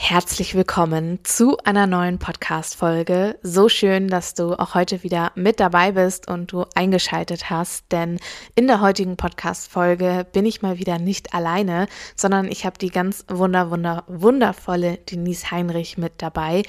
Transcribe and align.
Herzlich 0.00 0.54
willkommen 0.54 1.18
zu 1.24 1.58
einer 1.64 1.88
neuen 1.88 2.20
Podcast-Folge. 2.20 3.36
So 3.42 3.68
schön, 3.68 4.06
dass 4.06 4.32
du 4.32 4.52
auch 4.52 4.74
heute 4.74 5.02
wieder 5.02 5.32
mit 5.34 5.58
dabei 5.58 5.90
bist 5.92 6.28
und 6.30 6.52
du 6.52 6.64
eingeschaltet 6.76 7.50
hast, 7.50 7.84
denn 7.90 8.18
in 8.54 8.68
der 8.68 8.80
heutigen 8.80 9.16
Podcast-Folge 9.16 10.24
bin 10.32 10.46
ich 10.46 10.62
mal 10.62 10.78
wieder 10.78 10.98
nicht 11.00 11.34
alleine, 11.34 11.88
sondern 12.14 12.46
ich 12.46 12.64
habe 12.64 12.78
die 12.78 12.90
ganz 12.90 13.24
wunder, 13.28 13.72
wunder, 13.72 14.04
wundervolle 14.06 14.98
Denise 14.98 15.50
Heinrich 15.50 15.98
mit 15.98 16.12
dabei. 16.18 16.62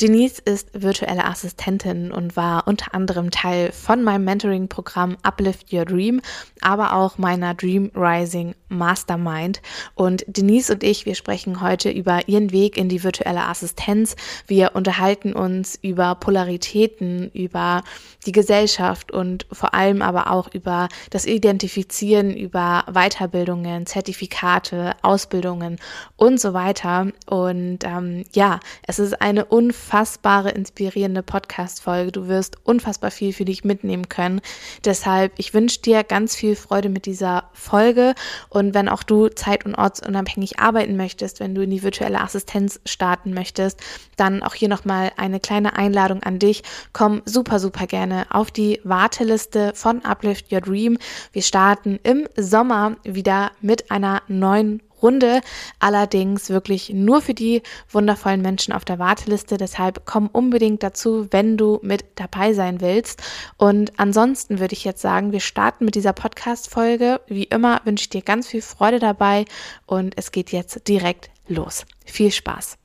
Denise 0.00 0.42
ist 0.44 0.68
virtuelle 0.74 1.24
Assistentin 1.24 2.10
und 2.10 2.36
war 2.36 2.66
unter 2.66 2.94
anderem 2.94 3.30
Teil 3.30 3.70
von 3.70 4.02
meinem 4.02 4.24
Mentoring-Programm 4.24 5.16
Uplift 5.22 5.72
Your 5.72 5.84
Dream, 5.84 6.20
aber 6.60 6.94
auch 6.94 7.16
meiner 7.16 7.54
Dream 7.54 7.92
Rising 7.94 8.54
Mastermind. 8.68 9.62
Und 9.94 10.24
Denise 10.26 10.70
und 10.70 10.82
ich, 10.82 11.06
wir 11.06 11.14
sprechen 11.14 11.60
heute 11.60 11.88
über 11.90 12.28
ihren 12.28 12.50
Weg 12.50 12.71
Weg 12.72 12.76
in 12.76 12.88
die 12.88 13.04
virtuelle 13.04 13.46
Assistenz. 13.46 14.16
Wir 14.46 14.72
unterhalten 14.74 15.32
uns 15.32 15.78
über 15.80 16.14
Polaritäten, 16.14 17.30
über 17.32 17.82
die 18.26 18.32
Gesellschaft 18.32 19.12
und 19.12 19.46
vor 19.52 19.74
allem 19.74 20.02
aber 20.02 20.30
auch 20.30 20.48
über 20.52 20.88
das 21.10 21.26
Identifizieren, 21.26 22.34
über 22.34 22.84
Weiterbildungen, 22.92 23.86
Zertifikate, 23.86 24.94
Ausbildungen 25.02 25.78
und 26.16 26.40
so 26.40 26.54
weiter. 26.54 27.08
Und 27.26 27.80
ähm, 27.84 28.24
ja, 28.32 28.60
es 28.86 28.98
ist 28.98 29.20
eine 29.20 29.44
unfassbare, 29.44 30.50
inspirierende 30.50 31.22
Podcast-Folge. 31.22 32.12
Du 32.12 32.28
wirst 32.28 32.56
unfassbar 32.64 33.10
viel 33.10 33.32
für 33.32 33.44
dich 33.44 33.64
mitnehmen 33.64 34.08
können. 34.08 34.40
Deshalb, 34.84 35.32
ich 35.36 35.52
wünsche 35.52 35.80
dir 35.80 36.04
ganz 36.04 36.36
viel 36.36 36.56
Freude 36.56 36.88
mit 36.88 37.06
dieser 37.06 37.50
Folge. 37.52 38.14
Und 38.48 38.74
wenn 38.74 38.88
auch 38.88 39.02
du 39.02 39.28
zeit- 39.28 39.66
und 39.66 39.74
ortsunabhängig 39.74 40.60
arbeiten 40.60 40.96
möchtest, 40.96 41.40
wenn 41.40 41.54
du 41.54 41.62
in 41.62 41.70
die 41.70 41.82
virtuelle 41.82 42.20
Assistenz 42.20 42.61
Events 42.62 42.80
starten 42.84 43.34
möchtest, 43.34 43.80
dann 44.16 44.42
auch 44.42 44.54
hier 44.54 44.68
nochmal 44.68 45.10
eine 45.16 45.40
kleine 45.40 45.74
Einladung 45.74 46.22
an 46.22 46.38
dich. 46.38 46.62
Komm 46.92 47.22
super, 47.24 47.58
super 47.58 47.86
gerne 47.86 48.26
auf 48.30 48.50
die 48.50 48.80
Warteliste 48.84 49.72
von 49.74 50.04
Uplift 50.04 50.52
Your 50.52 50.60
Dream. 50.60 50.98
Wir 51.32 51.42
starten 51.42 51.98
im 52.02 52.28
Sommer 52.36 52.96
wieder 53.04 53.50
mit 53.60 53.90
einer 53.90 54.22
neuen 54.28 54.82
Runde, 55.02 55.40
allerdings 55.80 56.48
wirklich 56.50 56.90
nur 56.90 57.20
für 57.20 57.34
die 57.34 57.62
wundervollen 57.90 58.40
Menschen 58.40 58.72
auf 58.72 58.84
der 58.84 59.00
Warteliste. 59.00 59.56
Deshalb 59.56 60.02
komm 60.06 60.28
unbedingt 60.28 60.84
dazu, 60.84 61.26
wenn 61.32 61.56
du 61.56 61.80
mit 61.82 62.04
dabei 62.14 62.52
sein 62.52 62.80
willst. 62.80 63.20
Und 63.56 63.98
ansonsten 63.98 64.60
würde 64.60 64.74
ich 64.74 64.84
jetzt 64.84 65.02
sagen, 65.02 65.32
wir 65.32 65.40
starten 65.40 65.84
mit 65.84 65.96
dieser 65.96 66.12
Podcast-Folge. 66.12 67.20
Wie 67.26 67.44
immer 67.44 67.80
wünsche 67.84 68.02
ich 68.02 68.10
dir 68.10 68.22
ganz 68.22 68.46
viel 68.46 68.62
Freude 68.62 69.00
dabei 69.00 69.44
und 69.86 70.16
es 70.16 70.30
geht 70.30 70.52
jetzt 70.52 70.86
direkt 70.86 71.31
los. 71.46 71.84
Viel 72.04 72.30
Spaß! 72.32 72.78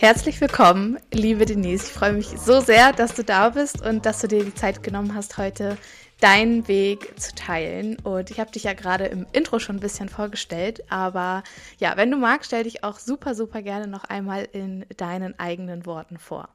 Herzlich 0.00 0.40
willkommen, 0.40 0.98
liebe 1.12 1.44
Denise. 1.44 1.84
Ich 1.84 1.92
freue 1.92 2.14
mich 2.14 2.28
so 2.28 2.60
sehr, 2.60 2.94
dass 2.94 3.14
du 3.14 3.22
da 3.22 3.50
bist 3.50 3.86
und 3.86 4.06
dass 4.06 4.22
du 4.22 4.28
dir 4.28 4.42
die 4.42 4.54
Zeit 4.54 4.82
genommen 4.82 5.14
hast, 5.14 5.36
heute 5.36 5.76
deinen 6.22 6.66
Weg 6.68 7.20
zu 7.20 7.34
teilen. 7.34 7.98
Und 8.02 8.30
ich 8.30 8.40
habe 8.40 8.50
dich 8.50 8.64
ja 8.64 8.72
gerade 8.72 9.04
im 9.04 9.26
Intro 9.34 9.58
schon 9.58 9.76
ein 9.76 9.80
bisschen 9.80 10.08
vorgestellt, 10.08 10.82
aber 10.88 11.42
ja, 11.80 11.98
wenn 11.98 12.10
du 12.10 12.16
magst, 12.16 12.46
stell 12.46 12.64
dich 12.64 12.82
auch 12.82 12.98
super, 12.98 13.34
super 13.34 13.60
gerne 13.60 13.88
noch 13.88 14.04
einmal 14.04 14.48
in 14.52 14.86
deinen 14.96 15.38
eigenen 15.38 15.84
Worten 15.84 16.16
vor. 16.16 16.48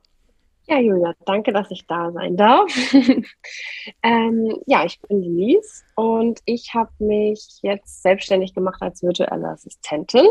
Ja, 0.65 0.79
Julia, 0.79 1.13
danke, 1.27 1.53
dass 1.53 1.69
ich 1.69 1.85
da 1.85 2.11
sein 2.13 2.37
darf. 2.37 2.73
ähm, 4.01 4.57
ja, 4.65 4.85
ich 4.85 4.99
bin 5.01 5.21
Denise 5.21 5.83
und 5.93 6.39
ich 6.45 6.73
habe 6.73 6.89
mich 6.97 7.59
jetzt 7.61 8.01
selbstständig 8.01 8.55
gemacht 8.55 8.81
als 8.81 9.03
virtuelle 9.03 9.49
Assistentin. 9.49 10.25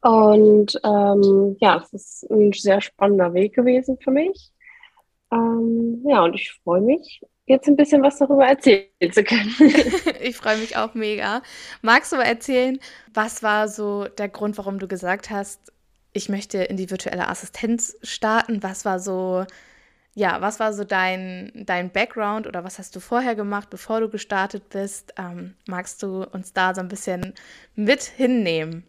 Und 0.00 0.80
ähm, 0.84 1.56
ja, 1.60 1.82
es 1.82 1.92
ist 1.92 2.30
ein 2.30 2.52
sehr 2.52 2.80
spannender 2.80 3.34
Weg 3.34 3.54
gewesen 3.54 3.98
für 4.02 4.10
mich. 4.10 4.50
Ähm, 5.32 6.02
ja, 6.06 6.22
und 6.24 6.34
ich 6.34 6.52
freue 6.62 6.80
mich, 6.80 7.20
jetzt 7.46 7.68
ein 7.68 7.76
bisschen 7.76 8.02
was 8.02 8.18
darüber 8.18 8.46
erzählen 8.46 8.86
zu 9.10 9.24
können. 9.24 9.54
ich 10.22 10.36
freue 10.36 10.58
mich 10.58 10.76
auch 10.76 10.94
mega. 10.94 11.42
Magst 11.82 12.12
du 12.12 12.16
mal 12.16 12.22
erzählen, 12.24 12.78
was 13.12 13.42
war 13.42 13.68
so 13.68 14.04
der 14.06 14.28
Grund, 14.28 14.56
warum 14.58 14.78
du 14.78 14.86
gesagt 14.86 15.30
hast, 15.30 15.72
ich 16.12 16.28
möchte 16.28 16.58
in 16.58 16.76
die 16.76 16.90
virtuelle 16.90 17.28
Assistenz 17.28 17.96
starten? 18.02 18.62
Was 18.62 18.84
war 18.84 19.00
so, 19.00 19.44
ja, 20.14 20.40
was 20.40 20.60
war 20.60 20.72
so 20.72 20.84
dein, 20.84 21.52
dein 21.54 21.90
Background 21.90 22.46
oder 22.46 22.64
was 22.64 22.78
hast 22.78 22.94
du 22.96 23.00
vorher 23.00 23.34
gemacht, 23.34 23.70
bevor 23.70 24.00
du 24.00 24.08
gestartet 24.08 24.68
bist? 24.70 25.14
Ähm, 25.18 25.54
magst 25.66 26.02
du 26.02 26.24
uns 26.24 26.52
da 26.52 26.74
so 26.74 26.80
ein 26.80 26.88
bisschen 26.88 27.34
mit 27.74 28.02
hinnehmen? 28.02 28.84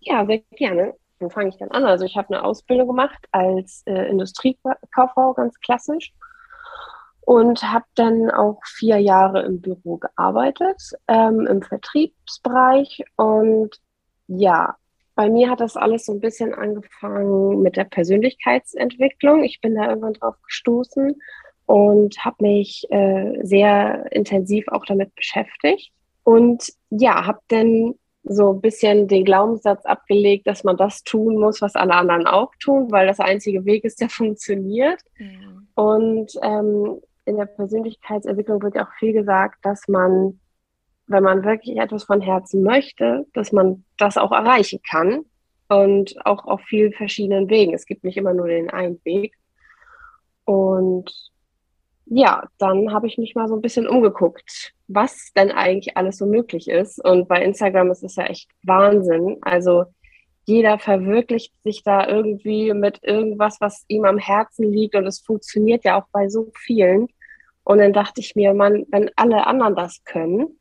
Ja, 0.00 0.24
sehr 0.26 0.40
gerne. 0.52 0.94
Wo 1.18 1.28
fange 1.28 1.50
ich 1.50 1.58
dann 1.58 1.70
an? 1.70 1.84
Also 1.84 2.04
ich 2.06 2.16
habe 2.16 2.34
eine 2.34 2.44
Ausbildung 2.44 2.88
gemacht 2.88 3.26
als 3.30 3.82
äh, 3.86 4.08
Industriekauffrau, 4.08 5.34
ganz 5.34 5.58
klassisch. 5.60 6.12
Und 7.20 7.62
habe 7.62 7.84
dann 7.94 8.30
auch 8.30 8.60
vier 8.64 8.98
Jahre 8.98 9.42
im 9.42 9.60
Büro 9.60 9.98
gearbeitet, 9.98 10.80
ähm, 11.06 11.46
im 11.46 11.62
Vertriebsbereich. 11.62 13.04
Und 13.16 13.78
ja, 14.26 14.74
bei 15.14 15.28
mir 15.28 15.50
hat 15.50 15.60
das 15.60 15.76
alles 15.76 16.06
so 16.06 16.12
ein 16.12 16.20
bisschen 16.20 16.54
angefangen 16.54 17.60
mit 17.60 17.76
der 17.76 17.84
Persönlichkeitsentwicklung. 17.84 19.44
Ich 19.44 19.60
bin 19.60 19.74
da 19.74 19.88
irgendwann 19.88 20.14
drauf 20.14 20.36
gestoßen 20.46 21.20
und 21.66 22.24
habe 22.24 22.36
mich 22.40 22.86
äh, 22.90 23.38
sehr 23.42 24.10
intensiv 24.10 24.66
auch 24.68 24.86
damit 24.86 25.14
beschäftigt. 25.14 25.92
Und 26.24 26.72
ja, 26.88 27.26
habe 27.26 27.40
dann 27.48 27.94
so 28.32 28.52
ein 28.52 28.60
bisschen 28.60 29.08
den 29.08 29.24
Glaubenssatz 29.24 29.84
abgelegt, 29.84 30.46
dass 30.46 30.62
man 30.62 30.76
das 30.76 31.02
tun 31.02 31.36
muss, 31.36 31.60
was 31.60 31.74
alle 31.74 31.94
anderen 31.94 32.28
auch 32.28 32.52
tun, 32.60 32.92
weil 32.92 33.08
das 33.08 33.18
einzige 33.18 33.64
Weg 33.64 33.82
ist, 33.82 34.00
der 34.00 34.08
funktioniert. 34.08 35.00
Mhm. 35.18 35.68
Und 35.74 36.32
ähm, 36.42 37.00
in 37.24 37.36
der 37.36 37.46
Persönlichkeitsentwicklung 37.46 38.62
wird 38.62 38.76
ja 38.76 38.86
auch 38.86 38.92
viel 39.00 39.12
gesagt, 39.12 39.56
dass 39.64 39.88
man, 39.88 40.38
wenn 41.08 41.24
man 41.24 41.44
wirklich 41.44 41.76
etwas 41.76 42.04
von 42.04 42.20
Herzen 42.20 42.62
möchte, 42.62 43.26
dass 43.34 43.50
man 43.50 43.84
das 43.98 44.16
auch 44.16 44.30
erreichen 44.30 44.78
kann 44.88 45.24
und 45.68 46.14
auch 46.24 46.44
auf 46.44 46.60
vielen 46.62 46.92
verschiedenen 46.92 47.50
Wegen. 47.50 47.74
Es 47.74 47.84
gibt 47.84 48.04
nicht 48.04 48.16
immer 48.16 48.32
nur 48.32 48.46
den 48.46 48.70
einen 48.70 49.00
Weg. 49.04 49.34
Und 50.44 51.10
ja, 52.12 52.42
dann 52.58 52.92
habe 52.92 53.06
ich 53.06 53.18
mich 53.18 53.36
mal 53.36 53.46
so 53.46 53.54
ein 53.54 53.60
bisschen 53.60 53.86
umgeguckt, 53.86 54.72
was 54.88 55.30
denn 55.36 55.52
eigentlich 55.52 55.96
alles 55.96 56.16
so 56.16 56.26
möglich 56.26 56.68
ist. 56.68 57.02
Und 57.04 57.28
bei 57.28 57.42
Instagram 57.42 57.92
ist 57.92 58.02
es 58.02 58.16
ja 58.16 58.24
echt 58.24 58.50
Wahnsinn. 58.64 59.38
Also 59.42 59.84
jeder 60.44 60.80
verwirklicht 60.80 61.54
sich 61.62 61.84
da 61.84 62.08
irgendwie 62.08 62.74
mit 62.74 62.98
irgendwas, 63.04 63.60
was 63.60 63.84
ihm 63.86 64.04
am 64.04 64.18
Herzen 64.18 64.72
liegt. 64.72 64.96
Und 64.96 65.06
es 65.06 65.20
funktioniert 65.20 65.84
ja 65.84 66.00
auch 66.00 66.06
bei 66.10 66.28
so 66.28 66.50
vielen. 66.56 67.06
Und 67.62 67.78
dann 67.78 67.92
dachte 67.92 68.20
ich 68.20 68.34
mir, 68.34 68.54
man, 68.54 68.86
wenn 68.90 69.12
alle 69.14 69.46
anderen 69.46 69.76
das 69.76 70.02
können, 70.04 70.58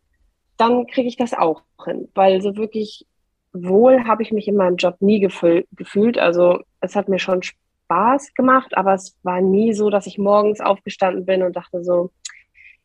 dann 0.58 0.86
kriege 0.86 1.08
ich 1.08 1.18
das 1.18 1.34
auch 1.34 1.64
hin. 1.84 2.10
Weil 2.14 2.42
so 2.42 2.56
wirklich 2.58 3.08
wohl 3.54 4.04
habe 4.04 4.22
ich 4.22 4.31
mich 4.31 4.48
in 4.48 4.56
meinem 4.56 4.75
Job 4.75 4.98
nie 5.00 5.19
gefühlt. 5.19 6.19
Also 6.19 6.60
es 6.80 6.95
hat 6.95 7.10
mir 7.10 7.18
schon 7.18 7.42
Spaß 7.89 8.36
gemacht, 8.36 8.77
aber 8.77 8.94
es 8.94 9.18
war 9.24 9.41
nie 9.41 9.74
so, 9.74 9.89
dass 9.89 10.06
ich 10.06 10.19
morgens 10.19 10.62
aufgestanden 10.62 11.25
bin 11.25 11.41
und 11.41 11.56
dachte 11.56 11.83
so, 11.83 12.12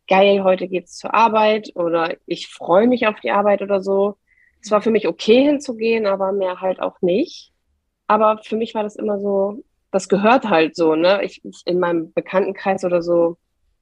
geil, 0.08 0.42
heute 0.42 0.66
geht's 0.66 0.96
zur 0.96 1.12
Arbeit 1.12 1.72
oder 1.74 2.16
ich 2.26 2.48
freue 2.48 2.86
mich 2.86 3.06
auf 3.06 3.20
die 3.20 3.30
Arbeit 3.30 3.60
oder 3.60 3.82
so. 3.82 4.16
Es 4.62 4.70
war 4.70 4.80
für 4.80 4.90
mich 4.90 5.06
okay 5.06 5.44
hinzugehen, 5.44 6.06
aber 6.06 6.32
mehr 6.32 6.62
halt 6.62 6.80
auch 6.80 7.02
nicht. 7.02 7.52
Aber 8.06 8.40
für 8.42 8.56
mich 8.56 8.74
war 8.74 8.82
das 8.82 8.96
immer 8.96 9.18
so, 9.20 9.62
das 9.90 10.08
gehört 10.08 10.48
halt 10.48 10.74
so, 10.74 10.94
ne? 10.94 11.22
Ich, 11.22 11.44
ich 11.44 11.62
in 11.66 11.78
meinem 11.80 12.12
Bekanntenkreis 12.14 12.84
oder 12.84 13.02
so, 13.02 13.36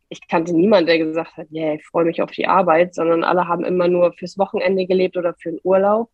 ich 0.09 0.27
kannte 0.29 0.53
niemanden, 0.53 0.87
der 0.87 0.99
gesagt 0.99 1.37
hat, 1.37 1.47
yeah, 1.53 1.75
ich 1.75 1.87
freue 1.87 2.05
mich 2.05 2.21
auf 2.21 2.33
die 2.33 2.47
Arbeit, 2.47 2.95
sondern 2.95 3.23
alle 3.25 3.47
haben 3.47 3.65
immer 3.65 3.89
nur 3.89 4.13
fürs 4.13 4.39
Wochenende 4.39 4.87
gelebt 4.87 5.17
oder 5.17 5.35
für 5.35 5.53
den 5.53 5.61
Urlaub. 5.63 6.11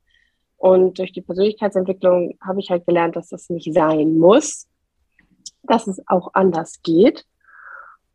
Und 0.59 0.99
durch 0.99 1.13
die 1.13 1.23
Persönlichkeitsentwicklung 1.23 2.39
habe 2.47 2.61
ich 2.61 2.71
halt 2.71 2.87
gelernt, 2.87 3.17
dass 3.17 3.29
das 3.29 3.49
nicht 3.49 3.73
sein 3.73 4.19
muss, 4.19 4.69
dass 5.63 5.87
es 5.87 6.03
auch 6.07 6.31
anders 6.35 6.83
geht. 6.83 7.25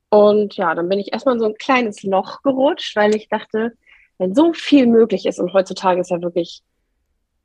Und 0.09 0.55
ja, 0.57 0.75
dann 0.75 0.89
bin 0.89 0.99
ich 0.99 1.11
erstmal 1.11 1.35
in 1.35 1.41
so 1.41 1.47
ein 1.47 1.55
kleines 1.55 2.03
Loch 2.03 2.41
gerutscht, 2.43 2.95
weil 2.95 3.15
ich 3.15 3.29
dachte, 3.29 3.73
wenn 4.19 4.35
so 4.35 4.53
viel 4.53 4.87
möglich 4.87 5.25
ist 5.25 5.39
und 5.39 5.53
heutzutage 5.53 6.01
ist 6.01 6.11
ja 6.11 6.21
wirklich 6.21 6.61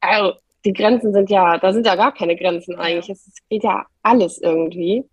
Also, 0.00 0.38
die 0.64 0.72
Grenzen 0.72 1.12
sind 1.12 1.30
ja, 1.30 1.58
da 1.58 1.72
sind 1.72 1.86
ja 1.86 1.96
gar 1.96 2.12
keine 2.12 2.36
Grenzen 2.36 2.76
eigentlich. 2.76 3.08
Es, 3.08 3.32
geht 3.48 3.64
ja 3.64 3.86
alles 4.02 4.38
irgendwie. 4.38 5.04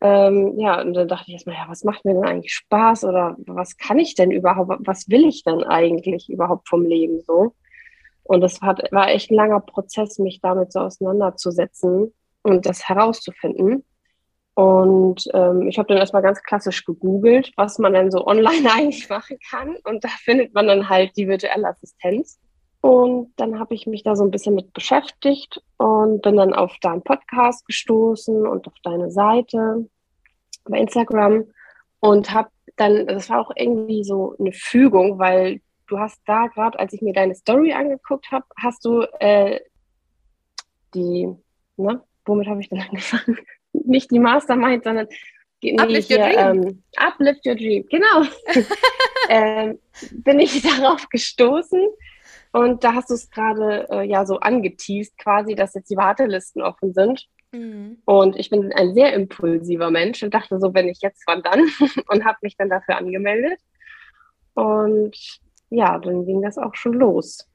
Ähm, 0.00 0.58
ja, 0.58 0.80
und 0.80 0.94
dann 0.94 1.06
dachte 1.06 1.26
ich 1.28 1.34
erstmal, 1.34 1.54
ja, 1.54 1.66
was 1.68 1.84
macht 1.84 2.04
mir 2.04 2.14
denn 2.14 2.24
eigentlich 2.24 2.52
Spaß 2.54 3.04
oder 3.04 3.36
was 3.46 3.76
kann 3.76 4.00
ich 4.00 4.16
denn 4.16 4.32
überhaupt, 4.32 4.78
was 4.80 5.08
will 5.08 5.24
ich 5.24 5.44
denn 5.44 5.62
eigentlich 5.62 6.28
überhaupt 6.28 6.68
vom 6.68 6.84
Leben 6.84 7.20
so? 7.20 7.54
Und 8.24 8.40
das 8.40 8.60
hat, 8.60 8.82
war 8.90 9.08
echt 9.08 9.30
ein 9.30 9.36
langer 9.36 9.60
Prozess, 9.60 10.18
mich 10.18 10.40
damit 10.40 10.72
so 10.72 10.80
auseinanderzusetzen 10.80 12.12
und 12.42 12.66
das 12.66 12.88
herauszufinden. 12.88 13.84
Und 14.54 15.24
ähm, 15.32 15.66
ich 15.68 15.78
habe 15.78 15.88
dann 15.88 15.96
erstmal 15.96 16.22
ganz 16.22 16.42
klassisch 16.42 16.84
gegoogelt, 16.84 17.52
was 17.56 17.78
man 17.78 17.94
denn 17.94 18.10
so 18.10 18.26
online 18.26 18.70
eigentlich 18.74 19.08
machen 19.08 19.38
kann. 19.48 19.76
Und 19.84 20.04
da 20.04 20.08
findet 20.08 20.54
man 20.54 20.66
dann 20.66 20.88
halt 20.88 21.16
die 21.16 21.28
virtuelle 21.28 21.68
Assistenz. 21.68 22.38
Und 22.80 23.32
dann 23.36 23.58
habe 23.58 23.74
ich 23.74 23.86
mich 23.86 24.02
da 24.02 24.16
so 24.16 24.24
ein 24.24 24.30
bisschen 24.32 24.56
mit 24.56 24.72
beschäftigt 24.72 25.62
und 25.78 26.20
bin 26.22 26.36
dann 26.36 26.52
auf 26.52 26.76
deinen 26.80 27.02
Podcast 27.02 27.64
gestoßen 27.66 28.46
und 28.46 28.66
auf 28.66 28.74
deine 28.82 29.10
Seite 29.10 29.88
bei 30.64 30.78
Instagram 30.78 31.44
und 32.00 32.32
habe 32.32 32.50
dann, 32.76 33.06
das 33.06 33.30
war 33.30 33.40
auch 33.40 33.52
irgendwie 33.54 34.02
so 34.02 34.34
eine 34.38 34.52
Fügung, 34.52 35.18
weil 35.18 35.60
du 35.86 35.98
hast 35.98 36.20
da 36.26 36.48
gerade, 36.48 36.78
als 36.78 36.92
ich 36.92 37.02
mir 37.02 37.12
deine 37.12 37.36
Story 37.36 37.72
angeguckt 37.72 38.32
habe, 38.32 38.44
hast 38.60 38.84
du 38.84 39.02
äh, 39.20 39.60
die, 40.94 41.28
ne, 41.76 42.02
womit 42.24 42.48
habe 42.48 42.60
ich 42.60 42.68
denn 42.68 42.80
angefangen? 42.80 43.38
Nicht 43.72 44.10
die 44.10 44.20
Mastermind, 44.20 44.84
sondern 44.84 45.08
Uplift 45.78 46.10
Your 46.10 46.18
Dream. 46.18 46.38
Ähm, 46.38 46.82
Uplift 46.96 47.46
Your 47.46 47.54
Dream, 47.54 47.86
genau. 47.88 48.26
ähm, 49.28 49.78
bin 50.10 50.40
ich 50.40 50.62
darauf 50.62 51.08
gestoßen 51.08 51.88
und 52.52 52.84
da 52.84 52.94
hast 52.94 53.10
du 53.10 53.14
es 53.14 53.30
gerade 53.30 53.88
äh, 53.90 54.02
ja 54.02 54.26
so 54.26 54.38
angeteased, 54.38 55.16
quasi, 55.18 55.54
dass 55.54 55.74
jetzt 55.74 55.90
die 55.90 55.96
Wartelisten 55.96 56.62
offen 56.62 56.92
sind. 56.92 57.26
Mhm. 57.52 57.98
Und 58.04 58.36
ich 58.36 58.50
bin 58.50 58.72
ein 58.72 58.94
sehr 58.94 59.12
impulsiver 59.14 59.90
Mensch 59.90 60.22
und 60.22 60.34
dachte 60.34 60.58
so, 60.58 60.74
wenn 60.74 60.88
ich 60.88 61.00
jetzt, 61.00 61.22
wann 61.26 61.42
dann? 61.42 61.60
und 62.08 62.24
habe 62.24 62.38
mich 62.42 62.56
dann 62.56 62.68
dafür 62.68 62.98
angemeldet. 62.98 63.58
Und 64.54 65.16
ja, 65.70 65.98
dann 65.98 66.26
ging 66.26 66.42
das 66.42 66.58
auch 66.58 66.74
schon 66.74 66.92
los. 66.92 67.48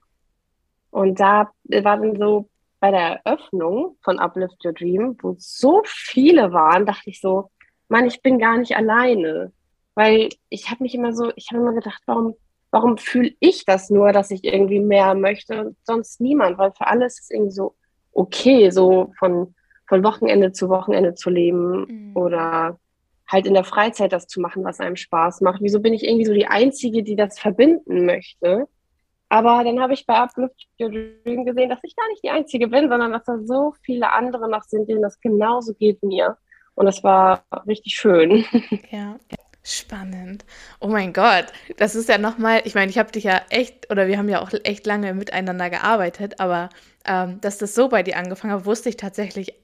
Und 0.90 1.20
da 1.20 1.52
war 1.66 1.98
dann 1.98 2.18
so 2.18 2.50
bei 2.80 2.92
der 2.92 3.22
Eröffnung 3.24 3.98
von 4.04 4.20
Uplift 4.20 4.64
Your 4.64 4.74
Dream, 4.74 5.18
wo 5.22 5.36
so 5.38 5.82
viele 5.86 6.54
waren, 6.54 6.86
dachte 6.86 7.10
ich 7.10 7.22
so, 7.22 7.50
Mann, 7.90 8.06
ich 8.06 8.22
bin 8.22 8.40
gar 8.40 8.58
nicht 8.58 8.76
alleine. 8.76 9.52
Weil 9.96 10.30
ich 10.50 10.70
habe 10.70 10.84
mich 10.84 10.94
immer 10.94 11.14
so, 11.14 11.32
ich 11.36 11.50
habe 11.52 11.62
immer 11.62 11.74
gedacht, 11.74 12.02
warum 12.06 12.36
warum 12.72 12.98
fühle 12.98 13.34
ich 13.40 13.66
das 13.66 13.90
nur, 13.90 14.12
dass 14.12 14.32
ich 14.32 14.44
irgendwie 14.44 14.80
mehr 14.80 15.16
möchte 15.16 15.60
und 15.66 15.78
sonst 15.84 16.22
niemand? 16.22 16.58
Weil 16.58 16.72
für 16.72 16.88
alles 16.88 17.20
ist 17.20 17.32
irgendwie 17.32 17.52
so 17.52 17.76
okay, 18.12 18.70
so 18.72 19.14
von, 19.20 19.54
von 19.88 20.04
Wochenende 20.04 20.52
zu 20.52 20.70
Wochenende 20.70 21.14
zu 21.16 21.30
leben 21.30 21.86
mhm. 21.88 22.12
oder 22.18 22.80
halt 23.28 23.46
in 23.46 23.54
der 23.54 23.64
Freizeit 23.64 24.14
das 24.14 24.28
zu 24.28 24.40
machen, 24.40 24.64
was 24.64 24.80
einem 24.80 24.96
Spaß 24.96 25.42
macht. 25.42 25.62
Wieso 25.62 25.82
bin 25.82 25.94
ich 25.94 26.04
irgendwie 26.04 26.26
so 26.26 26.34
die 26.34 26.48
Einzige, 26.48 27.04
die 27.04 27.16
das 27.16 27.40
verbinden 27.40 28.06
möchte? 28.06 28.68
Aber 29.30 29.64
dann 29.64 29.80
habe 29.80 29.94
ich 29.94 30.06
bei 30.06 30.16
Uplift 30.16 30.68
Your 30.80 30.90
Dream 30.90 31.46
gesehen, 31.46 31.70
dass 31.70 31.80
ich 31.84 31.96
gar 31.96 32.08
nicht 32.10 32.24
die 32.24 32.30
Einzige 32.30 32.68
bin, 32.68 32.90
sondern 32.90 33.12
dass 33.12 33.26
da 33.26 33.38
so 33.44 33.74
viele 33.84 34.12
andere 34.12 34.50
noch 34.50 34.64
sind, 34.64 34.88
denen 34.88 35.02
das 35.02 35.20
genauso 35.20 35.74
geht 35.74 36.02
mir. 36.02 36.38
Und 36.76 36.86
das 36.86 37.04
war 37.04 37.44
richtig 37.68 37.96
schön. 37.96 38.46
Ja, 38.92 39.18
Spannend. 39.70 40.46
Oh 40.80 40.88
mein 40.88 41.12
Gott, 41.12 41.48
das 41.76 41.94
ist 41.94 42.08
ja 42.08 42.18
nochmal, 42.18 42.62
ich 42.64 42.74
meine, 42.74 42.90
ich 42.90 42.98
habe 42.98 43.12
dich 43.12 43.26
ja 43.26 43.42
echt, 43.50 43.92
oder 43.92 44.08
wir 44.08 44.18
haben 44.18 44.30
ja 44.30 44.42
auch 44.42 44.54
echt 44.64 44.86
lange 44.86 45.14
miteinander 45.14 45.70
gearbeitet, 45.70 46.40
aber 46.40 46.70
ähm, 47.04 47.42
dass 47.42 47.58
das 47.58 47.76
so 47.76 47.90
bei 47.90 48.02
dir 48.02 48.16
angefangen 48.16 48.54
hat, 48.54 48.66
wusste 48.66 48.88
ich 48.88 48.96
tatsächlich 48.96 49.56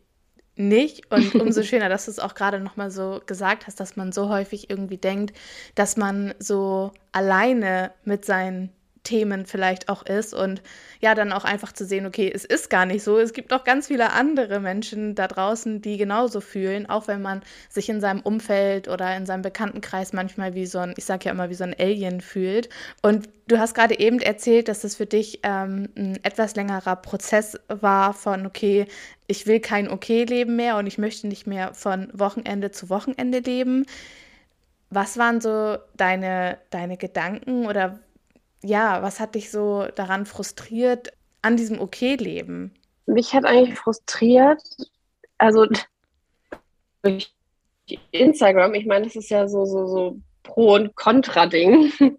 nicht. 0.57 1.09
Und 1.09 1.35
umso 1.35 1.63
schöner, 1.63 1.87
dass 1.87 2.03
du 2.03 2.11
es 2.11 2.19
auch 2.19 2.35
gerade 2.35 2.59
nochmal 2.59 2.91
so 2.91 3.21
gesagt 3.25 3.65
hast, 3.65 3.79
dass 3.79 3.95
man 3.95 4.11
so 4.11 4.27
häufig 4.27 4.69
irgendwie 4.69 4.97
denkt, 4.97 5.37
dass 5.75 5.95
man 5.95 6.33
so 6.37 6.91
alleine 7.13 7.91
mit 8.03 8.25
seinen 8.25 8.73
Themen 9.03 9.45
vielleicht 9.45 9.89
auch 9.89 10.03
ist 10.05 10.33
und 10.33 10.61
ja, 11.01 11.15
dann 11.15 11.33
auch 11.33 11.43
einfach 11.43 11.73
zu 11.73 11.85
sehen, 11.85 12.05
okay, 12.05 12.31
es 12.33 12.45
ist 12.45 12.69
gar 12.69 12.85
nicht 12.85 13.03
so. 13.03 13.19
Es 13.19 13.33
gibt 13.33 13.51
noch 13.51 13.65
ganz 13.65 13.87
viele 13.87 14.13
andere 14.13 14.61
Menschen 14.61 15.15
da 15.15 15.27
draußen, 15.27 15.81
die 15.81 15.97
genauso 15.97 16.39
fühlen, 16.39 16.89
auch 16.89 17.07
wenn 17.07 17.21
man 17.21 17.41
sich 17.69 17.89
in 17.89 17.99
seinem 17.99 18.21
Umfeld 18.21 18.87
oder 18.87 19.15
in 19.17 19.25
seinem 19.25 19.41
Bekanntenkreis 19.41 20.13
manchmal 20.13 20.55
wie 20.55 20.65
so 20.65 20.79
ein, 20.79 20.93
ich 20.95 21.03
sage 21.03 21.25
ja 21.25 21.31
immer, 21.31 21.49
wie 21.49 21.55
so 21.55 21.65
ein 21.65 21.75
Alien 21.77 22.21
fühlt. 22.21 22.69
Und 23.01 23.27
du 23.47 23.59
hast 23.59 23.75
gerade 23.75 23.99
eben 23.99 24.19
erzählt, 24.19 24.69
dass 24.69 24.79
das 24.81 24.95
für 24.95 25.05
dich 25.05 25.41
ähm, 25.43 25.89
ein 25.97 26.19
etwas 26.23 26.55
längerer 26.55 26.95
Prozess 26.95 27.59
war 27.67 28.13
von, 28.13 28.45
okay, 28.45 28.87
ich 29.27 29.45
will 29.45 29.59
kein 29.59 29.89
Okay-Leben 29.89 30.55
mehr 30.55 30.77
und 30.77 30.87
ich 30.87 30.97
möchte 30.97 31.27
nicht 31.27 31.47
mehr 31.47 31.73
von 31.73 32.09
Wochenende 32.13 32.71
zu 32.71 32.89
Wochenende 32.89 33.39
leben. 33.39 33.85
Was 34.89 35.17
waren 35.17 35.41
so 35.41 35.77
deine, 35.97 36.59
deine 36.69 36.97
Gedanken 36.97 37.65
oder 37.65 37.99
ja, 38.63 39.01
was 39.03 39.19
hat 39.19 39.35
dich 39.35 39.51
so 39.51 39.85
daran 39.95 40.25
frustriert 40.25 41.11
an 41.41 41.57
diesem 41.57 41.79
Okay-Leben? 41.79 42.73
Mich 43.05 43.33
hat 43.33 43.45
eigentlich 43.45 43.77
frustriert, 43.77 44.61
also 45.37 45.67
durch 47.01 47.33
Instagram, 48.11 48.73
ich 48.73 48.85
meine, 48.85 49.05
das 49.05 49.15
ist 49.15 49.29
ja 49.29 49.47
so, 49.47 49.65
so, 49.65 49.87
so 49.87 50.17
Pro- 50.43 50.75
und 50.75 50.95
Contra-Ding. 50.95 51.91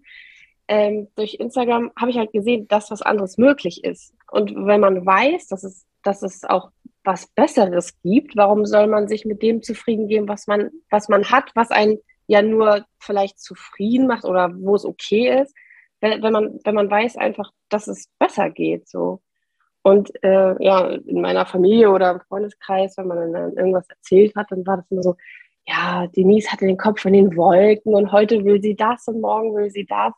ähm, 0.67 1.07
durch 1.15 1.35
Instagram 1.35 1.91
habe 1.99 2.11
ich 2.11 2.17
halt 2.17 2.31
gesehen, 2.31 2.67
dass 2.67 2.91
was 2.91 3.01
anderes 3.01 3.37
möglich 3.37 3.83
ist. 3.83 4.13
Und 4.31 4.53
wenn 4.55 4.79
man 4.79 5.05
weiß, 5.05 5.47
dass 5.47 5.63
es, 5.63 5.85
dass 6.03 6.21
es 6.21 6.43
auch 6.43 6.69
was 7.03 7.27
Besseres 7.27 7.99
gibt, 8.01 8.35
warum 8.35 8.65
soll 8.65 8.87
man 8.87 9.07
sich 9.07 9.25
mit 9.25 9.41
dem 9.41 9.61
zufrieden 9.61 10.07
geben, 10.07 10.27
was 10.27 10.47
man, 10.47 10.71
was 10.89 11.07
man 11.07 11.29
hat, 11.29 11.51
was 11.55 11.71
einen 11.71 11.99
ja 12.27 12.41
nur 12.41 12.85
vielleicht 12.99 13.39
zufrieden 13.39 14.07
macht 14.07 14.25
oder 14.25 14.51
wo 14.55 14.75
es 14.75 14.85
okay 14.85 15.41
ist? 15.41 15.53
Wenn, 16.05 16.21
wenn, 16.21 16.33
man, 16.33 16.59
wenn 16.63 16.75
man 16.75 16.89
weiß 16.89 17.17
einfach, 17.17 17.51
dass 17.69 17.87
es 17.87 18.07
besser 18.19 18.49
geht. 18.49 18.87
So. 18.87 19.21
Und 19.81 20.11
äh, 20.23 20.63
ja, 20.63 20.87
in 20.87 21.21
meiner 21.21 21.45
Familie 21.45 21.91
oder 21.91 22.11
im 22.11 22.21
Freundeskreis, 22.21 22.97
wenn 22.97 23.07
man 23.07 23.33
dann 23.33 23.53
irgendwas 23.55 23.87
erzählt 23.89 24.35
hat, 24.35 24.51
dann 24.51 24.65
war 24.65 24.77
das 24.77 24.89
immer 24.91 25.03
so, 25.03 25.15
ja, 25.67 26.07
Denise 26.07 26.51
hatte 26.51 26.65
den 26.65 26.77
Kopf 26.77 27.01
von 27.01 27.13
den 27.13 27.35
Wolken 27.35 27.95
und 27.95 28.11
heute 28.11 28.43
will 28.45 28.61
sie 28.61 28.75
das 28.75 29.07
und 29.07 29.21
morgen 29.21 29.55
will 29.55 29.71
sie 29.71 29.85
das. 29.85 30.13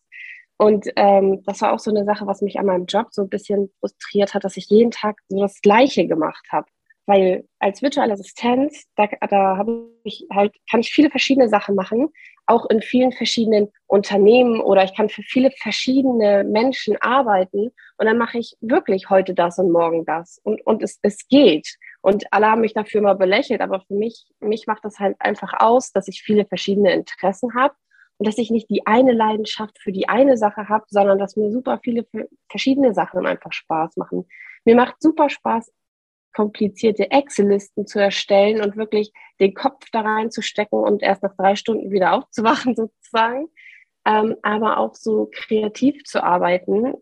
Und 0.57 0.87
ähm, 0.95 1.43
das 1.45 1.61
war 1.61 1.73
auch 1.73 1.79
so 1.79 1.91
eine 1.91 2.03
Sache, 2.03 2.25
was 2.25 2.41
mich 2.41 2.59
an 2.59 2.65
meinem 2.65 2.85
Job 2.85 3.07
so 3.11 3.21
ein 3.21 3.29
bisschen 3.29 3.71
frustriert 3.79 4.33
hat, 4.33 4.43
dass 4.43 4.57
ich 4.57 4.69
jeden 4.69 4.91
Tag 4.91 5.19
so 5.29 5.39
das 5.39 5.61
Gleiche 5.61 6.07
gemacht 6.07 6.45
habe. 6.51 6.67
Weil 7.07 7.45
als 7.59 7.81
virtuelle 7.81 8.13
Assistenz, 8.13 8.85
da, 8.97 9.07
da 9.29 9.57
habe 9.57 9.89
ich 10.03 10.27
halt, 10.29 10.53
kann 10.69 10.81
ich 10.81 10.91
viele 10.91 11.09
verschiedene 11.09 11.47
Sachen 11.47 11.73
machen, 11.73 12.09
auch 12.45 12.69
in 12.69 12.81
vielen 12.81 13.13
verschiedenen 13.13 13.69
Unternehmen 13.87 14.59
oder 14.59 14.83
ich 14.83 14.93
kann 14.93 15.07
für 15.07 15.23
viele 15.23 15.51
verschiedene 15.51 16.43
Menschen 16.43 16.97
arbeiten 17.01 17.71
und 17.97 18.05
dann 18.05 18.17
mache 18.17 18.37
ich 18.37 18.57
wirklich 18.59 19.09
heute 19.09 19.33
das 19.33 19.57
und 19.57 19.71
morgen 19.71 20.05
das 20.05 20.39
und, 20.43 20.65
und 20.65 20.83
es, 20.83 20.99
es 21.01 21.27
geht. 21.29 21.77
Und 22.01 22.25
alle 22.31 22.47
haben 22.47 22.61
mich 22.61 22.73
dafür 22.73 23.01
mal 23.01 23.15
belächelt, 23.15 23.61
aber 23.61 23.79
für 23.81 23.95
mich, 23.95 24.27
mich 24.41 24.67
macht 24.67 24.83
das 24.83 24.99
halt 24.99 25.15
einfach 25.19 25.53
aus, 25.59 25.91
dass 25.91 26.09
ich 26.09 26.21
viele 26.21 26.45
verschiedene 26.45 26.93
Interessen 26.93 27.53
habe 27.53 27.73
und 28.17 28.27
dass 28.27 28.37
ich 28.37 28.51
nicht 28.51 28.69
die 28.69 28.85
eine 28.85 29.13
Leidenschaft 29.13 29.79
für 29.81 29.91
die 29.91 30.09
eine 30.09 30.37
Sache 30.37 30.67
habe, 30.67 30.85
sondern 30.89 31.19
dass 31.19 31.37
mir 31.37 31.51
super 31.51 31.79
viele 31.81 32.05
verschiedene 32.49 32.93
Sachen 32.93 33.25
einfach 33.25 33.53
Spaß 33.53 33.95
machen. 33.97 34.27
Mir 34.65 34.75
macht 34.75 35.01
super 35.01 35.29
Spaß, 35.29 35.71
komplizierte 36.37 37.09
Excel-Listen 37.09 37.87
zu 37.87 37.99
erstellen 37.99 38.61
und 38.61 38.77
wirklich 38.77 39.11
den 39.39 39.55
Kopf 39.55 39.87
da 39.91 40.01
reinzustecken 40.01 40.77
und 40.77 41.01
erst 41.01 41.23
nach 41.23 41.35
drei 41.35 41.55
Stunden 41.55 41.89
wieder 41.89 42.13
aufzuwachen 42.17 42.75
sozusagen. 42.75 43.47
Ähm, 44.05 44.35
aber 44.43 44.77
auch 44.77 44.93
so 44.93 45.31
kreativ 45.33 46.03
zu 46.03 46.23
arbeiten, 46.23 46.93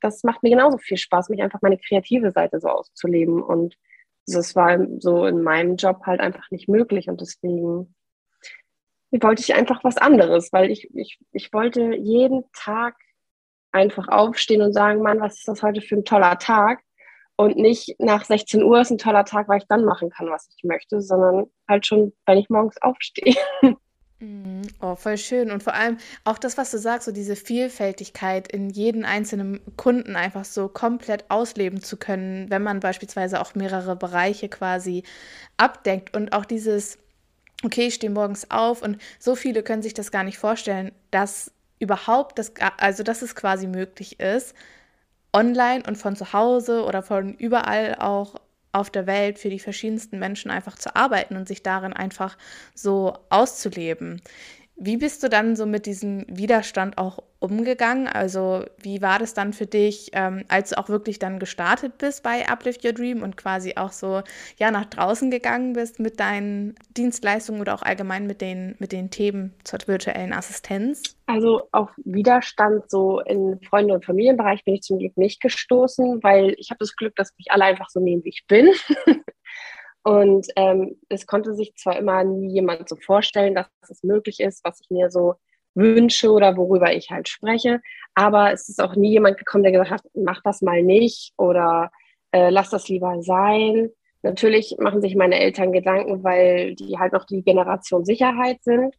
das 0.00 0.24
macht 0.24 0.42
mir 0.42 0.50
genauso 0.50 0.76
viel 0.76 0.96
Spaß, 0.96 1.28
mich 1.28 1.40
einfach 1.40 1.62
meine 1.62 1.78
kreative 1.78 2.32
Seite 2.32 2.58
so 2.58 2.66
auszuleben. 2.66 3.40
Und 3.40 3.76
das 4.26 4.56
war 4.56 4.84
so 4.98 5.24
in 5.24 5.42
meinem 5.42 5.76
Job 5.76 6.00
halt 6.04 6.20
einfach 6.20 6.50
nicht 6.50 6.68
möglich. 6.68 7.08
Und 7.08 7.20
deswegen 7.20 7.94
wollte 9.12 9.42
ich 9.42 9.54
einfach 9.54 9.84
was 9.84 9.98
anderes, 9.98 10.52
weil 10.52 10.68
ich, 10.68 10.92
ich, 10.96 11.20
ich 11.30 11.52
wollte 11.52 11.94
jeden 11.94 12.42
Tag 12.52 12.96
einfach 13.70 14.08
aufstehen 14.08 14.62
und 14.62 14.72
sagen, 14.72 15.00
Mann, 15.00 15.20
was 15.20 15.38
ist 15.38 15.46
das 15.48 15.62
heute 15.62 15.80
für 15.80 15.94
ein 15.94 16.04
toller 16.04 16.38
Tag? 16.38 16.80
Und 17.40 17.56
nicht 17.56 17.94
nach 17.98 18.26
16 18.26 18.62
Uhr 18.62 18.82
ist 18.82 18.90
ein 18.90 18.98
toller 18.98 19.24
Tag, 19.24 19.48
weil 19.48 19.60
ich 19.60 19.66
dann 19.66 19.86
machen 19.86 20.10
kann, 20.10 20.28
was 20.28 20.46
ich 20.54 20.62
möchte, 20.62 21.00
sondern 21.00 21.46
halt 21.66 21.86
schon, 21.86 22.12
wenn 22.26 22.36
ich 22.36 22.50
morgens 22.50 22.76
aufstehe. 22.82 23.34
Mhm. 24.18 24.60
Oh, 24.82 24.94
voll 24.94 25.16
schön. 25.16 25.50
Und 25.50 25.62
vor 25.62 25.72
allem 25.72 25.96
auch 26.24 26.36
das, 26.36 26.58
was 26.58 26.70
du 26.70 26.76
sagst, 26.76 27.06
so 27.06 27.12
diese 27.12 27.36
Vielfältigkeit 27.36 28.52
in 28.52 28.68
jeden 28.68 29.06
einzelnen 29.06 29.60
Kunden 29.78 30.16
einfach 30.16 30.44
so 30.44 30.68
komplett 30.68 31.30
ausleben 31.30 31.80
zu 31.80 31.96
können, 31.96 32.50
wenn 32.50 32.62
man 32.62 32.80
beispielsweise 32.80 33.40
auch 33.40 33.54
mehrere 33.54 33.96
Bereiche 33.96 34.50
quasi 34.50 35.04
abdeckt 35.56 36.14
und 36.14 36.34
auch 36.34 36.44
dieses, 36.44 36.98
okay, 37.64 37.86
ich 37.86 37.94
stehe 37.94 38.12
morgens 38.12 38.50
auf 38.50 38.82
und 38.82 38.98
so 39.18 39.34
viele 39.34 39.62
können 39.62 39.80
sich 39.80 39.94
das 39.94 40.10
gar 40.10 40.24
nicht 40.24 40.36
vorstellen, 40.36 40.92
dass 41.10 41.52
überhaupt 41.78 42.38
das, 42.38 42.52
also 42.76 43.02
dass 43.02 43.22
es 43.22 43.34
quasi 43.34 43.66
möglich 43.66 44.20
ist, 44.20 44.54
online 45.32 45.82
und 45.86 45.96
von 45.96 46.16
zu 46.16 46.32
Hause 46.32 46.84
oder 46.84 47.02
von 47.02 47.34
überall 47.34 47.96
auch 47.98 48.36
auf 48.72 48.90
der 48.90 49.06
Welt 49.06 49.38
für 49.38 49.50
die 49.50 49.58
verschiedensten 49.58 50.18
Menschen 50.18 50.50
einfach 50.50 50.76
zu 50.76 50.94
arbeiten 50.94 51.36
und 51.36 51.48
sich 51.48 51.62
darin 51.62 51.92
einfach 51.92 52.38
so 52.74 53.18
auszuleben. 53.28 54.22
Wie 54.82 54.96
bist 54.96 55.22
du 55.22 55.28
dann 55.28 55.56
so 55.56 55.66
mit 55.66 55.84
diesem 55.84 56.24
Widerstand 56.26 56.96
auch 56.96 57.22
umgegangen? 57.38 58.08
Also 58.08 58.64
wie 58.78 59.02
war 59.02 59.18
das 59.18 59.34
dann 59.34 59.52
für 59.52 59.66
dich, 59.66 60.08
ähm, 60.14 60.44
als 60.48 60.70
du 60.70 60.78
auch 60.78 60.88
wirklich 60.88 61.18
dann 61.18 61.38
gestartet 61.38 61.98
bist 61.98 62.22
bei 62.22 62.48
Uplift 62.48 62.82
Your 62.82 62.94
Dream 62.94 63.22
und 63.22 63.36
quasi 63.36 63.74
auch 63.76 63.92
so 63.92 64.22
ja 64.58 64.70
nach 64.70 64.86
draußen 64.86 65.30
gegangen 65.30 65.74
bist 65.74 66.00
mit 66.00 66.18
deinen 66.18 66.76
Dienstleistungen 66.96 67.60
oder 67.60 67.74
auch 67.74 67.82
allgemein 67.82 68.26
mit 68.26 68.40
den, 68.40 68.74
mit 68.78 68.92
den 68.92 69.10
Themen 69.10 69.52
zur 69.64 69.80
virtuellen 69.84 70.32
Assistenz? 70.32 71.14
Also 71.26 71.68
auf 71.72 71.90
Widerstand 71.98 72.90
so 72.90 73.20
im 73.20 73.60
Freunde- 73.60 73.92
und 73.92 74.06
Familienbereich 74.06 74.64
bin 74.64 74.76
ich 74.76 74.82
zum 74.82 74.98
Glück 74.98 75.14
nicht 75.18 75.42
gestoßen, 75.42 76.22
weil 76.22 76.54
ich 76.56 76.70
habe 76.70 76.78
das 76.78 76.96
Glück, 76.96 77.14
dass 77.16 77.34
mich 77.36 77.50
alle 77.50 77.64
einfach 77.64 77.90
so 77.90 78.00
nehmen, 78.00 78.24
wie 78.24 78.30
ich 78.30 78.46
bin. 78.48 78.70
Und 80.02 80.46
ähm, 80.56 80.96
es 81.08 81.26
konnte 81.26 81.54
sich 81.54 81.74
zwar 81.76 81.98
immer 81.98 82.24
nie 82.24 82.52
jemand 82.52 82.88
so 82.88 82.96
vorstellen, 82.96 83.54
dass 83.54 83.66
es 83.88 84.02
möglich 84.02 84.40
ist, 84.40 84.64
was 84.64 84.80
ich 84.80 84.90
mir 84.90 85.10
so 85.10 85.34
wünsche 85.74 86.30
oder 86.30 86.56
worüber 86.56 86.92
ich 86.92 87.10
halt 87.10 87.28
spreche, 87.28 87.80
aber 88.14 88.52
es 88.52 88.68
ist 88.68 88.82
auch 88.82 88.96
nie 88.96 89.10
jemand 89.10 89.38
gekommen, 89.38 89.62
der 89.62 89.72
gesagt 89.72 89.90
hat, 89.90 90.02
mach 90.14 90.42
das 90.42 90.62
mal 90.62 90.82
nicht 90.82 91.32
oder 91.36 91.90
äh, 92.32 92.50
lass 92.50 92.70
das 92.70 92.88
lieber 92.88 93.22
sein. 93.22 93.90
Natürlich 94.22 94.76
machen 94.78 95.00
sich 95.00 95.16
meine 95.16 95.38
Eltern 95.38 95.72
Gedanken, 95.72 96.22
weil 96.24 96.74
die 96.74 96.98
halt 96.98 97.12
noch 97.12 97.24
die 97.24 97.42
Generation 97.42 98.04
Sicherheit 98.04 98.62
sind. 98.62 98.94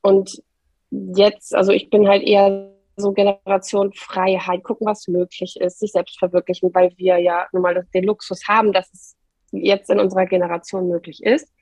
Und 0.00 0.42
jetzt, 0.90 1.54
also 1.54 1.72
ich 1.72 1.90
bin 1.90 2.08
halt 2.08 2.22
eher 2.22 2.70
so 2.96 3.12
Generation 3.12 3.92
Freiheit, 3.92 4.62
gucken, 4.64 4.86
was 4.86 5.08
möglich 5.08 5.56
ist, 5.60 5.80
sich 5.80 5.92
selbst 5.92 6.18
verwirklichen, 6.18 6.74
weil 6.74 6.92
wir 6.96 7.18
ja 7.18 7.46
nun 7.52 7.62
mal 7.62 7.86
den 7.94 8.04
Luxus 8.04 8.46
haben, 8.48 8.72
dass 8.72 8.92
es 8.92 9.16
jetzt 9.52 9.90
in 9.90 10.00
unserer 10.00 10.26
Generation 10.26 10.88
möglich 10.88 11.22
ist. 11.22 11.52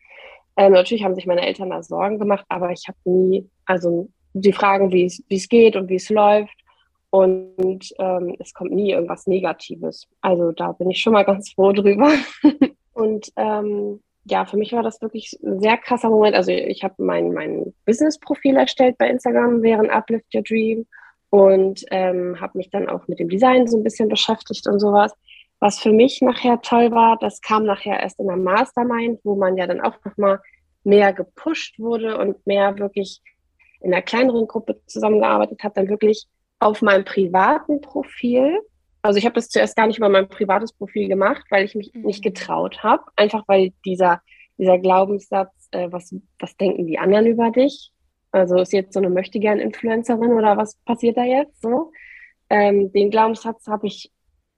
Ähm, 0.56 0.72
natürlich 0.72 1.04
haben 1.04 1.14
sich 1.14 1.26
meine 1.26 1.46
Eltern 1.46 1.70
da 1.70 1.82
Sorgen 1.82 2.18
gemacht, 2.18 2.44
aber 2.48 2.70
ich 2.70 2.86
habe 2.88 2.98
nie, 3.04 3.48
also 3.66 4.08
die 4.32 4.52
fragen, 4.52 4.92
wie 4.92 5.06
es 5.06 5.48
geht 5.48 5.76
und 5.76 5.88
wie 5.88 5.96
es 5.96 6.10
läuft. 6.10 6.54
Und 7.10 7.92
ähm, 7.98 8.36
es 8.38 8.54
kommt 8.54 8.70
nie 8.70 8.92
irgendwas 8.92 9.26
Negatives. 9.26 10.06
Also 10.20 10.52
da 10.52 10.72
bin 10.72 10.90
ich 10.90 11.00
schon 11.00 11.12
mal 11.12 11.24
ganz 11.24 11.50
froh 11.52 11.72
drüber. 11.72 12.12
und 12.92 13.32
ähm, 13.36 14.00
ja, 14.24 14.44
für 14.44 14.56
mich 14.56 14.72
war 14.72 14.82
das 14.82 15.00
wirklich 15.02 15.36
ein 15.42 15.60
sehr 15.60 15.76
krasser 15.76 16.10
Moment. 16.10 16.36
Also 16.36 16.52
ich 16.52 16.84
habe 16.84 16.94
mein, 16.98 17.32
mein 17.32 17.72
Business-Profil 17.84 18.56
erstellt 18.56 18.96
bei 18.98 19.08
Instagram 19.08 19.62
während 19.62 19.90
Uplift 19.90 20.32
Your 20.34 20.42
Dream 20.42 20.86
und 21.30 21.84
ähm, 21.90 22.40
habe 22.40 22.58
mich 22.58 22.70
dann 22.70 22.88
auch 22.88 23.08
mit 23.08 23.18
dem 23.18 23.28
Design 23.28 23.66
so 23.66 23.78
ein 23.78 23.82
bisschen 23.82 24.08
beschäftigt 24.08 24.66
und 24.68 24.78
sowas. 24.78 25.12
Was 25.60 25.78
für 25.78 25.92
mich 25.92 26.22
nachher 26.22 26.60
toll 26.62 26.90
war, 26.90 27.18
das 27.18 27.40
kam 27.42 27.64
nachher 27.64 28.00
erst 28.00 28.18
in 28.18 28.26
der 28.26 28.36
Mastermind, 28.36 29.20
wo 29.24 29.36
man 29.36 29.56
ja 29.56 29.66
dann 29.66 29.80
auch 29.80 29.94
nochmal 30.04 30.40
mehr 30.84 31.12
gepusht 31.12 31.78
wurde 31.78 32.18
und 32.18 32.46
mehr 32.46 32.78
wirklich 32.78 33.20
in 33.80 33.92
einer 33.92 34.02
kleineren 34.02 34.46
Gruppe 34.46 34.80
zusammengearbeitet 34.86 35.62
hat, 35.62 35.76
dann 35.76 35.88
wirklich 35.88 36.26
auf 36.58 36.82
meinem 36.82 37.04
privaten 37.04 37.80
Profil. 37.80 38.58
Also 39.02 39.18
ich 39.18 39.24
habe 39.24 39.34
das 39.34 39.48
zuerst 39.48 39.76
gar 39.76 39.86
nicht 39.86 39.98
über 39.98 40.08
mein 40.08 40.28
privates 40.28 40.72
Profil 40.72 41.08
gemacht, 41.08 41.44
weil 41.50 41.64
ich 41.64 41.74
mich 41.74 41.92
mhm. 41.94 42.02
nicht 42.02 42.22
getraut 42.22 42.82
habe. 42.82 43.02
Einfach 43.16 43.44
weil 43.46 43.72
dieser, 43.84 44.20
dieser 44.58 44.78
Glaubenssatz, 44.78 45.68
äh, 45.72 45.88
was, 45.90 46.14
was 46.38 46.56
denken 46.56 46.86
die 46.86 46.98
anderen 46.98 47.26
über 47.26 47.50
dich? 47.50 47.92
Also 48.32 48.58
ist 48.58 48.72
jetzt 48.72 48.92
so 48.92 49.00
eine 49.00 49.10
möchte 49.10 49.40
gern 49.40 49.58
Influencerin 49.58 50.32
oder 50.32 50.56
was 50.56 50.76
passiert 50.84 51.16
da 51.16 51.24
jetzt 51.24 51.60
so? 51.62 51.90
Ähm, 52.48 52.92
den 52.92 53.10
Glaubenssatz 53.10 53.66
habe 53.66 53.86
ich 53.86 54.10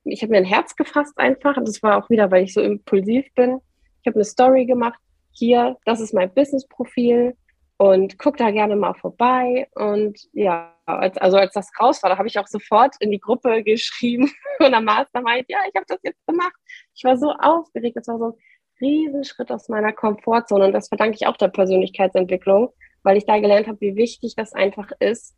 ich 0.05 0.23
habe 0.23 0.33
mir 0.33 0.39
ein 0.39 0.45
Herz 0.45 0.77
gefasst 0.77 1.17
einfach. 1.17 1.57
Das 1.65 1.83
war 1.83 2.03
auch 2.03 2.11
wieder, 2.11 2.31
weil 2.31 2.45
ich 2.45 2.55
so 2.55 2.61
impulsiv 2.61 3.27
bin. 3.35 3.61
Ich 4.03 4.07
habe 4.07 4.17
eine 4.17 4.25
Story 4.25 4.67
gemacht. 4.67 4.99
Hier, 5.31 5.77
das 5.85 6.01
ist 6.01 6.13
mein 6.13 6.33
Business-Profil 6.35 7.35
und 7.77 8.19
guck 8.19 8.37
da 8.37 8.51
gerne 8.51 8.77
mal 8.77 8.95
vorbei. 8.95 9.69
Und 9.75 10.19
ja, 10.33 10.75
als, 10.87 11.17
also 11.19 11.37
als 11.37 11.53
das 11.55 11.71
raus 11.81 12.03
war, 12.03 12.11
da 12.11 12.19
habe 12.19 12.29
ich 12.29 12.39
auch 12.39 12.47
sofort 12.47 12.95
in 13.01 13.11
die 13.11 13.21
Gruppe 13.21 13.63
geschrieben 13.65 14.31
und 14.59 14.75
am 14.75 14.85
Mastermind, 14.85 15.47
ja, 15.49 15.59
ich 15.69 15.75
habe 15.75 15.87
das 15.89 15.99
jetzt 16.03 16.27
gemacht. 16.27 16.55
Ich 16.95 17.05
war 17.05 17.17
so 17.17 17.33
aufgeregt. 17.33 17.97
Das 17.97 18.09
war 18.09 18.19
so 18.19 18.27
ein 18.27 18.33
Riesenschritt 18.81 19.51
aus 19.51 19.69
meiner 19.69 19.93
Komfortzone. 19.93 20.67
Und 20.67 20.73
das 20.73 20.89
verdanke 20.89 21.17
ich 21.17 21.27
auch 21.27 21.37
der 21.37 21.49
Persönlichkeitsentwicklung, 21.49 22.71
weil 23.03 23.17
ich 23.17 23.27
da 23.27 23.39
gelernt 23.39 23.69
habe, 23.69 23.81
wie 23.81 23.97
wichtig 23.97 24.35
das 24.37 24.53
einfach 24.53 24.91
ist. 24.99 25.35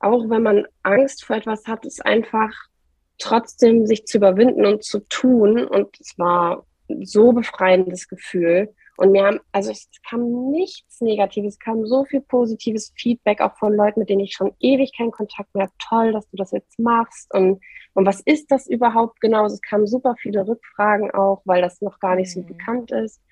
Auch 0.00 0.28
wenn 0.28 0.42
man 0.42 0.66
Angst 0.82 1.24
vor 1.24 1.36
etwas 1.36 1.66
hat, 1.66 1.84
ist 1.84 2.04
einfach 2.04 2.52
trotzdem 3.18 3.86
sich 3.86 4.06
zu 4.06 4.18
überwinden 4.18 4.66
und 4.66 4.84
zu 4.84 5.00
tun. 5.08 5.64
Und 5.64 5.98
es 6.00 6.18
war 6.18 6.66
so 7.02 7.32
befreiendes 7.32 8.08
Gefühl. 8.08 8.74
Und 8.96 9.12
mir 9.12 9.26
haben, 9.26 9.38
also 9.52 9.70
es 9.70 9.88
kam 10.08 10.50
nichts 10.50 11.00
Negatives, 11.00 11.54
es 11.54 11.58
kam 11.60 11.86
so 11.86 12.04
viel 12.04 12.20
positives 12.20 12.92
Feedback 12.96 13.40
auch 13.40 13.56
von 13.56 13.72
Leuten, 13.72 14.00
mit 14.00 14.08
denen 14.08 14.22
ich 14.22 14.32
schon 14.32 14.52
ewig 14.58 14.92
keinen 14.96 15.12
Kontakt 15.12 15.54
mehr 15.54 15.66
habe. 15.66 15.74
Toll, 15.78 16.12
dass 16.12 16.28
du 16.30 16.36
das 16.36 16.50
jetzt 16.50 16.80
machst. 16.80 17.32
Und, 17.32 17.62
und 17.94 18.06
was 18.06 18.20
ist 18.20 18.50
das 18.50 18.66
überhaupt 18.66 19.20
genau? 19.20 19.46
Es 19.46 19.60
kamen 19.62 19.86
super 19.86 20.16
viele 20.20 20.46
Rückfragen 20.48 21.12
auch, 21.12 21.42
weil 21.44 21.62
das 21.62 21.80
noch 21.80 22.00
gar 22.00 22.16
nicht 22.16 22.32
so 22.32 22.40
mhm. 22.40 22.46
bekannt 22.46 22.90
ist. 22.90 23.22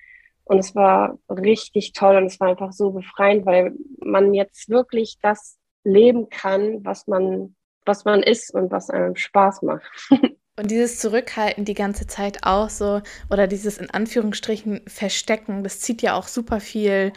Und 0.45 0.59
es 0.59 0.73
war 0.73 1.19
richtig 1.29 1.91
toll 1.91 2.15
und 2.15 2.27
es 2.27 2.39
war 2.39 2.47
einfach 2.47 2.71
so 2.71 2.91
befreiend, 2.91 3.45
weil 3.45 3.73
man 3.99 4.33
jetzt 4.33 4.69
wirklich 4.69 5.17
das 5.21 5.57
leben 5.83 6.29
kann, 6.29 6.85
was 6.85 7.07
man 7.07 7.56
was 7.87 8.05
man 8.05 8.23
ist 8.23 8.53
und 8.53 8.71
was 8.71 8.89
einem 8.89 9.15
Spaß 9.15 9.61
macht. 9.63 9.83
Und 10.59 10.71
dieses 10.71 10.97
Zurückhalten 10.97 11.65
die 11.65 11.75
ganze 11.75 12.07
Zeit 12.07 12.39
auch 12.41 12.71
so 12.71 13.01
oder 13.29 13.45
dieses 13.45 13.77
in 13.77 13.91
Anführungsstrichen 13.91 14.81
Verstecken, 14.87 15.63
das 15.63 15.81
zieht 15.81 16.01
ja 16.01 16.15
auch 16.15 16.27
super 16.27 16.59
viel, 16.59 17.13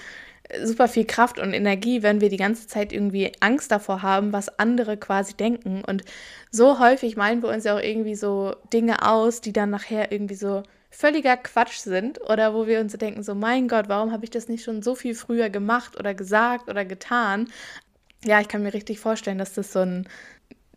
super 0.62 0.88
viel 0.88 1.06
Kraft 1.06 1.38
und 1.38 1.54
Energie, 1.54 2.02
wenn 2.02 2.20
wir 2.20 2.28
die 2.28 2.36
ganze 2.36 2.66
Zeit 2.66 2.92
irgendwie 2.92 3.32
Angst 3.40 3.72
davor 3.72 4.02
haben, 4.02 4.34
was 4.34 4.58
andere 4.58 4.98
quasi 4.98 5.34
denken. 5.34 5.82
Und 5.86 6.04
so 6.50 6.78
häufig 6.78 7.16
malen 7.16 7.42
wir 7.42 7.48
uns 7.48 7.64
ja 7.64 7.74
auch 7.74 7.82
irgendwie 7.82 8.14
so 8.14 8.54
Dinge 8.74 9.08
aus, 9.08 9.40
die 9.40 9.54
dann 9.54 9.70
nachher 9.70 10.12
irgendwie 10.12 10.34
so 10.34 10.62
völliger 10.90 11.36
Quatsch 11.36 11.78
sind 11.78 12.20
oder 12.28 12.52
wo 12.54 12.66
wir 12.66 12.80
uns 12.80 12.92
denken, 12.94 13.22
so 13.22 13.34
mein 13.34 13.68
Gott, 13.68 13.88
warum 13.88 14.12
habe 14.12 14.24
ich 14.24 14.30
das 14.30 14.48
nicht 14.48 14.64
schon 14.64 14.82
so 14.82 14.94
viel 14.94 15.14
früher 15.14 15.48
gemacht 15.48 15.98
oder 15.98 16.14
gesagt 16.14 16.68
oder 16.68 16.84
getan? 16.84 17.48
Ja, 18.24 18.40
ich 18.40 18.48
kann 18.48 18.62
mir 18.62 18.74
richtig 18.74 19.00
vorstellen, 19.00 19.38
dass 19.38 19.54
das 19.54 19.72
so 19.72 19.78
ein, 19.80 20.08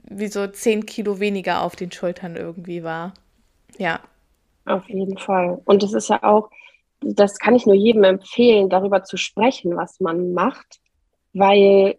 wie 0.10 0.27
so 0.27 0.48
zehn 0.48 0.86
Kilo 0.86 1.19
weniger 1.19 1.62
auf 1.62 1.75
den 1.75 1.91
Schultern 1.91 2.36
irgendwie 2.36 2.83
war. 2.83 3.13
Ja. 3.77 4.00
Auf 4.65 4.88
jeden 4.88 5.17
Fall. 5.17 5.62
Und 5.65 5.83
es 5.83 5.93
ist 5.93 6.10
ja 6.10 6.24
auch, 6.24 6.50
das 7.01 7.38
kann 7.39 7.55
ich 7.55 7.65
nur 7.65 7.75
jedem 7.75 8.03
empfehlen, 8.03 8.69
darüber 8.69 9.03
zu 9.03 9.17
sprechen, 9.17 9.75
was 9.75 10.00
man 10.00 10.33
macht, 10.33 10.79
weil 11.33 11.98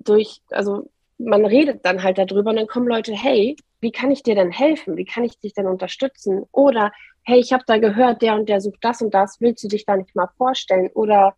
durch, 0.00 0.40
also 0.50 0.90
man 1.18 1.44
redet 1.44 1.84
dann 1.84 2.02
halt 2.02 2.18
darüber 2.18 2.50
und 2.50 2.56
dann 2.56 2.66
kommen 2.66 2.88
Leute, 2.88 3.12
hey, 3.12 3.56
wie 3.80 3.92
kann 3.92 4.10
ich 4.10 4.22
dir 4.22 4.34
denn 4.34 4.50
helfen? 4.50 4.96
Wie 4.96 5.04
kann 5.04 5.24
ich 5.24 5.38
dich 5.38 5.54
denn 5.54 5.66
unterstützen? 5.66 6.44
Oder 6.52 6.92
hey, 7.22 7.38
ich 7.38 7.52
habe 7.52 7.64
da 7.66 7.78
gehört, 7.78 8.22
der 8.22 8.34
und 8.34 8.48
der 8.48 8.60
sucht 8.60 8.78
das 8.80 9.02
und 9.02 9.12
das, 9.12 9.40
willst 9.40 9.62
du 9.62 9.68
dich 9.68 9.84
da 9.84 9.96
nicht 9.96 10.14
mal 10.16 10.28
vorstellen? 10.36 10.90
Oder 10.94 11.36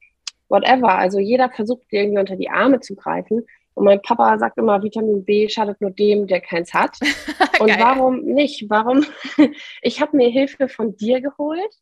whatever. 0.49 0.96
Also 0.96 1.18
jeder 1.18 1.50
versucht 1.50 1.87
irgendwie 1.90 2.18
unter 2.18 2.37
die 2.37 2.50
Arme 2.50 2.80
zu 2.80 2.94
greifen. 2.94 3.46
Und 3.74 3.84
mein 3.84 4.02
Papa 4.02 4.38
sagt 4.38 4.58
immer, 4.58 4.82
Vitamin 4.82 5.24
B 5.24 5.48
schadet 5.48 5.80
nur 5.80 5.90
dem, 5.90 6.26
der 6.26 6.40
keins 6.40 6.74
hat. 6.74 6.96
Und 7.60 7.78
warum 7.78 8.20
nicht? 8.22 8.68
Warum? 8.68 9.04
Ich 9.82 10.00
habe 10.00 10.16
mir 10.16 10.28
Hilfe 10.28 10.68
von 10.68 10.96
dir 10.96 11.20
geholt. 11.20 11.74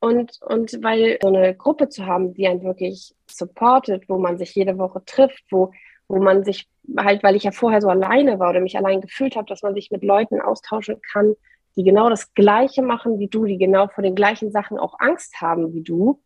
Und, 0.00 0.38
und 0.42 0.82
weil 0.82 1.18
so 1.22 1.28
eine 1.28 1.54
Gruppe 1.54 1.88
zu 1.88 2.04
haben, 2.04 2.34
die 2.34 2.46
einen 2.46 2.62
wirklich 2.62 3.14
supportet, 3.30 4.04
wo 4.08 4.18
man 4.18 4.36
sich 4.36 4.54
jede 4.54 4.76
Woche 4.76 5.02
trifft, 5.06 5.44
wo, 5.50 5.72
wo 6.08 6.18
man 6.18 6.44
sich 6.44 6.68
halt, 6.98 7.22
weil 7.22 7.36
ich 7.36 7.44
ja 7.44 7.52
vorher 7.52 7.80
so 7.80 7.88
alleine 7.88 8.38
war 8.38 8.50
oder 8.50 8.60
mich 8.60 8.76
allein 8.76 9.00
gefühlt 9.00 9.34
habe, 9.34 9.46
dass 9.46 9.62
man 9.62 9.74
sich 9.74 9.90
mit 9.90 10.02
Leuten 10.02 10.42
austauschen 10.42 11.00
kann, 11.10 11.34
die 11.76 11.84
genau 11.84 12.10
das 12.10 12.34
Gleiche 12.34 12.82
machen 12.82 13.18
wie 13.18 13.28
du, 13.28 13.46
die 13.46 13.56
genau 13.56 13.88
vor 13.88 14.02
den 14.02 14.14
gleichen 14.14 14.50
Sachen 14.50 14.78
auch 14.78 14.94
Angst 14.98 15.40
haben 15.40 15.72
wie 15.72 15.82
du. 15.82 16.22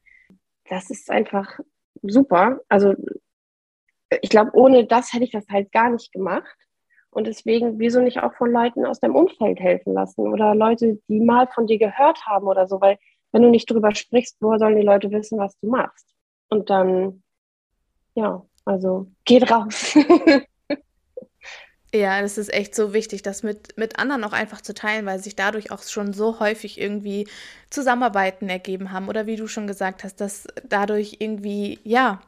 Das 0.68 0.90
ist 0.90 1.08
einfach 1.10 1.60
super. 2.02 2.60
Also 2.68 2.94
ich 4.22 4.30
glaube, 4.30 4.50
ohne 4.54 4.86
das 4.86 5.12
hätte 5.12 5.24
ich 5.24 5.30
das 5.30 5.46
halt 5.50 5.72
gar 5.72 5.90
nicht 5.90 6.12
gemacht. 6.12 6.56
Und 7.10 7.26
deswegen, 7.26 7.78
wieso 7.78 8.00
nicht 8.00 8.22
auch 8.22 8.34
von 8.34 8.52
Leuten 8.52 8.84
aus 8.84 9.00
deinem 9.00 9.16
Umfeld 9.16 9.58
helfen 9.60 9.94
lassen 9.94 10.28
oder 10.28 10.54
Leute, 10.54 11.00
die 11.08 11.20
mal 11.20 11.46
von 11.48 11.66
dir 11.66 11.78
gehört 11.78 12.26
haben 12.26 12.46
oder 12.46 12.68
so, 12.68 12.80
weil 12.80 12.98
wenn 13.32 13.42
du 13.42 13.50
nicht 13.50 13.70
drüber 13.70 13.94
sprichst, 13.94 14.36
woher 14.40 14.58
sollen 14.58 14.76
die 14.76 14.86
Leute 14.86 15.10
wissen, 15.10 15.38
was 15.38 15.58
du 15.60 15.68
machst? 15.68 16.14
Und 16.48 16.70
dann, 16.70 17.22
ja, 18.14 18.44
also 18.64 19.08
geht 19.24 19.50
raus. 19.50 19.96
Ja, 21.94 22.20
das 22.20 22.36
ist 22.36 22.52
echt 22.52 22.74
so 22.74 22.92
wichtig, 22.92 23.22
das 23.22 23.42
mit, 23.42 23.78
mit 23.78 23.98
anderen 23.98 24.22
auch 24.24 24.34
einfach 24.34 24.60
zu 24.60 24.74
teilen, 24.74 25.06
weil 25.06 25.20
sich 25.20 25.36
dadurch 25.36 25.72
auch 25.72 25.82
schon 25.82 26.12
so 26.12 26.38
häufig 26.38 26.78
irgendwie 26.78 27.26
Zusammenarbeiten 27.70 28.50
ergeben 28.50 28.92
haben. 28.92 29.08
Oder 29.08 29.24
wie 29.24 29.36
du 29.36 29.46
schon 29.46 29.66
gesagt 29.66 30.04
hast, 30.04 30.20
dass 30.20 30.46
dadurch 30.68 31.16
irgendwie, 31.20 31.78
ja, 31.84 32.20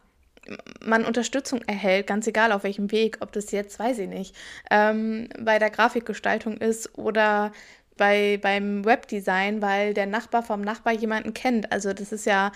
man 0.84 1.04
Unterstützung 1.04 1.62
erhält, 1.62 2.06
ganz 2.06 2.26
egal 2.26 2.52
auf 2.52 2.64
welchem 2.64 2.90
Weg, 2.90 3.18
ob 3.20 3.32
das 3.32 3.50
jetzt, 3.50 3.78
weiß 3.78 3.98
ich 3.98 4.08
nicht, 4.08 4.34
ähm, 4.70 5.28
bei 5.38 5.58
der 5.58 5.70
Grafikgestaltung 5.70 6.56
ist 6.56 6.98
oder 6.98 7.52
bei, 7.96 8.38
beim 8.40 8.84
Webdesign, 8.84 9.62
weil 9.62 9.94
der 9.94 10.06
Nachbar 10.06 10.42
vom 10.42 10.62
Nachbar 10.62 10.94
jemanden 10.94 11.34
kennt. 11.34 11.70
Also 11.70 11.92
das 11.92 12.12
ist 12.12 12.24
ja 12.26 12.52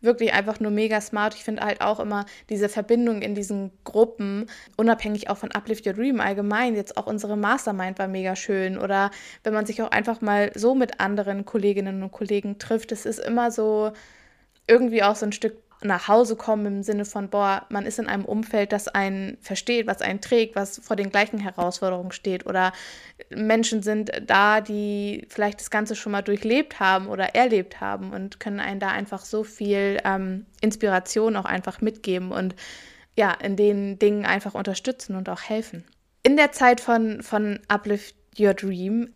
wirklich 0.00 0.32
einfach 0.32 0.60
nur 0.60 0.70
mega 0.70 1.00
smart. 1.00 1.34
Ich 1.34 1.44
finde 1.44 1.62
halt 1.62 1.80
auch 1.80 2.00
immer 2.00 2.24
diese 2.48 2.68
Verbindung 2.68 3.22
in 3.22 3.34
diesen 3.34 3.72
Gruppen, 3.84 4.46
unabhängig 4.76 5.28
auch 5.28 5.36
von 5.36 5.52
Uplift 5.52 5.86
Your 5.86 5.94
Dream 5.94 6.20
allgemein, 6.20 6.74
jetzt 6.74 6.96
auch 6.96 7.06
unsere 7.06 7.36
Mastermind 7.36 7.98
war 7.98 8.08
mega 8.08 8.36
schön. 8.36 8.78
Oder 8.78 9.10
wenn 9.42 9.54
man 9.54 9.66
sich 9.66 9.82
auch 9.82 9.90
einfach 9.90 10.20
mal 10.20 10.50
so 10.54 10.74
mit 10.74 11.00
anderen 11.00 11.44
Kolleginnen 11.44 12.02
und 12.02 12.12
Kollegen 12.12 12.58
trifft, 12.58 12.92
es 12.92 13.06
ist 13.06 13.18
immer 13.18 13.50
so 13.50 13.92
irgendwie 14.66 15.02
auch 15.02 15.16
so 15.16 15.26
ein 15.26 15.32
Stück 15.32 15.65
nach 15.82 16.08
Hause 16.08 16.36
kommen 16.36 16.66
im 16.66 16.82
Sinne 16.82 17.04
von, 17.04 17.28
boah, 17.28 17.66
man 17.68 17.86
ist 17.86 17.98
in 17.98 18.06
einem 18.06 18.24
Umfeld, 18.24 18.72
das 18.72 18.88
einen 18.88 19.36
versteht, 19.40 19.86
was 19.86 20.00
einen 20.00 20.20
trägt, 20.20 20.56
was 20.56 20.78
vor 20.78 20.96
den 20.96 21.10
gleichen 21.10 21.38
Herausforderungen 21.38 22.12
steht. 22.12 22.46
Oder 22.46 22.72
Menschen 23.30 23.82
sind 23.82 24.10
da, 24.26 24.60
die 24.60 25.26
vielleicht 25.28 25.60
das 25.60 25.70
Ganze 25.70 25.94
schon 25.94 26.12
mal 26.12 26.22
durchlebt 26.22 26.80
haben 26.80 27.08
oder 27.08 27.34
erlebt 27.34 27.80
haben 27.80 28.12
und 28.12 28.40
können 28.40 28.60
einen 28.60 28.80
da 28.80 28.88
einfach 28.88 29.24
so 29.24 29.44
viel 29.44 29.98
ähm, 30.04 30.46
Inspiration 30.60 31.36
auch 31.36 31.44
einfach 31.44 31.80
mitgeben 31.80 32.32
und 32.32 32.54
ja, 33.16 33.32
in 33.32 33.56
den 33.56 33.98
Dingen 33.98 34.26
einfach 34.26 34.54
unterstützen 34.54 35.16
und 35.16 35.28
auch 35.28 35.42
helfen. 35.42 35.84
In 36.22 36.36
der 36.36 36.52
Zeit 36.52 36.80
von, 36.80 37.22
von 37.22 37.60
Uplift 37.68 38.14
Your 38.38 38.54
Dream, 38.54 39.14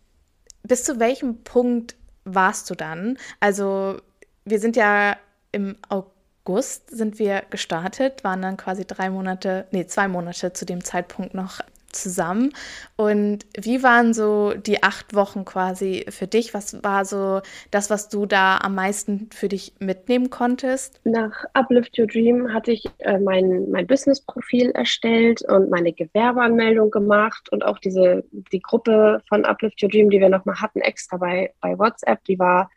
bis 0.63 0.83
zu 0.83 0.99
welchem 0.99 1.43
Punkt 1.43 1.95
warst 2.23 2.69
du 2.69 2.75
dann? 2.75 3.17
Also, 3.39 3.97
wir 4.45 4.59
sind 4.59 4.75
ja 4.75 5.17
im 5.51 5.75
August 5.89 6.10
August 6.43 6.89
sind 6.89 7.19
wir 7.19 7.43
gestartet, 7.49 8.23
waren 8.23 8.41
dann 8.41 8.57
quasi 8.57 8.85
drei 8.85 9.09
Monate, 9.09 9.67
nee, 9.71 9.85
zwei 9.85 10.07
Monate 10.07 10.53
zu 10.53 10.65
dem 10.65 10.83
Zeitpunkt 10.83 11.33
noch 11.33 11.59
zusammen. 11.91 12.53
Und 12.95 13.45
wie 13.57 13.83
waren 13.83 14.13
so 14.13 14.53
die 14.53 14.81
acht 14.81 15.13
Wochen 15.13 15.45
quasi 15.45 16.05
für 16.09 16.27
dich? 16.27 16.53
Was 16.53 16.83
war 16.83 17.05
so 17.05 17.41
das, 17.69 17.89
was 17.89 18.09
du 18.09 18.25
da 18.25 18.57
am 18.57 18.75
meisten 18.75 19.29
für 19.33 19.49
dich 19.49 19.73
mitnehmen 19.79 20.29
konntest? 20.29 20.99
Nach 21.03 21.45
Uplift 21.53 21.97
Your 21.99 22.07
Dream 22.07 22.53
hatte 22.53 22.71
ich 22.71 22.85
äh, 22.99 23.19
mein, 23.19 23.69
mein 23.69 23.87
Business-Profil 23.87 24.71
erstellt 24.71 25.43
und 25.47 25.69
meine 25.69 25.93
Gewerbeanmeldung 25.93 26.91
gemacht 26.91 27.51
und 27.51 27.63
auch 27.65 27.79
diese, 27.79 28.23
die 28.31 28.61
Gruppe 28.61 29.21
von 29.27 29.45
Uplift 29.45 29.81
Your 29.83 29.89
Dream, 29.89 30.09
die 30.09 30.19
wir 30.19 30.29
nochmal 30.29 30.59
hatten, 30.59 30.79
extra 30.79 31.17
bei, 31.17 31.53
bei 31.61 31.77
WhatsApp, 31.77 32.23
die 32.25 32.39
war 32.39 32.69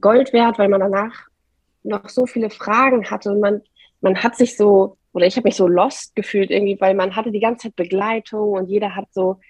Gold 0.00 0.32
wert, 0.32 0.58
weil 0.58 0.68
man 0.68 0.80
danach 0.80 1.28
noch 1.86 2.08
so 2.08 2.26
viele 2.26 2.50
Fragen 2.50 3.10
hatte 3.10 3.30
und 3.30 3.40
man, 3.40 3.62
man 4.00 4.22
hat 4.22 4.36
sich 4.36 4.56
so, 4.56 4.96
oder 5.12 5.26
ich 5.26 5.36
habe 5.36 5.48
mich 5.48 5.56
so 5.56 5.66
lost 5.66 6.14
gefühlt 6.14 6.50
irgendwie, 6.50 6.80
weil 6.80 6.94
man 6.94 7.16
hatte 7.16 7.32
die 7.32 7.40
ganze 7.40 7.68
Zeit 7.68 7.76
Begleitung 7.76 8.52
und 8.52 8.68
jeder 8.68 8.94
hat 8.94 9.06
so, 9.12 9.40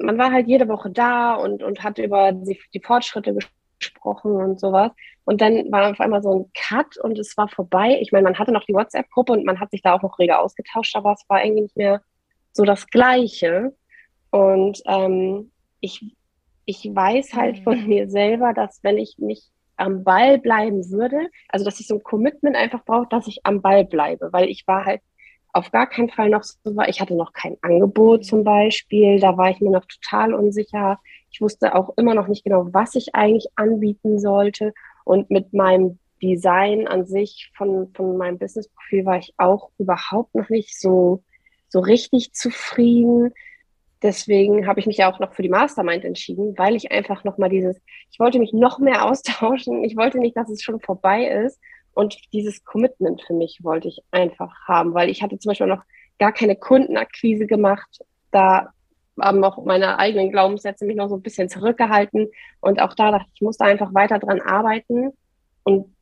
man 0.00 0.18
war 0.18 0.32
halt 0.32 0.46
jede 0.46 0.68
Woche 0.68 0.90
da 0.90 1.34
und, 1.34 1.62
und 1.62 1.82
hat 1.82 1.98
über 1.98 2.32
die, 2.32 2.60
die 2.74 2.80
Fortschritte 2.80 3.34
gesprochen 3.78 4.32
und 4.32 4.60
sowas. 4.60 4.92
Und 5.24 5.40
dann 5.40 5.70
war 5.72 5.90
auf 5.90 6.00
einmal 6.00 6.22
so 6.22 6.40
ein 6.40 6.50
Cut 6.54 6.96
und 6.98 7.18
es 7.18 7.36
war 7.36 7.48
vorbei. 7.48 7.98
Ich 8.00 8.12
meine, 8.12 8.24
man 8.24 8.38
hatte 8.38 8.52
noch 8.52 8.64
die 8.64 8.74
WhatsApp-Gruppe 8.74 9.32
und 9.32 9.44
man 9.44 9.60
hat 9.60 9.70
sich 9.70 9.82
da 9.82 9.94
auch 9.94 10.02
noch 10.02 10.18
rege 10.18 10.38
ausgetauscht, 10.38 10.94
aber 10.96 11.12
es 11.12 11.24
war 11.28 11.42
irgendwie 11.42 11.62
nicht 11.62 11.76
mehr 11.76 12.02
so 12.52 12.64
das 12.64 12.86
Gleiche. 12.88 13.74
Und 14.30 14.82
ähm, 14.86 15.50
ich, 15.80 16.14
ich 16.64 16.84
weiß 16.84 17.34
halt 17.34 17.60
mhm. 17.60 17.62
von 17.62 17.86
mir 17.86 18.10
selber, 18.10 18.52
dass 18.52 18.82
wenn 18.82 18.98
ich 18.98 19.16
mich 19.18 19.50
am 19.80 20.04
Ball 20.04 20.38
bleiben 20.38 20.90
würde, 20.90 21.28
also 21.48 21.64
dass 21.64 21.80
ich 21.80 21.86
so 21.86 21.96
ein 21.96 22.02
Commitment 22.02 22.56
einfach 22.56 22.84
brauche, 22.84 23.08
dass 23.08 23.26
ich 23.26 23.40
am 23.44 23.62
Ball 23.62 23.84
bleibe, 23.84 24.32
weil 24.32 24.48
ich 24.48 24.66
war 24.66 24.84
halt 24.84 25.00
auf 25.52 25.72
gar 25.72 25.88
keinen 25.88 26.10
Fall 26.10 26.30
noch 26.30 26.44
so 26.44 26.76
war. 26.76 26.88
Ich 26.88 27.00
hatte 27.00 27.16
noch 27.16 27.32
kein 27.32 27.56
Angebot 27.62 28.24
zum 28.24 28.44
Beispiel, 28.44 29.18
da 29.18 29.36
war 29.36 29.50
ich 29.50 29.60
mir 29.60 29.70
noch 29.70 29.84
total 29.84 30.34
unsicher. 30.34 31.00
Ich 31.32 31.40
wusste 31.40 31.74
auch 31.74 31.96
immer 31.96 32.14
noch 32.14 32.28
nicht 32.28 32.44
genau, 32.44 32.68
was 32.72 32.94
ich 32.94 33.14
eigentlich 33.14 33.48
anbieten 33.56 34.18
sollte. 34.20 34.72
Und 35.04 35.30
mit 35.30 35.52
meinem 35.52 35.98
Design 36.22 36.86
an 36.86 37.06
sich 37.06 37.50
von, 37.56 37.92
von 37.94 38.16
meinem 38.16 38.38
Business-Profil 38.38 39.04
war 39.04 39.18
ich 39.18 39.34
auch 39.38 39.70
überhaupt 39.78 40.34
noch 40.34 40.50
nicht 40.50 40.78
so, 40.78 41.24
so 41.68 41.80
richtig 41.80 42.32
zufrieden 42.32 43.32
deswegen 44.02 44.66
habe 44.66 44.80
ich 44.80 44.86
mich 44.86 44.98
ja 44.98 45.12
auch 45.12 45.18
noch 45.18 45.34
für 45.34 45.42
die 45.42 45.48
Mastermind 45.48 46.04
entschieden, 46.04 46.56
weil 46.56 46.74
ich 46.74 46.90
einfach 46.90 47.24
noch 47.24 47.38
mal 47.38 47.48
dieses, 47.48 47.80
ich 48.10 48.18
wollte 48.18 48.38
mich 48.38 48.52
noch 48.52 48.78
mehr 48.78 49.04
austauschen. 49.10 49.84
Ich 49.84 49.96
wollte 49.96 50.18
nicht, 50.18 50.36
dass 50.36 50.48
es 50.48 50.62
schon 50.62 50.80
vorbei 50.80 51.26
ist. 51.26 51.58
Und 51.92 52.16
dieses 52.32 52.64
Commitment 52.64 53.22
für 53.22 53.34
mich 53.34 53.60
wollte 53.62 53.88
ich 53.88 54.00
einfach 54.10 54.54
haben, 54.66 54.94
weil 54.94 55.10
ich 55.10 55.22
hatte 55.22 55.38
zum 55.38 55.50
Beispiel 55.50 55.66
noch 55.66 55.82
gar 56.18 56.32
keine 56.32 56.54
Kundenakquise 56.56 57.46
gemacht. 57.46 57.98
Da 58.30 58.72
haben 59.20 59.42
auch 59.44 59.64
meine 59.64 59.98
eigenen 59.98 60.30
Glaubenssätze 60.30 60.86
mich 60.86 60.96
noch 60.96 61.08
so 61.08 61.16
ein 61.16 61.22
bisschen 61.22 61.48
zurückgehalten. 61.48 62.28
Und 62.60 62.80
auch 62.80 62.94
da 62.94 63.10
dachte 63.10 63.26
ich, 63.28 63.40
ich 63.40 63.42
muss 63.42 63.56
da 63.58 63.66
einfach 63.66 63.92
weiter 63.92 64.18
dran 64.18 64.40
arbeiten. 64.40 65.10
Und 65.64 65.94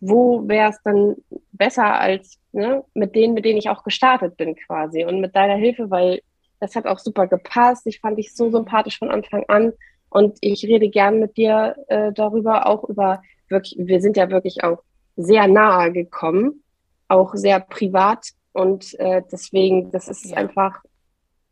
wo 0.00 0.46
wäre 0.48 0.70
es 0.70 0.82
dann 0.82 1.16
besser 1.52 1.98
als 1.98 2.38
ne, 2.52 2.84
mit 2.92 3.14
denen, 3.14 3.34
mit 3.34 3.44
denen 3.44 3.58
ich 3.58 3.70
auch 3.70 3.84
gestartet 3.84 4.36
bin 4.36 4.56
quasi 4.56 5.04
und 5.04 5.20
mit 5.20 5.34
deiner 5.34 5.56
Hilfe, 5.56 5.90
weil 5.90 6.20
das 6.60 6.76
hat 6.76 6.86
auch 6.86 6.98
super 6.98 7.26
gepasst. 7.26 7.86
Ich 7.86 8.00
fand 8.00 8.18
dich 8.18 8.34
so 8.34 8.50
sympathisch 8.50 8.98
von 8.98 9.10
Anfang 9.10 9.44
an. 9.48 9.72
Und 10.10 10.38
ich 10.40 10.64
rede 10.64 10.88
gern 10.88 11.18
mit 11.18 11.36
dir 11.36 11.74
äh, 11.88 12.12
darüber, 12.12 12.66
auch 12.66 12.84
über 12.84 13.22
wirklich, 13.48 13.76
wir 13.78 14.00
sind 14.00 14.16
ja 14.16 14.30
wirklich 14.30 14.62
auch 14.62 14.82
sehr 15.16 15.48
nahe 15.48 15.92
gekommen, 15.92 16.62
auch 17.08 17.34
sehr 17.34 17.60
privat. 17.60 18.28
Und 18.52 18.98
äh, 19.00 19.22
deswegen, 19.30 19.90
das 19.90 20.08
ist 20.08 20.26
ja. 20.26 20.36
einfach, 20.36 20.80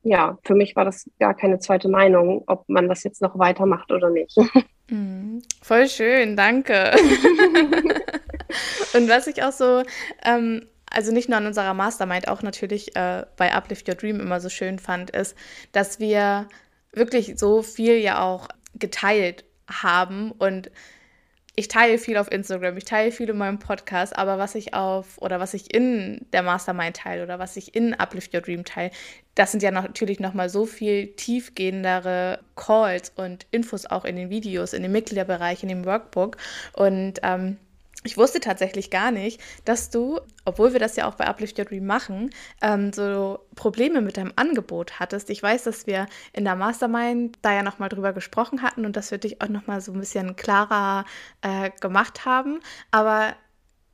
ja, 0.04 0.38
für 0.44 0.54
mich 0.54 0.76
war 0.76 0.84
das 0.84 1.10
gar 1.18 1.34
keine 1.34 1.58
zweite 1.58 1.88
Meinung, 1.88 2.44
ob 2.46 2.68
man 2.68 2.88
das 2.88 3.02
jetzt 3.02 3.20
noch 3.20 3.38
weitermacht 3.38 3.90
oder 3.92 4.10
nicht. 4.10 4.36
Mm, 4.88 5.38
voll 5.62 5.88
schön, 5.88 6.36
danke. 6.36 6.90
Und 8.94 9.08
was 9.08 9.28
ich 9.28 9.42
auch 9.42 9.52
so 9.52 9.82
ähm, 10.24 10.66
also 10.92 11.12
nicht 11.12 11.28
nur 11.28 11.38
an 11.38 11.46
unserer 11.46 11.74
Mastermind, 11.74 12.28
auch 12.28 12.42
natürlich 12.42 12.94
äh, 12.96 13.24
bei 13.36 13.52
Uplift 13.52 13.88
Your 13.88 13.94
Dream 13.94 14.20
immer 14.20 14.40
so 14.40 14.48
schön 14.48 14.78
fand, 14.78 15.10
ist, 15.10 15.36
dass 15.72 16.00
wir 16.00 16.48
wirklich 16.92 17.38
so 17.38 17.62
viel 17.62 17.96
ja 17.96 18.22
auch 18.22 18.48
geteilt 18.74 19.44
haben. 19.68 20.32
Und 20.32 20.70
ich 21.54 21.68
teile 21.68 21.98
viel 21.98 22.16
auf 22.16 22.32
Instagram, 22.32 22.76
ich 22.78 22.84
teile 22.84 23.12
viel 23.12 23.28
in 23.28 23.36
meinem 23.36 23.58
Podcast, 23.58 24.16
aber 24.16 24.38
was 24.38 24.54
ich 24.54 24.72
auf 24.72 25.18
oder 25.18 25.38
was 25.38 25.52
ich 25.52 25.74
in 25.74 26.24
der 26.32 26.42
Mastermind 26.42 26.96
teile 26.96 27.22
oder 27.22 27.38
was 27.38 27.56
ich 27.56 27.74
in 27.74 27.92
Uplift 27.94 28.34
Your 28.34 28.40
Dream 28.40 28.64
teile, 28.64 28.90
das 29.34 29.50
sind 29.50 29.62
ja 29.62 29.70
natürlich 29.70 30.18
nochmal 30.18 30.48
so 30.48 30.64
viel 30.64 31.08
tiefgehendere 31.08 32.40
Calls 32.56 33.12
und 33.16 33.46
Infos 33.50 33.84
auch 33.86 34.04
in 34.06 34.16
den 34.16 34.30
Videos, 34.30 34.72
in 34.72 34.82
dem 34.82 34.92
Mitgliederbereich, 34.92 35.62
in 35.62 35.68
dem 35.68 35.84
Workbook. 35.84 36.38
Und 36.72 37.20
ähm, 37.22 37.58
ich 38.04 38.16
wusste 38.16 38.40
tatsächlich 38.40 38.90
gar 38.90 39.10
nicht, 39.10 39.40
dass 39.64 39.90
du, 39.90 40.20
obwohl 40.44 40.72
wir 40.72 40.80
das 40.80 40.96
ja 40.96 41.08
auch 41.08 41.14
bei 41.14 41.26
Uplift 41.26 41.58
Your 41.58 41.64
Dream 41.64 41.86
machen, 41.86 42.30
ähm, 42.60 42.92
so 42.92 43.38
Probleme 43.54 44.00
mit 44.00 44.16
deinem 44.16 44.32
Angebot 44.36 44.98
hattest. 44.98 45.30
Ich 45.30 45.42
weiß, 45.42 45.64
dass 45.64 45.86
wir 45.86 46.06
in 46.32 46.44
der 46.44 46.56
Mastermind 46.56 47.38
da 47.42 47.52
ja 47.52 47.62
nochmal 47.62 47.88
drüber 47.88 48.12
gesprochen 48.12 48.62
hatten 48.62 48.84
und 48.84 48.96
dass 48.96 49.10
wir 49.10 49.18
dich 49.18 49.40
auch 49.40 49.48
nochmal 49.48 49.80
so 49.80 49.92
ein 49.92 50.00
bisschen 50.00 50.36
klarer 50.36 51.04
äh, 51.42 51.70
gemacht 51.80 52.24
haben. 52.24 52.60
Aber 52.90 53.34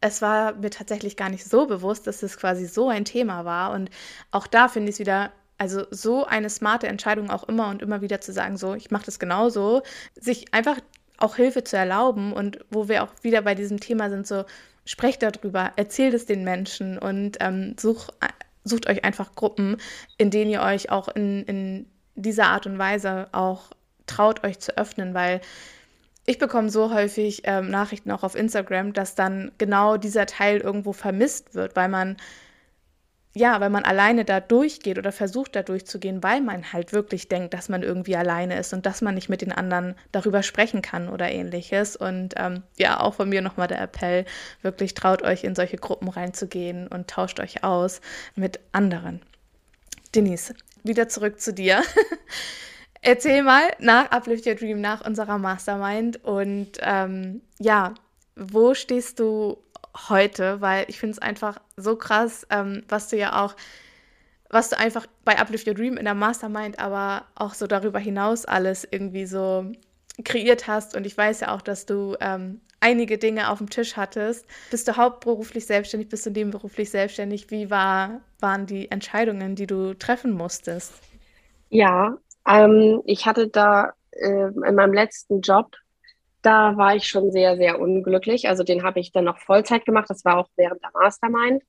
es 0.00 0.22
war 0.22 0.54
mir 0.54 0.70
tatsächlich 0.70 1.16
gar 1.16 1.28
nicht 1.28 1.44
so 1.44 1.66
bewusst, 1.66 2.06
dass 2.06 2.22
es 2.22 2.38
quasi 2.38 2.66
so 2.66 2.88
ein 2.88 3.04
Thema 3.04 3.44
war. 3.44 3.72
Und 3.72 3.90
auch 4.30 4.46
da 4.46 4.68
finde 4.68 4.88
ich 4.90 4.94
es 4.94 5.00
wieder 5.00 5.32
also 5.58 5.84
so 5.90 6.24
eine 6.24 6.50
smarte 6.50 6.86
Entscheidung 6.86 7.30
auch 7.30 7.44
immer 7.48 7.68
und 7.68 7.82
immer 7.82 8.00
wieder 8.00 8.20
zu 8.20 8.32
sagen, 8.32 8.56
so, 8.56 8.74
ich 8.74 8.92
mache 8.92 9.06
das 9.06 9.18
genauso, 9.18 9.82
sich 10.14 10.54
einfach 10.54 10.78
auch 11.18 11.36
Hilfe 11.36 11.64
zu 11.64 11.76
erlauben 11.76 12.32
und 12.32 12.64
wo 12.70 12.88
wir 12.88 13.02
auch 13.02 13.12
wieder 13.22 13.42
bei 13.42 13.54
diesem 13.54 13.80
Thema 13.80 14.08
sind, 14.08 14.26
so 14.26 14.44
sprecht 14.84 15.22
darüber, 15.22 15.72
erzählt 15.76 16.14
es 16.14 16.26
den 16.26 16.44
Menschen 16.44 16.98
und 16.98 17.36
ähm, 17.40 17.76
such, 17.78 18.08
sucht 18.64 18.88
euch 18.88 19.04
einfach 19.04 19.34
Gruppen, 19.34 19.76
in 20.16 20.30
denen 20.30 20.50
ihr 20.50 20.62
euch 20.62 20.90
auch 20.90 21.08
in, 21.08 21.44
in 21.44 21.86
dieser 22.14 22.46
Art 22.46 22.66
und 22.66 22.78
Weise 22.78 23.28
auch 23.32 23.70
traut, 24.06 24.44
euch 24.44 24.58
zu 24.58 24.76
öffnen, 24.78 25.12
weil 25.12 25.40
ich 26.24 26.38
bekomme 26.38 26.70
so 26.70 26.92
häufig 26.92 27.42
ähm, 27.44 27.70
Nachrichten 27.70 28.10
auch 28.10 28.22
auf 28.22 28.34
Instagram, 28.34 28.92
dass 28.92 29.14
dann 29.14 29.50
genau 29.58 29.96
dieser 29.96 30.26
Teil 30.26 30.58
irgendwo 30.58 30.92
vermisst 30.92 31.54
wird, 31.54 31.74
weil 31.74 31.88
man 31.88 32.16
ja, 33.38 33.60
weil 33.60 33.70
man 33.70 33.84
alleine 33.84 34.24
da 34.24 34.40
durchgeht 34.40 34.98
oder 34.98 35.12
versucht 35.12 35.54
da 35.54 35.62
durchzugehen, 35.62 36.24
weil 36.24 36.40
man 36.40 36.72
halt 36.72 36.92
wirklich 36.92 37.28
denkt, 37.28 37.54
dass 37.54 37.68
man 37.68 37.84
irgendwie 37.84 38.16
alleine 38.16 38.58
ist 38.58 38.72
und 38.72 38.84
dass 38.84 39.00
man 39.00 39.14
nicht 39.14 39.28
mit 39.28 39.42
den 39.42 39.52
anderen 39.52 39.94
darüber 40.10 40.42
sprechen 40.42 40.82
kann 40.82 41.08
oder 41.08 41.30
ähnliches. 41.30 41.94
Und 41.94 42.34
ähm, 42.36 42.64
ja, 42.78 42.98
auch 42.98 43.14
von 43.14 43.28
mir 43.28 43.40
nochmal 43.40 43.68
der 43.68 43.80
Appell, 43.80 44.24
wirklich 44.62 44.94
traut 44.94 45.22
euch 45.22 45.44
in 45.44 45.54
solche 45.54 45.76
Gruppen 45.76 46.08
reinzugehen 46.08 46.88
und 46.88 47.08
tauscht 47.08 47.38
euch 47.38 47.62
aus 47.62 48.00
mit 48.34 48.58
anderen. 48.72 49.22
Denise, 50.16 50.54
wieder 50.82 51.08
zurück 51.08 51.40
zu 51.40 51.54
dir. 51.54 51.82
Erzähl 53.02 53.44
mal 53.44 53.68
nach 53.78 54.10
Uplift 54.10 54.46
Your 54.46 54.56
Dream, 54.56 54.80
nach 54.80 55.06
unserer 55.06 55.38
Mastermind 55.38 56.24
und 56.24 56.72
ähm, 56.80 57.42
ja, 57.60 57.94
wo 58.34 58.74
stehst 58.74 59.20
du 59.20 59.58
heute, 60.08 60.60
weil 60.60 60.86
ich 60.88 60.98
finde 60.98 61.12
es 61.12 61.18
einfach 61.18 61.58
so 61.76 61.96
krass, 61.96 62.46
ähm, 62.50 62.84
was 62.88 63.08
du 63.08 63.16
ja 63.16 63.44
auch, 63.44 63.54
was 64.50 64.70
du 64.70 64.78
einfach 64.78 65.06
bei 65.24 65.38
Uplift 65.38 65.66
Your 65.66 65.74
Dream 65.74 65.96
in 65.96 66.04
der 66.04 66.14
Mastermind, 66.14 66.78
aber 66.78 67.24
auch 67.34 67.54
so 67.54 67.66
darüber 67.66 67.98
hinaus 67.98 68.44
alles 68.44 68.86
irgendwie 68.90 69.26
so 69.26 69.70
kreiert 70.24 70.66
hast. 70.66 70.96
Und 70.96 71.06
ich 71.06 71.16
weiß 71.16 71.40
ja 71.40 71.54
auch, 71.54 71.62
dass 71.62 71.86
du 71.86 72.16
ähm, 72.20 72.60
einige 72.80 73.18
Dinge 73.18 73.50
auf 73.50 73.58
dem 73.58 73.70
Tisch 73.70 73.96
hattest. 73.96 74.46
Bist 74.70 74.88
du 74.88 74.96
hauptberuflich 74.96 75.66
selbstständig, 75.66 76.08
bist 76.08 76.26
du 76.26 76.30
nebenberuflich 76.30 76.90
selbstständig? 76.90 77.50
Wie 77.50 77.70
war, 77.70 78.20
waren 78.40 78.66
die 78.66 78.90
Entscheidungen, 78.90 79.54
die 79.54 79.66
du 79.66 79.94
treffen 79.94 80.32
musstest? 80.32 80.94
Ja, 81.70 82.16
ähm, 82.46 83.02
ich 83.04 83.26
hatte 83.26 83.48
da 83.48 83.92
äh, 84.12 84.48
in 84.48 84.74
meinem 84.74 84.92
letzten 84.92 85.40
Job, 85.40 85.76
da 86.42 86.76
war 86.76 86.94
ich 86.96 87.06
schon 87.06 87.30
sehr, 87.32 87.56
sehr 87.56 87.80
unglücklich. 87.80 88.48
Also 88.48 88.62
den 88.62 88.82
habe 88.82 89.00
ich 89.00 89.12
dann 89.12 89.24
noch 89.24 89.38
Vollzeit 89.38 89.84
gemacht. 89.84 90.08
Das 90.08 90.24
war 90.24 90.38
auch 90.38 90.48
während 90.56 90.82
der 90.82 90.90
Mastermind. 90.94 91.62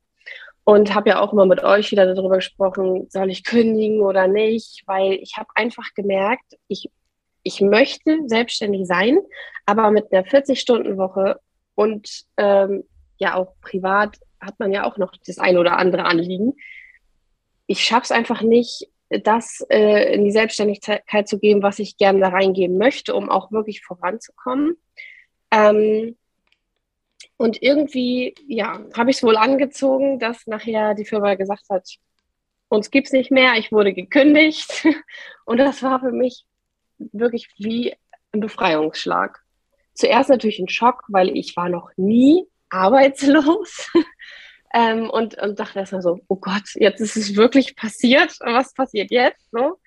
Und 0.63 0.93
habe 0.93 1.09
ja 1.09 1.19
auch 1.19 1.33
immer 1.33 1.45
mit 1.45 1.63
euch 1.63 1.91
wieder 1.91 2.13
darüber 2.13 2.35
gesprochen, 2.35 3.07
soll 3.09 3.31
ich 3.31 3.43
kündigen 3.43 4.01
oder 4.01 4.27
nicht, 4.27 4.83
weil 4.85 5.13
ich 5.13 5.37
habe 5.37 5.49
einfach 5.55 5.93
gemerkt, 5.95 6.57
ich 6.67 6.89
ich 7.43 7.61
möchte 7.61 8.19
selbstständig 8.25 8.85
sein, 8.85 9.17
aber 9.65 9.91
mit 9.91 10.11
einer 10.11 10.25
40-Stunden-Woche 10.25 11.39
und 11.75 12.25
ähm, 12.37 12.83
ja 13.17 13.35
auch 13.35 13.55
privat 13.61 14.17
hat 14.39 14.59
man 14.59 14.71
ja 14.71 14.85
auch 14.85 14.97
noch 14.97 15.13
das 15.25 15.37
eine 15.37 15.59
oder 15.59 15.77
andere 15.77 16.05
Anliegen. 16.05 16.53
Ich 17.67 17.83
schaffe 17.83 18.03
es 18.03 18.11
einfach 18.11 18.41
nicht, 18.41 18.89
das 19.09 19.65
äh, 19.69 20.13
in 20.13 20.23
die 20.23 20.31
Selbstständigkeit 20.31 21.27
zu 21.27 21.39
geben, 21.39 21.63
was 21.63 21.79
ich 21.79 21.97
gerne 21.97 22.19
da 22.19 22.29
reingeben 22.29 22.77
möchte, 22.77 23.15
um 23.15 23.29
auch 23.29 23.51
wirklich 23.51 23.81
voranzukommen. 23.81 24.77
Ähm, 25.51 26.15
und 27.37 27.61
irgendwie, 27.61 28.35
ja, 28.47 28.81
habe 28.95 29.09
ich 29.09 29.17
es 29.17 29.23
wohl 29.23 29.37
angezogen, 29.37 30.19
dass 30.19 30.45
nachher 30.45 30.93
die 30.93 31.05
Firma 31.05 31.35
gesagt 31.35 31.63
hat, 31.69 31.87
uns 32.67 32.91
gibt 32.91 33.07
es 33.07 33.13
nicht 33.13 33.31
mehr, 33.31 33.53
ich 33.55 33.71
wurde 33.71 33.93
gekündigt. 33.93 34.85
Und 35.45 35.57
das 35.57 35.81
war 35.81 35.99
für 35.99 36.11
mich 36.11 36.45
wirklich 36.97 37.49
wie 37.57 37.95
ein 38.31 38.41
Befreiungsschlag. 38.41 39.39
Zuerst 39.93 40.29
natürlich 40.29 40.59
ein 40.59 40.69
Schock, 40.69 41.03
weil 41.07 41.35
ich 41.35 41.57
war 41.57 41.67
noch 41.67 41.89
nie 41.97 42.45
arbeitslos 42.69 43.91
ähm, 44.73 45.09
und, 45.09 45.37
und 45.41 45.59
dachte 45.59 45.79
erstmal 45.79 46.01
so, 46.01 46.19
oh 46.27 46.35
Gott, 46.35 46.63
jetzt 46.75 47.01
ist 47.01 47.15
es 47.15 47.35
wirklich 47.35 47.75
passiert. 47.75 48.35
Was 48.41 48.73
passiert 48.73 49.11
jetzt? 49.11 49.49
So? 49.51 49.79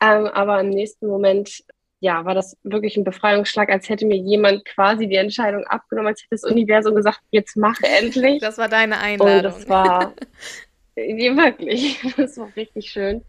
Ähm, 0.00 0.26
aber 0.26 0.60
im 0.60 0.70
nächsten 0.70 1.06
Moment 1.06 1.64
ja, 2.04 2.22
war 2.26 2.34
das 2.34 2.54
wirklich 2.62 2.98
ein 2.98 3.04
Befreiungsschlag, 3.04 3.70
als 3.70 3.88
hätte 3.88 4.04
mir 4.04 4.18
jemand 4.18 4.66
quasi 4.66 5.08
die 5.08 5.16
Entscheidung 5.16 5.66
abgenommen, 5.66 6.08
als 6.08 6.20
hätte 6.20 6.32
das 6.32 6.44
Universum 6.44 6.94
gesagt, 6.94 7.20
jetzt 7.30 7.56
mach 7.56 7.78
endlich. 7.80 8.42
Das 8.42 8.58
war 8.58 8.68
deine 8.68 8.98
Einladung. 8.98 9.36
Und 9.36 9.44
das 9.44 9.68
war 9.70 10.12
nee, 10.96 11.34
wirklich, 11.34 11.98
das 12.16 12.36
war 12.36 12.48
richtig 12.56 12.90
schön. 12.90 13.24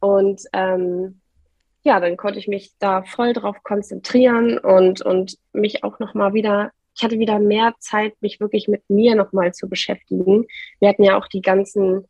Und 0.00 0.40
ähm, 0.54 1.20
ja, 1.82 2.00
dann 2.00 2.16
konnte 2.16 2.38
ich 2.38 2.48
mich 2.48 2.72
da 2.78 3.02
voll 3.02 3.34
drauf 3.34 3.62
konzentrieren 3.62 4.58
und, 4.58 5.02
und 5.02 5.36
mich 5.52 5.84
auch 5.84 5.98
nochmal 5.98 6.32
wieder, 6.32 6.72
ich 6.96 7.02
hatte 7.02 7.18
wieder 7.18 7.38
mehr 7.38 7.74
Zeit, 7.78 8.14
mich 8.20 8.40
wirklich 8.40 8.68
mit 8.68 8.82
mir 8.88 9.14
nochmal 9.14 9.52
zu 9.52 9.68
beschäftigen. 9.68 10.46
Wir 10.80 10.88
hatten 10.88 11.04
ja 11.04 11.18
auch 11.18 11.28
die 11.28 11.42
ganzen 11.42 12.06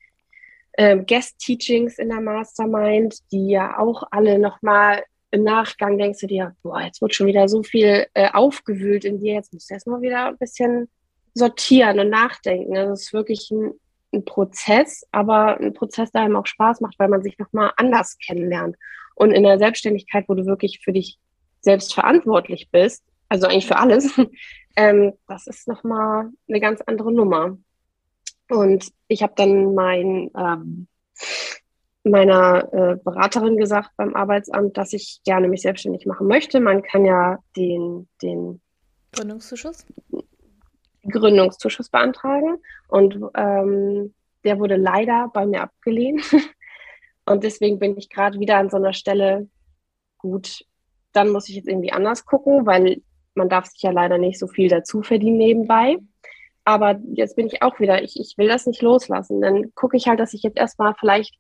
äh, 0.72 0.96
Guest-Teachings 0.96 1.98
in 1.98 2.08
der 2.08 2.20
Mastermind, 2.20 3.18
die 3.32 3.48
ja 3.48 3.78
auch 3.78 4.04
alle 4.10 4.38
nochmal 4.38 5.02
im 5.32 5.42
Nachgang 5.42 5.98
denkst 5.98 6.20
du 6.20 6.26
dir, 6.28 6.54
boah, 6.62 6.80
jetzt 6.80 7.02
wird 7.02 7.14
schon 7.14 7.26
wieder 7.26 7.48
so 7.48 7.62
viel 7.62 8.06
äh, 8.14 8.30
aufgewühlt 8.32 9.04
in 9.04 9.20
dir, 9.20 9.34
jetzt 9.34 9.52
musst 9.52 9.68
du 9.68 9.74
erstmal 9.74 10.00
wieder 10.00 10.28
ein 10.28 10.38
bisschen 10.38 10.88
sortieren 11.34 11.98
und 11.98 12.08
nachdenken. 12.08 12.76
Also 12.76 12.92
es 12.92 13.02
ist 13.02 13.12
wirklich 13.12 13.50
ein, 13.50 13.72
ein 14.12 14.24
Prozess, 14.24 15.04
aber 15.10 15.58
ein 15.60 15.74
Prozess, 15.74 16.12
der 16.12 16.22
einem 16.22 16.36
auch 16.36 16.46
Spaß 16.46 16.80
macht, 16.80 16.98
weil 16.98 17.08
man 17.08 17.22
sich 17.22 17.38
nochmal 17.38 17.72
anders 17.76 18.16
kennenlernt. 18.24 18.76
Und 19.16 19.32
in 19.32 19.42
der 19.42 19.58
Selbstständigkeit, 19.58 20.26
wo 20.28 20.34
du 20.34 20.46
wirklich 20.46 20.80
für 20.82 20.92
dich 20.92 21.18
selbst 21.60 21.92
verantwortlich 21.92 22.68
bist, 22.70 23.02
also 23.28 23.46
eigentlich 23.48 23.66
für 23.66 23.76
alles, 23.76 24.12
ähm, 24.76 25.14
das 25.26 25.46
ist 25.46 25.66
nochmal 25.66 26.30
eine 26.48 26.60
ganz 26.60 26.80
andere 26.82 27.12
Nummer. 27.12 27.56
Und 28.48 28.92
ich 29.08 29.22
habe 29.22 29.32
dann 29.36 29.74
mein, 29.74 30.30
ähm, 30.36 30.86
meiner 32.04 32.72
äh, 32.72 32.96
Beraterin 32.96 33.56
gesagt 33.56 33.90
beim 33.96 34.14
Arbeitsamt, 34.14 34.76
dass 34.76 34.92
ich 34.92 35.20
gerne 35.24 35.48
mich 35.48 35.62
selbstständig 35.62 36.06
machen 36.06 36.28
möchte. 36.28 36.60
Man 36.60 36.82
kann 36.82 37.04
ja 37.04 37.38
den, 37.56 38.08
den 38.22 38.60
Gründungszuschuss? 39.12 39.84
Gründungszuschuss 41.08 41.88
beantragen. 41.88 42.58
Und 42.88 43.18
ähm, 43.34 44.14
der 44.44 44.58
wurde 44.58 44.76
leider 44.76 45.30
bei 45.32 45.46
mir 45.46 45.62
abgelehnt. 45.62 46.22
Und 47.24 47.42
deswegen 47.42 47.80
bin 47.80 47.96
ich 47.96 48.08
gerade 48.08 48.38
wieder 48.38 48.58
an 48.58 48.70
so 48.70 48.76
einer 48.76 48.92
Stelle, 48.92 49.48
gut, 50.18 50.64
dann 51.12 51.30
muss 51.30 51.48
ich 51.48 51.56
jetzt 51.56 51.66
irgendwie 51.66 51.92
anders 51.92 52.24
gucken, 52.24 52.66
weil 52.66 53.02
man 53.36 53.48
darf 53.48 53.66
sich 53.66 53.82
ja 53.82 53.90
leider 53.90 54.18
nicht 54.18 54.38
so 54.38 54.46
viel 54.46 54.68
dazu 54.68 55.02
verdienen 55.02 55.38
nebenbei. 55.38 55.96
Aber 56.64 56.98
jetzt 57.12 57.36
bin 57.36 57.46
ich 57.46 57.62
auch 57.62 57.78
wieder, 57.78 58.02
ich, 58.02 58.18
ich 58.18 58.36
will 58.38 58.48
das 58.48 58.66
nicht 58.66 58.82
loslassen. 58.82 59.40
Dann 59.40 59.72
gucke 59.74 59.96
ich 59.96 60.08
halt, 60.08 60.18
dass 60.18 60.34
ich 60.34 60.42
jetzt 60.42 60.58
erstmal 60.58 60.94
vielleicht 60.98 61.36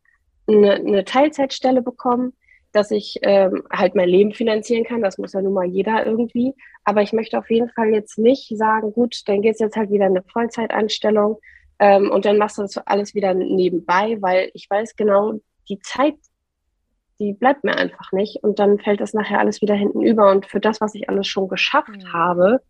eine, 0.46 0.74
eine 0.74 1.04
Teilzeitstelle 1.04 1.82
bekomme, 1.82 2.32
dass 2.72 2.90
ich 2.90 3.18
ähm, 3.22 3.64
halt 3.72 3.94
mein 3.94 4.08
Leben 4.08 4.32
finanzieren 4.32 4.84
kann. 4.84 5.02
Das 5.02 5.18
muss 5.18 5.32
ja 5.32 5.42
nun 5.42 5.54
mal 5.54 5.66
jeder 5.66 6.06
irgendwie. 6.06 6.54
Aber 6.84 7.02
ich 7.02 7.12
möchte 7.12 7.38
auf 7.38 7.50
jeden 7.50 7.70
Fall 7.70 7.88
jetzt 7.88 8.18
nicht 8.18 8.56
sagen, 8.56 8.92
gut, 8.92 9.22
dann 9.26 9.42
geht 9.42 9.54
es 9.54 9.60
jetzt 9.60 9.76
halt 9.76 9.90
wieder 9.90 10.06
eine 10.06 10.22
Vollzeitanstellung 10.22 11.38
ähm, 11.78 12.10
und 12.10 12.24
dann 12.24 12.38
machst 12.38 12.58
du 12.58 12.62
das 12.62 12.76
alles 12.78 13.14
wieder 13.14 13.34
nebenbei, 13.34 14.16
weil 14.20 14.50
ich 14.54 14.68
weiß 14.70 14.96
genau, 14.96 15.34
die 15.68 15.78
Zeit, 15.80 16.14
die 17.18 17.32
bleibt 17.32 17.64
mir 17.64 17.76
einfach 17.76 18.12
nicht. 18.12 18.42
Und 18.42 18.58
dann 18.58 18.78
fällt 18.78 19.00
das 19.00 19.14
nachher 19.14 19.40
alles 19.40 19.62
wieder 19.62 19.74
hinten 19.74 20.02
über. 20.02 20.30
Und 20.30 20.46
für 20.46 20.60
das, 20.60 20.80
was 20.80 20.94
ich 20.94 21.08
alles 21.08 21.26
schon 21.26 21.48
geschafft 21.48 21.88
mhm. 21.88 22.12
habe, 22.12 22.60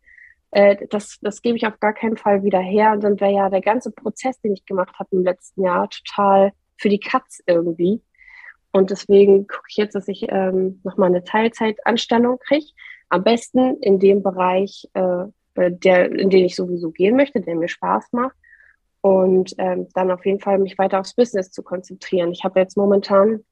äh, 0.50 0.76
das, 0.90 1.18
das 1.20 1.42
gebe 1.42 1.56
ich 1.56 1.66
auf 1.66 1.80
gar 1.80 1.92
keinen 1.92 2.16
Fall 2.16 2.42
wieder 2.42 2.60
her. 2.60 2.92
Und 2.92 3.02
dann 3.02 3.20
wäre 3.20 3.32
ja 3.32 3.50
der 3.50 3.60
ganze 3.60 3.90
Prozess, 3.90 4.40
den 4.40 4.52
ich 4.52 4.64
gemacht 4.64 4.98
habe 4.98 5.08
im 5.12 5.22
letzten 5.22 5.62
Jahr, 5.62 5.88
total 5.88 6.52
für 6.76 6.88
die 6.88 7.00
Katz 7.00 7.40
irgendwie. 7.46 8.02
Und 8.72 8.90
deswegen 8.90 9.46
gucke 9.46 9.66
ich 9.70 9.76
jetzt, 9.76 9.94
dass 9.94 10.08
ich 10.08 10.26
ähm, 10.28 10.80
nochmal 10.84 11.08
eine 11.08 11.24
Teilzeitanstellung 11.24 12.38
kriege. 12.38 12.66
Am 13.08 13.24
besten 13.24 13.78
in 13.80 13.98
dem 13.98 14.22
Bereich, 14.22 14.88
äh, 14.94 15.24
der, 15.56 16.12
in 16.12 16.28
den 16.28 16.44
ich 16.44 16.56
sowieso 16.56 16.90
gehen 16.90 17.16
möchte, 17.16 17.40
der 17.40 17.54
mir 17.54 17.68
Spaß 17.68 18.12
macht 18.12 18.36
und 19.00 19.54
ähm, 19.58 19.88
dann 19.94 20.10
auf 20.10 20.26
jeden 20.26 20.40
Fall 20.40 20.58
mich 20.58 20.76
weiter 20.78 21.00
aufs 21.00 21.14
Business 21.14 21.50
zu 21.50 21.62
konzentrieren. 21.62 22.32
Ich 22.32 22.44
habe 22.44 22.60
jetzt 22.60 22.76
momentan 22.76 23.44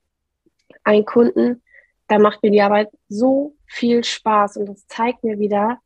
einen 0.83 1.05
Kunden, 1.05 1.62
da 2.09 2.18
macht 2.18 2.42
mir 2.42 2.50
die 2.50 2.62
Arbeit 2.62 2.90
so 3.09 3.57
viel 3.66 4.05
Spaß 4.05 4.59
und 4.59 4.66
das 4.66 4.87
zeigt 4.87 5.24
mir 5.24 5.38
wieder, 5.38 5.81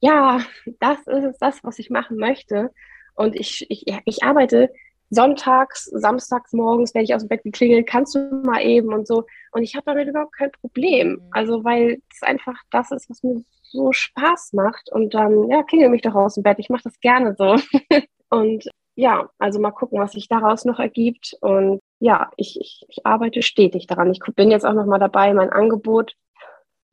ja, 0.00 0.40
das 0.80 0.98
ist 1.06 1.24
es, 1.24 1.38
das, 1.38 1.64
was 1.64 1.78
ich 1.78 1.90
machen 1.90 2.16
möchte. 2.16 2.70
Und 3.14 3.36
ich, 3.36 3.66
ich, 3.70 3.84
ich 4.04 4.22
arbeite 4.22 4.70
sonntags, 5.10 5.84
samstags 5.84 6.52
morgens, 6.52 6.94
wenn 6.94 7.04
ich 7.04 7.14
aus 7.14 7.22
dem 7.22 7.28
Bett 7.28 7.42
geklingelt, 7.42 7.86
kannst 7.86 8.14
du 8.14 8.18
mal 8.44 8.62
eben 8.62 8.92
und 8.92 9.06
so. 9.06 9.24
Und 9.52 9.62
ich 9.62 9.74
habe 9.76 9.84
damit 9.84 10.08
überhaupt 10.08 10.36
kein 10.36 10.50
Problem. 10.50 11.10
Mhm. 11.10 11.28
Also, 11.30 11.64
weil 11.64 12.02
es 12.10 12.22
einfach 12.22 12.56
das 12.70 12.90
ist, 12.90 13.08
was 13.10 13.22
mir 13.22 13.42
so 13.62 13.92
Spaß 13.92 14.54
macht. 14.54 14.90
Und 14.90 15.14
dann, 15.14 15.48
ja, 15.48 15.62
klingel 15.62 15.90
mich 15.90 16.02
doch 16.02 16.14
aus 16.14 16.34
dem 16.34 16.42
Bett. 16.42 16.58
Ich 16.58 16.70
mache 16.70 16.84
das 16.84 16.98
gerne 17.00 17.34
so. 17.36 17.56
und 18.30 18.64
ja, 18.94 19.28
also 19.38 19.60
mal 19.60 19.70
gucken, 19.70 20.00
was 20.00 20.12
sich 20.12 20.28
daraus 20.28 20.64
noch 20.64 20.78
ergibt. 20.78 21.36
Und 21.40 21.80
ja, 22.02 22.32
ich, 22.36 22.60
ich, 22.60 22.84
ich 22.88 23.06
arbeite 23.06 23.42
stetig 23.42 23.86
daran. 23.86 24.10
Ich 24.10 24.18
bin 24.34 24.50
jetzt 24.50 24.66
auch 24.66 24.72
noch 24.72 24.86
mal 24.86 24.98
dabei, 24.98 25.32
mein 25.34 25.50
Angebot 25.50 26.16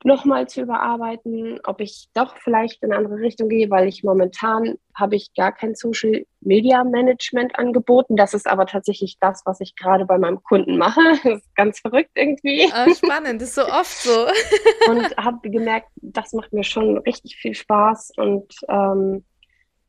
nochmal 0.04 0.48
zu 0.48 0.62
überarbeiten, 0.62 1.60
ob 1.66 1.82
ich 1.82 2.10
doch 2.14 2.38
vielleicht 2.38 2.84
in 2.84 2.92
eine 2.92 3.04
andere 3.04 3.20
Richtung 3.20 3.50
gehe, 3.50 3.72
weil 3.72 3.88
ich 3.88 4.04
momentan 4.04 4.76
habe 4.94 5.16
ich 5.16 5.34
gar 5.34 5.52
kein 5.52 5.74
Social 5.74 6.26
Media 6.42 6.84
Management 6.84 7.58
angeboten. 7.58 8.18
Das 8.18 8.36
ist 8.36 8.48
aber 8.48 8.68
tatsächlich 8.68 9.18
das, 9.20 9.42
was 9.46 9.60
ich 9.62 9.76
gerade 9.76 10.06
bei 10.06 10.20
meinem 10.20 10.44
Kunden 10.44 10.78
mache. 10.78 11.02
Das 11.24 11.40
ist 11.40 11.56
ganz 11.56 11.80
verrückt 11.80 12.12
irgendwie. 12.14 12.72
Oh, 12.72 12.94
spannend, 12.94 13.42
das 13.42 13.50
ist 13.50 13.56
so 13.56 13.66
oft 13.66 13.98
so. 13.98 14.28
und 14.92 15.18
habe 15.18 15.50
gemerkt, 15.50 15.90
das 15.96 16.34
macht 16.34 16.54
mir 16.54 16.64
schon 16.64 17.00
richtig 17.00 17.36
viel 17.36 17.56
Spaß 17.56 18.12
und 18.16 18.54
ähm, 18.70 19.26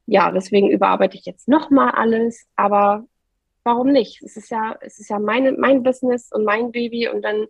ja, 0.07 0.33
deswegen 0.33 0.71
überarbeite 0.71 1.19
ich 1.19 1.27
jetzt 1.27 1.47
nochmal 1.47 1.91
alles, 1.91 2.47
aber 2.57 3.05
warum 3.65 3.93
nicht? 3.93 4.23
Es 4.23 4.37
ist 4.37 4.51
ja, 4.51 4.77
es 4.81 4.99
ist 4.99 5.11
ja 5.11 5.19
meine, 5.19 5.53
mein 5.53 5.83
Business 5.83 6.31
und 6.33 6.45
mein 6.45 6.73
Baby 6.73 7.09
und 7.09 7.23
dann 7.23 7.47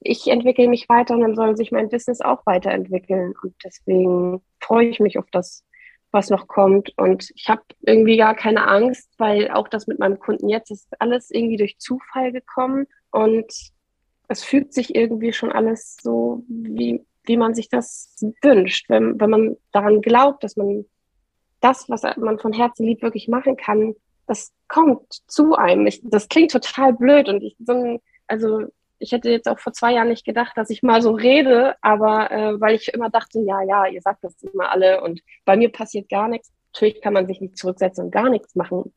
ich 0.00 0.28
entwickle 0.28 0.68
mich 0.68 0.88
weiter 0.88 1.14
und 1.14 1.20
dann 1.20 1.34
soll 1.34 1.56
sich 1.56 1.72
mein 1.72 1.90
Business 1.90 2.20
auch 2.20 2.44
weiterentwickeln. 2.46 3.34
Und 3.42 3.54
deswegen 3.64 4.42
freue 4.58 4.86
ich 4.86 4.98
mich 4.98 5.18
auf 5.18 5.26
das, 5.30 5.64
was 6.10 6.30
noch 6.30 6.48
kommt. 6.48 6.96
Und 6.96 7.30
ich 7.34 7.48
habe 7.48 7.62
irgendwie 7.82 8.16
gar 8.16 8.34
keine 8.34 8.66
Angst, 8.66 9.10
weil 9.18 9.50
auch 9.50 9.68
das 9.68 9.86
mit 9.86 9.98
meinem 9.98 10.18
Kunden 10.18 10.48
jetzt 10.48 10.70
ist 10.70 10.88
alles 10.98 11.30
irgendwie 11.30 11.58
durch 11.58 11.78
Zufall 11.78 12.32
gekommen 12.32 12.86
und 13.10 13.52
es 14.28 14.44
fügt 14.44 14.72
sich 14.72 14.94
irgendwie 14.94 15.32
schon 15.32 15.52
alles 15.52 15.96
so, 16.00 16.44
wie, 16.48 17.04
wie 17.24 17.36
man 17.36 17.54
sich 17.54 17.68
das 17.68 18.14
wünscht. 18.42 18.88
Wenn, 18.88 19.20
wenn 19.20 19.30
man 19.30 19.56
daran 19.72 20.00
glaubt, 20.00 20.44
dass 20.44 20.56
man 20.56 20.86
das, 21.60 21.90
was 21.90 22.02
man 22.16 22.38
von 22.38 22.52
Herzen 22.52 22.86
lieb 22.86 23.02
wirklich 23.02 23.28
machen 23.28 23.56
kann, 23.56 23.94
das 24.30 24.52
kommt 24.68 25.12
zu 25.26 25.56
einem. 25.56 25.86
Ich, 25.86 26.00
das 26.04 26.28
klingt 26.28 26.52
total 26.52 26.92
blöd 26.92 27.28
und 27.28 27.42
ich 27.42 27.56
so 27.58 27.72
ein, 27.72 28.00
also 28.28 28.66
ich 29.00 29.12
hätte 29.12 29.30
jetzt 29.30 29.48
auch 29.48 29.58
vor 29.58 29.72
zwei 29.72 29.94
Jahren 29.94 30.08
nicht 30.08 30.24
gedacht, 30.24 30.52
dass 30.56 30.70
ich 30.70 30.82
mal 30.82 31.02
so 31.02 31.10
rede, 31.10 31.74
aber 31.80 32.30
äh, 32.30 32.60
weil 32.60 32.76
ich 32.76 32.94
immer 32.94 33.10
dachte, 33.10 33.40
ja, 33.40 33.62
ja, 33.62 33.86
ihr 33.86 34.00
sagt 34.00 34.22
das 34.22 34.40
immer 34.42 34.70
alle 34.70 35.02
und 35.02 35.20
bei 35.44 35.56
mir 35.56 35.72
passiert 35.72 36.08
gar 36.08 36.28
nichts. 36.28 36.52
Natürlich 36.72 37.00
kann 37.00 37.14
man 37.14 37.26
sich 37.26 37.40
nicht 37.40 37.58
zurücksetzen 37.58 38.04
und 38.04 38.10
gar 38.12 38.30
nichts 38.30 38.54
machen. 38.54 38.92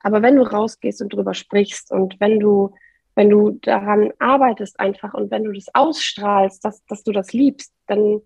Aber 0.00 0.22
wenn 0.22 0.36
du 0.36 0.42
rausgehst 0.42 1.00
und 1.02 1.12
drüber 1.12 1.34
sprichst 1.34 1.92
und 1.92 2.18
wenn 2.18 2.40
du, 2.40 2.74
wenn 3.14 3.30
du 3.30 3.52
daran 3.62 4.12
arbeitest 4.18 4.80
einfach 4.80 5.14
und 5.14 5.30
wenn 5.30 5.44
du 5.44 5.52
das 5.52 5.66
ausstrahlst, 5.72 6.64
dass, 6.64 6.84
dass 6.86 7.04
du 7.04 7.12
das 7.12 7.32
liebst, 7.32 7.72
dann 7.86 8.22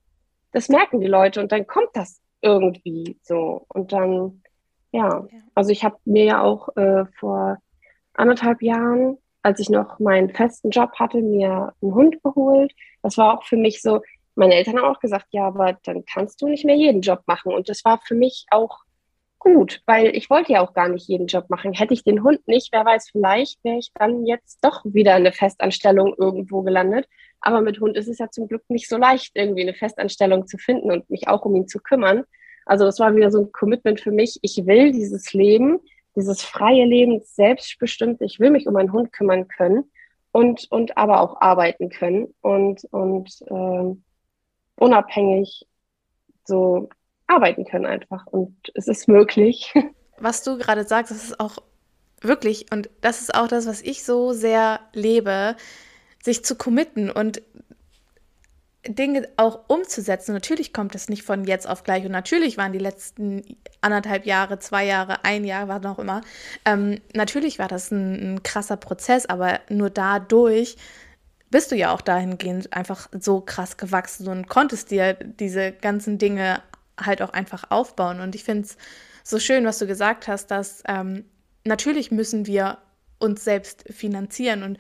das 0.53 0.69
merken 0.69 1.01
die 1.01 1.07
Leute 1.07 1.41
und 1.41 1.53
dann 1.53 1.67
kommt 1.67 1.91
das 1.93 2.21
irgendwie 2.41 3.19
so. 3.23 3.67
Und 3.69 3.93
dann, 3.93 4.43
ja, 4.93 5.27
also 5.55 5.71
ich 5.71 5.85
habe 5.85 5.97
mir 6.05 6.25
ja 6.25 6.43
auch 6.43 6.77
äh, 6.77 7.07
vor 7.19 7.59
anderthalb 8.15 8.63
Jahren 8.63 9.19
als 9.43 9.61
ich 9.61 9.71
noch 9.71 9.99
meinen 9.99 10.31
festen 10.31 10.71
Job 10.71 10.93
hatte, 10.99 11.19
mir 11.19 11.73
einen 11.81 11.95
Hund 11.95 12.23
geholt. 12.23 12.73
Das 13.03 13.17
war 13.17 13.35
auch 13.35 13.45
für 13.45 13.57
mich 13.57 13.83
so, 13.83 14.03
meine 14.35 14.55
Eltern 14.55 14.79
haben 14.79 14.85
auch 14.95 15.01
gesagt, 15.01 15.27
ja, 15.31 15.47
aber 15.47 15.79
dann 15.85 16.05
kannst 16.05 16.41
du 16.43 16.49
nicht 16.49 16.65
mehr 16.65 16.77
jeden 16.77 17.01
Job 17.01 17.23
machen. 17.27 17.53
Und 17.53 17.69
das 17.69 17.85
war 17.85 18.01
für 18.07 18.15
mich 18.15 18.47
auch 18.51 18.79
gut, 19.39 19.83
weil 19.87 20.15
ich 20.15 20.29
wollte 20.29 20.53
ja 20.53 20.61
auch 20.61 20.75
gar 20.75 20.89
nicht 20.89 21.09
jeden 21.09 21.27
Job 21.27 21.49
machen. 21.49 21.73
Hätte 21.73 21.95
ich 21.95 22.05
den 22.05 22.23
Hund 22.23 22.47
nicht, 22.47 22.69
wer 22.73 22.85
weiß, 22.85 23.09
vielleicht 23.11 23.63
wäre 23.65 23.79
ich 23.79 23.91
dann 23.95 24.27
jetzt 24.27 24.63
doch 24.63 24.85
wieder 24.85 25.15
eine 25.15 25.33
Festanstellung 25.33 26.15
irgendwo 26.19 26.63
gelandet. 26.63 27.09
Aber 27.41 27.63
mit 27.63 27.81
Hund 27.81 27.97
ist 27.97 28.09
es 28.09 28.19
ja 28.19 28.31
zum 28.31 28.49
Glück 28.49 28.69
nicht 28.69 28.89
so 28.89 28.99
leicht, 28.99 29.33
irgendwie 29.35 29.63
eine 29.63 29.73
Festanstellung 29.73 30.47
zu 30.47 30.59
finden 30.59 30.91
und 30.93 31.09
mich 31.09 31.29
auch 31.29 31.47
um 31.47 31.57
ihn 31.57 31.69
zu 31.69 31.79
kümmern. 31.79 32.25
Also 32.67 32.85
das 32.85 32.99
war 32.99 33.15
wieder 33.17 33.31
so 33.31 33.43
ein 33.43 33.53
Commitment 33.53 34.01
für 34.01 34.13
mich. 34.13 34.39
Ich 34.43 34.67
will 34.67 34.93
dieses 34.93 35.33
Leben 35.33 35.81
dieses 36.17 36.43
freie 36.43 36.85
Leben, 36.85 37.21
selbstbestimmt, 37.25 38.21
ich 38.21 38.41
will 38.41 38.51
mich 38.51 38.67
um 38.67 38.75
meinen 38.75 38.93
Hund 38.93 39.13
kümmern 39.13 39.49
können 39.49 39.91
und, 40.33 40.67
und 40.71 40.97
aber 40.97 41.21
auch 41.21 41.41
arbeiten 41.41 41.89
können 41.89 42.35
und, 42.41 42.85
und 42.91 43.43
äh, 43.47 43.95
unabhängig 44.77 45.67
so 46.45 46.89
arbeiten 47.27 47.65
können 47.65 47.87
einfach. 47.87 48.27
Und 48.27 48.57
es 48.75 48.89
ist 48.89 49.09
möglich. 49.09 49.73
Was 50.19 50.43
du 50.43 50.59
gerade 50.59 50.85
sagst, 50.85 51.13
das 51.13 51.25
ist 51.25 51.41
auch 51.41 51.59
wirklich, 52.21 52.73
und 52.73 52.91
das 53.01 53.23
ist 53.23 53.35
auch 53.35 53.49
das, 53.49 53.67
was 53.67 53.81
ich 53.81 54.05
so 54.05 54.33
sehr 54.35 54.81
lebe, 54.93 55.57
sich 56.23 56.45
zu 56.45 56.55
committen 56.55 57.11
und 57.11 57.41
Dinge 58.87 59.29
auch 59.37 59.69
umzusetzen. 59.69 60.33
Natürlich 60.33 60.73
kommt 60.73 60.95
es 60.95 61.09
nicht 61.09 61.23
von 61.23 61.45
jetzt 61.45 61.69
auf 61.69 61.85
gleich 61.85 62.05
und 62.05 62.13
natürlich 62.13 62.57
waren 62.57 62.73
die 62.73 62.79
letzten 62.79 63.43
anderthalb 63.83 64.25
Jahre, 64.25 64.59
zwei 64.59 64.87
Jahre, 64.87 65.25
ein 65.25 65.45
Jahr, 65.45 65.69
was 65.69 65.85
auch 65.85 65.99
immer. 65.99 66.23
Ähm, 66.65 67.01
natürlich 67.15 67.59
war 67.59 67.69
das 67.69 67.91
ein, 67.91 68.35
ein 68.35 68.43
krasser 68.43 68.77
Prozess, 68.77 69.27
aber 69.27 69.61
nur 69.69 69.91
dadurch 69.91 70.77
bist 71.51 71.73
du 71.73 71.77
ja 71.77 71.93
auch 71.93 72.01
dahingehend 72.01 72.73
einfach 72.73 73.09
so 73.19 73.41
krass 73.41 73.77
gewachsen 73.77 74.29
und 74.29 74.49
konntest 74.49 74.91
dir 74.91 75.15
diese 75.15 75.73
ganzen 75.73 76.17
Dinge 76.17 76.63
halt 76.99 77.23
auch 77.23 77.31
einfach 77.31 77.65
aufbauen. 77.71 78.21
Und 78.21 78.35
ich 78.35 78.45
finde 78.45 78.65
es 78.65 78.77
so 79.25 79.39
schön, 79.39 79.67
was 79.67 79.79
du 79.79 79.87
gesagt 79.87 80.29
hast, 80.29 80.51
dass 80.51 80.83
ähm, 80.87 81.25
natürlich 81.65 82.11
müssen 82.11 82.47
wir 82.47 82.79
uns 83.19 83.45
selbst 83.45 83.85
finanzieren 83.91 84.63
und 84.63 84.79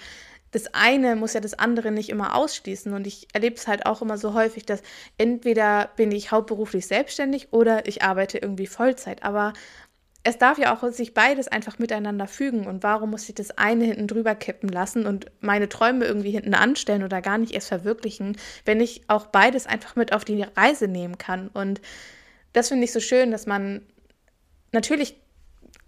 das 0.51 0.75
eine 0.75 1.17
muss 1.17 1.33
ja 1.35 1.41
das 1.41 1.59
andere 1.59 1.91
nicht 1.91 2.09
immer 2.09 2.35
ausschließen. 2.35 2.93
Und 2.93 3.07
ich 3.07 3.29
erlebe 3.33 3.57
es 3.57 3.69
halt 3.69 3.87
auch 3.87 4.03
immer 4.03 4.19
so 4.19 4.35
häufig, 4.35 4.67
dass 4.67 4.83
entweder 5.19 5.91
bin 5.97 6.11
ich 6.13 6.33
hauptberuflich 6.33 6.87
selbstständig 6.87 7.53
oder 7.53 7.87
ich 7.87 8.03
arbeite 8.03 8.39
irgendwie 8.39 8.67
Vollzeit. 8.67 9.23
Aber 9.23 9.53
es 10.23 10.39
darf 10.39 10.59
ja 10.59 10.75
auch 10.75 10.87
sich 10.93 11.15
beides 11.15 11.49
einfach 11.49 11.79
miteinander 11.79 12.27
fügen. 12.27 12.67
Und 12.67 12.83
warum 12.83 13.11
muss 13.11 13.29
ich 13.29 13.35
das 13.35 13.53
eine 13.53 13.85
hinten 13.85 14.07
drüber 14.07 14.35
kippen 14.35 14.69
lassen 14.69 15.07
und 15.07 15.27
meine 15.41 15.69
Träume 15.69 16.05
irgendwie 16.05 16.33
hinten 16.33 16.55
anstellen 16.55 17.05
oder 17.05 17.23
gar 17.23 17.39
nicht 17.39 17.53
erst 17.53 17.69
verwirklichen, 17.69 18.37
wenn 18.65 18.81
ich 18.81 19.03
auch 19.09 19.27
beides 19.27 19.67
einfach 19.67 19.97
mit 19.97 20.13
auf 20.13 20.25
die 20.25 20.43
Reise 20.43 20.89
nehmen 20.89 21.17
kann? 21.17 21.49
Und 21.49 21.81
das 22.53 22.69
finde 22.69 22.85
ich 22.85 22.93
so 22.93 23.01
schön, 23.01 23.31
dass 23.31 23.47
man 23.47 23.83
natürlich 24.73 25.17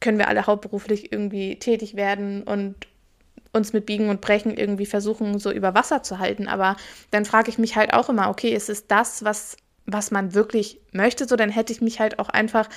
können 0.01 0.19
wir 0.19 0.29
alle 0.29 0.47
hauptberuflich 0.47 1.13
irgendwie 1.13 1.59
tätig 1.59 1.95
werden 1.97 2.43
und 2.43 2.77
uns 3.53 3.73
mit 3.73 3.87
Biegen 3.87 4.09
und 4.09 4.21
Brechen 4.21 4.57
irgendwie 4.57 4.87
versuchen, 4.87 5.39
so 5.39 5.51
über 5.51 5.75
Wasser 5.75 6.03
zu 6.03 6.19
halten. 6.19 6.49
Aber 6.49 6.77
dann 7.11 7.25
frage 7.25 7.51
ich 7.51 7.59
mich 7.59 7.77
halt 7.77 7.93
auch 7.93 8.09
immer, 8.09 8.29
okay, 8.31 8.55
ist 8.55 8.71
es 8.71 8.87
das, 8.87 9.25
was, 9.25 9.57
was 9.87 10.11
man 10.11 10.35
wirklich 10.35 10.81
möchte? 10.93 11.27
So, 11.27 11.37
dann 11.37 11.51
hätte 11.51 11.73
ich 11.73 11.81
mich 11.81 12.01
halt 12.01 12.19
auch 12.19 12.29
einfach, 12.29 12.69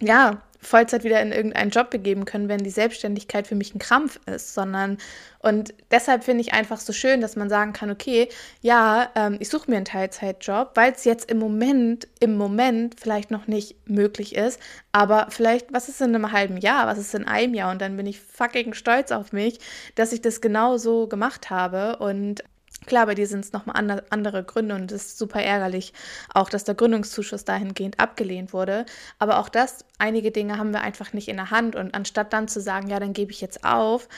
ja, 0.00 0.42
Vollzeit 0.64 1.04
wieder 1.04 1.20
in 1.20 1.32
irgendeinen 1.32 1.70
Job 1.70 1.90
begeben 1.90 2.24
können, 2.24 2.48
wenn 2.48 2.64
die 2.64 2.70
Selbstständigkeit 2.70 3.46
für 3.46 3.54
mich 3.54 3.74
ein 3.74 3.78
Krampf 3.78 4.18
ist, 4.26 4.54
sondern 4.54 4.98
und 5.44 5.74
deshalb 5.90 6.24
finde 6.24 6.40
ich 6.40 6.54
einfach 6.54 6.80
so 6.80 6.94
schön, 6.94 7.20
dass 7.20 7.36
man 7.36 7.50
sagen 7.50 7.74
kann, 7.74 7.90
okay, 7.90 8.30
ja, 8.62 9.10
ähm, 9.14 9.36
ich 9.40 9.50
suche 9.50 9.70
mir 9.70 9.76
einen 9.76 9.84
Teilzeitjob, 9.84 10.70
weil 10.74 10.92
es 10.92 11.04
jetzt 11.04 11.30
im 11.30 11.38
Moment, 11.38 12.08
im 12.18 12.38
Moment 12.38 12.98
vielleicht 12.98 13.30
noch 13.30 13.46
nicht 13.46 13.76
möglich 13.86 14.34
ist, 14.36 14.58
aber 14.92 15.26
vielleicht, 15.28 15.70
was 15.70 15.90
ist 15.90 16.00
in 16.00 16.14
einem 16.14 16.32
halben 16.32 16.56
Jahr, 16.56 16.86
was 16.86 16.96
ist 16.96 17.14
in 17.14 17.28
einem 17.28 17.52
Jahr? 17.52 17.72
Und 17.72 17.82
dann 17.82 17.96
bin 17.98 18.06
ich 18.06 18.20
fucking 18.20 18.72
stolz 18.72 19.12
auf 19.12 19.32
mich, 19.32 19.58
dass 19.96 20.12
ich 20.14 20.22
das 20.22 20.40
genau 20.40 20.78
so 20.78 21.08
gemacht 21.08 21.50
habe. 21.50 21.96
Und 21.98 22.42
Klar, 22.86 23.06
bei 23.06 23.14
dir 23.14 23.26
sind 23.26 23.44
es 23.44 23.52
nochmal 23.52 24.02
andere 24.10 24.44
Gründe 24.44 24.74
und 24.74 24.92
es 24.92 25.06
ist 25.06 25.18
super 25.18 25.42
ärgerlich, 25.42 25.92
auch 26.32 26.50
dass 26.50 26.64
der 26.64 26.74
Gründungszuschuss 26.74 27.44
dahingehend 27.44 27.98
abgelehnt 28.00 28.52
wurde. 28.52 28.84
Aber 29.18 29.38
auch 29.38 29.48
das, 29.48 29.84
einige 29.98 30.30
Dinge 30.30 30.58
haben 30.58 30.72
wir 30.72 30.82
einfach 30.82 31.12
nicht 31.12 31.28
in 31.28 31.36
der 31.36 31.50
Hand. 31.50 31.76
Und 31.76 31.94
anstatt 31.94 32.32
dann 32.32 32.48
zu 32.48 32.60
sagen, 32.60 32.88
ja, 32.88 33.00
dann 33.00 33.12
gebe 33.12 33.32
ich 33.32 33.40
jetzt 33.40 33.64
auf, 33.64 34.08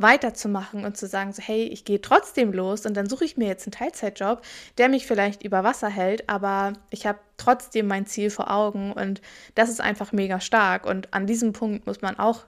weiterzumachen 0.00 0.84
und 0.84 0.96
zu 0.96 1.06
sagen, 1.06 1.32
so, 1.32 1.42
hey, 1.42 1.64
ich 1.64 1.84
gehe 1.84 2.00
trotzdem 2.00 2.52
los 2.52 2.86
und 2.86 2.96
dann 2.96 3.08
suche 3.08 3.24
ich 3.24 3.36
mir 3.36 3.48
jetzt 3.48 3.66
einen 3.66 3.72
Teilzeitjob, 3.72 4.42
der 4.78 4.88
mich 4.88 5.06
vielleicht 5.06 5.42
über 5.44 5.62
Wasser 5.62 5.88
hält, 5.88 6.28
aber 6.28 6.72
ich 6.90 7.06
habe 7.06 7.18
trotzdem 7.36 7.86
mein 7.86 8.06
Ziel 8.06 8.30
vor 8.30 8.50
Augen 8.50 8.92
und 8.92 9.20
das 9.54 9.68
ist 9.68 9.80
einfach 9.80 10.12
mega 10.12 10.40
stark. 10.40 10.86
Und 10.86 11.12
an 11.12 11.26
diesem 11.26 11.52
Punkt 11.52 11.86
muss 11.86 12.00
man 12.00 12.18
auch 12.18 12.46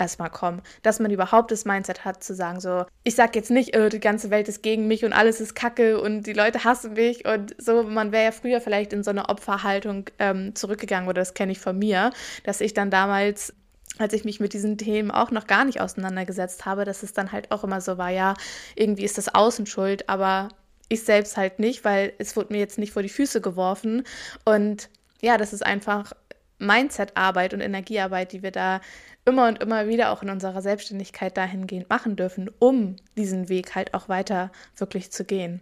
erstmal 0.00 0.30
kommen. 0.30 0.62
Dass 0.82 1.00
man 1.00 1.10
überhaupt 1.10 1.50
das 1.50 1.64
Mindset 1.64 2.04
hat, 2.04 2.24
zu 2.24 2.34
sagen, 2.34 2.60
so, 2.60 2.84
ich 3.04 3.14
sag 3.14 3.36
jetzt 3.36 3.50
nicht, 3.50 3.76
oh, 3.76 3.88
die 3.88 4.00
ganze 4.00 4.30
Welt 4.30 4.48
ist 4.48 4.62
gegen 4.62 4.88
mich 4.88 5.04
und 5.04 5.12
alles 5.12 5.40
ist 5.40 5.54
kacke 5.54 6.00
und 6.00 6.26
die 6.26 6.32
Leute 6.32 6.64
hassen 6.64 6.94
mich 6.94 7.26
und 7.26 7.54
so. 7.58 7.82
Man 7.82 8.12
wäre 8.12 8.24
ja 8.24 8.32
früher 8.32 8.60
vielleicht 8.60 8.92
in 8.92 9.02
so 9.02 9.10
eine 9.10 9.28
Opferhaltung 9.28 10.06
ähm, 10.18 10.54
zurückgegangen, 10.54 11.08
oder 11.08 11.20
das 11.20 11.34
kenne 11.34 11.52
ich 11.52 11.60
von 11.60 11.78
mir, 11.78 12.10
dass 12.44 12.60
ich 12.60 12.74
dann 12.74 12.90
damals 12.90 13.54
als 13.98 14.14
ich 14.14 14.24
mich 14.24 14.40
mit 14.40 14.54
diesen 14.54 14.78
Themen 14.78 15.10
auch 15.10 15.30
noch 15.30 15.46
gar 15.46 15.64
nicht 15.64 15.80
auseinandergesetzt 15.80 16.64
habe, 16.64 16.86
dass 16.86 17.02
es 17.02 17.12
dann 17.12 17.32
halt 17.32 17.50
auch 17.50 17.64
immer 17.64 17.82
so 17.82 17.98
war, 17.98 18.08
ja, 18.08 18.34
irgendwie 18.74 19.04
ist 19.04 19.18
das 19.18 19.34
Außen 19.34 19.66
schuld, 19.66 20.08
aber 20.08 20.48
ich 20.88 21.04
selbst 21.04 21.36
halt 21.36 21.58
nicht, 21.58 21.84
weil 21.84 22.12
es 22.18 22.36
wurde 22.36 22.52
mir 22.52 22.58
jetzt 22.58 22.78
nicht 22.78 22.92
vor 22.92 23.02
die 23.02 23.08
Füße 23.08 23.40
geworfen. 23.40 24.04
Und 24.44 24.88
ja, 25.22 25.38
das 25.38 25.52
ist 25.52 25.64
einfach 25.64 26.12
Mindset-Arbeit 26.60 27.54
und 27.54 27.60
Energiearbeit, 27.60 28.32
die 28.32 28.42
wir 28.42 28.50
da 28.50 28.80
immer 29.24 29.48
und 29.48 29.62
immer 29.62 29.88
wieder 29.88 30.12
auch 30.12 30.22
in 30.22 30.30
unserer 30.30 30.62
Selbstständigkeit 30.62 31.36
dahingehend 31.36 31.88
machen 31.88 32.16
dürfen, 32.16 32.50
um 32.58 32.96
diesen 33.16 33.48
Weg 33.48 33.74
halt 33.74 33.94
auch 33.94 34.08
weiter 34.08 34.50
wirklich 34.76 35.10
zu 35.10 35.24
gehen. 35.24 35.60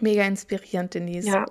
Mega 0.00 0.24
inspirierend, 0.24 0.94
Denise. 0.94 1.28
Ja. 1.28 1.46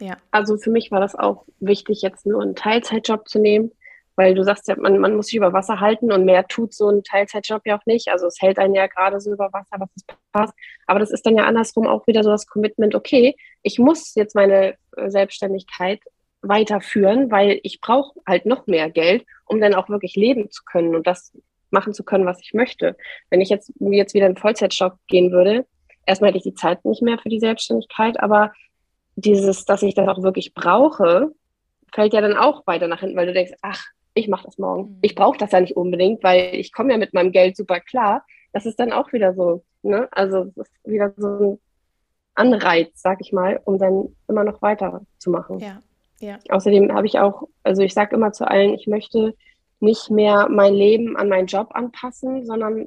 ja. 0.00 0.16
Also 0.30 0.56
für 0.56 0.70
mich 0.70 0.90
war 0.90 1.00
das 1.00 1.14
auch 1.14 1.44
wichtig, 1.60 2.02
jetzt 2.02 2.26
nur 2.26 2.42
einen 2.42 2.56
Teilzeitjob 2.56 3.28
zu 3.28 3.38
nehmen, 3.38 3.72
weil 4.16 4.34
du 4.34 4.44
sagst 4.44 4.68
ja, 4.68 4.76
man, 4.76 4.98
man 4.98 5.16
muss 5.16 5.26
sich 5.26 5.36
über 5.36 5.52
Wasser 5.52 5.80
halten 5.80 6.12
und 6.12 6.24
mehr 6.24 6.46
tut 6.46 6.72
so 6.72 6.88
ein 6.88 7.02
Teilzeitjob 7.02 7.62
ja 7.66 7.78
auch 7.78 7.86
nicht. 7.86 8.08
Also 8.08 8.26
es 8.26 8.40
hält 8.40 8.58
einen 8.58 8.74
ja 8.74 8.86
gerade 8.86 9.20
so 9.20 9.32
über 9.32 9.52
Wasser, 9.52 9.78
was 9.78 9.88
es 9.96 10.04
passt. 10.32 10.54
Aber 10.86 11.00
das 11.00 11.10
ist 11.10 11.26
dann 11.26 11.36
ja 11.36 11.44
andersrum 11.44 11.86
auch 11.86 12.06
wieder 12.06 12.22
so 12.22 12.30
das 12.30 12.46
Commitment, 12.46 12.94
okay, 12.94 13.36
ich 13.62 13.78
muss 13.78 14.14
jetzt 14.14 14.34
meine 14.34 14.76
äh, 14.96 15.10
Selbstständigkeit 15.10 16.00
weiterführen, 16.48 17.30
weil 17.30 17.60
ich 17.62 17.80
brauche 17.80 18.20
halt 18.26 18.46
noch 18.46 18.66
mehr 18.66 18.90
Geld, 18.90 19.24
um 19.46 19.60
dann 19.60 19.74
auch 19.74 19.88
wirklich 19.88 20.16
leben 20.16 20.50
zu 20.50 20.62
können 20.64 20.94
und 20.94 21.06
das 21.06 21.32
machen 21.70 21.92
zu 21.92 22.04
können, 22.04 22.26
was 22.26 22.40
ich 22.40 22.54
möchte. 22.54 22.96
Wenn 23.30 23.40
ich 23.40 23.48
jetzt, 23.48 23.72
jetzt 23.80 24.14
wieder 24.14 24.26
in 24.26 24.36
Vollzeitjob 24.36 24.94
gehen 25.08 25.32
würde, 25.32 25.66
erstmal 26.06 26.28
hätte 26.28 26.38
ich 26.38 26.44
die 26.44 26.54
Zeit 26.54 26.84
nicht 26.84 27.02
mehr 27.02 27.18
für 27.18 27.28
die 27.28 27.40
Selbstständigkeit, 27.40 28.20
aber 28.20 28.52
dieses, 29.16 29.64
dass 29.64 29.82
ich 29.82 29.94
das 29.94 30.08
auch 30.08 30.22
wirklich 30.22 30.54
brauche, 30.54 31.32
fällt 31.92 32.12
ja 32.12 32.20
dann 32.20 32.36
auch 32.36 32.66
weiter 32.66 32.88
nach 32.88 33.00
hinten, 33.00 33.16
weil 33.16 33.26
du 33.26 33.32
denkst, 33.32 33.52
ach, 33.62 33.84
ich 34.14 34.28
mache 34.28 34.44
das 34.44 34.58
morgen. 34.58 34.90
Mhm. 34.90 34.98
Ich 35.02 35.14
brauche 35.14 35.38
das 35.38 35.52
ja 35.52 35.60
nicht 35.60 35.76
unbedingt, 35.76 36.22
weil 36.22 36.54
ich 36.54 36.72
komme 36.72 36.92
ja 36.92 36.98
mit 36.98 37.14
meinem 37.14 37.32
Geld 37.32 37.56
super 37.56 37.80
klar. 37.80 38.24
Das 38.52 38.66
ist 38.66 38.78
dann 38.78 38.92
auch 38.92 39.12
wieder 39.12 39.34
so, 39.34 39.64
ne? 39.82 40.08
Also 40.12 40.44
das 40.56 40.68
ist 40.68 40.90
wieder 40.90 41.12
so 41.16 41.28
ein 41.28 41.58
Anreiz, 42.34 42.90
sag 42.94 43.20
ich 43.20 43.32
mal, 43.32 43.60
um 43.64 43.78
dann 43.78 44.14
immer 44.28 44.44
noch 44.44 44.62
weiterzumachen. 44.62 45.58
Ja. 45.58 45.82
Außerdem 46.48 46.92
habe 46.92 47.06
ich 47.06 47.18
auch, 47.18 47.48
also 47.62 47.82
ich 47.82 47.94
sage 47.94 48.16
immer 48.16 48.32
zu 48.32 48.48
allen, 48.48 48.74
ich 48.74 48.86
möchte 48.86 49.34
nicht 49.80 50.10
mehr 50.10 50.48
mein 50.48 50.74
Leben 50.74 51.16
an 51.16 51.28
meinen 51.28 51.46
Job 51.46 51.68
anpassen, 51.72 52.44
sondern 52.44 52.86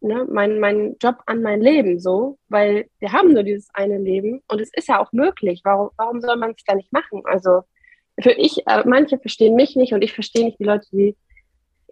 ne, 0.00 0.26
mein, 0.30 0.60
mein 0.60 0.96
Job 1.00 1.16
an 1.26 1.42
mein 1.42 1.60
Leben 1.60 1.98
so, 1.98 2.38
weil 2.48 2.88
wir 2.98 3.12
haben 3.12 3.32
nur 3.32 3.42
dieses 3.42 3.68
eine 3.74 3.98
Leben 3.98 4.42
und 4.48 4.60
es 4.60 4.70
ist 4.74 4.88
ja 4.88 5.00
auch 5.00 5.12
möglich. 5.12 5.60
Warum, 5.64 5.90
warum 5.96 6.20
soll 6.20 6.36
man 6.36 6.52
es 6.56 6.64
da 6.64 6.74
nicht 6.74 6.92
machen? 6.92 7.22
Also 7.24 7.62
für 8.20 8.32
ich, 8.32 8.66
äh, 8.66 8.82
manche 8.84 9.18
verstehen 9.18 9.54
mich 9.54 9.76
nicht 9.76 9.92
und 9.92 10.02
ich 10.02 10.12
verstehe 10.12 10.44
nicht 10.44 10.58
die 10.58 10.64
Leute, 10.64 10.86
die 10.92 11.16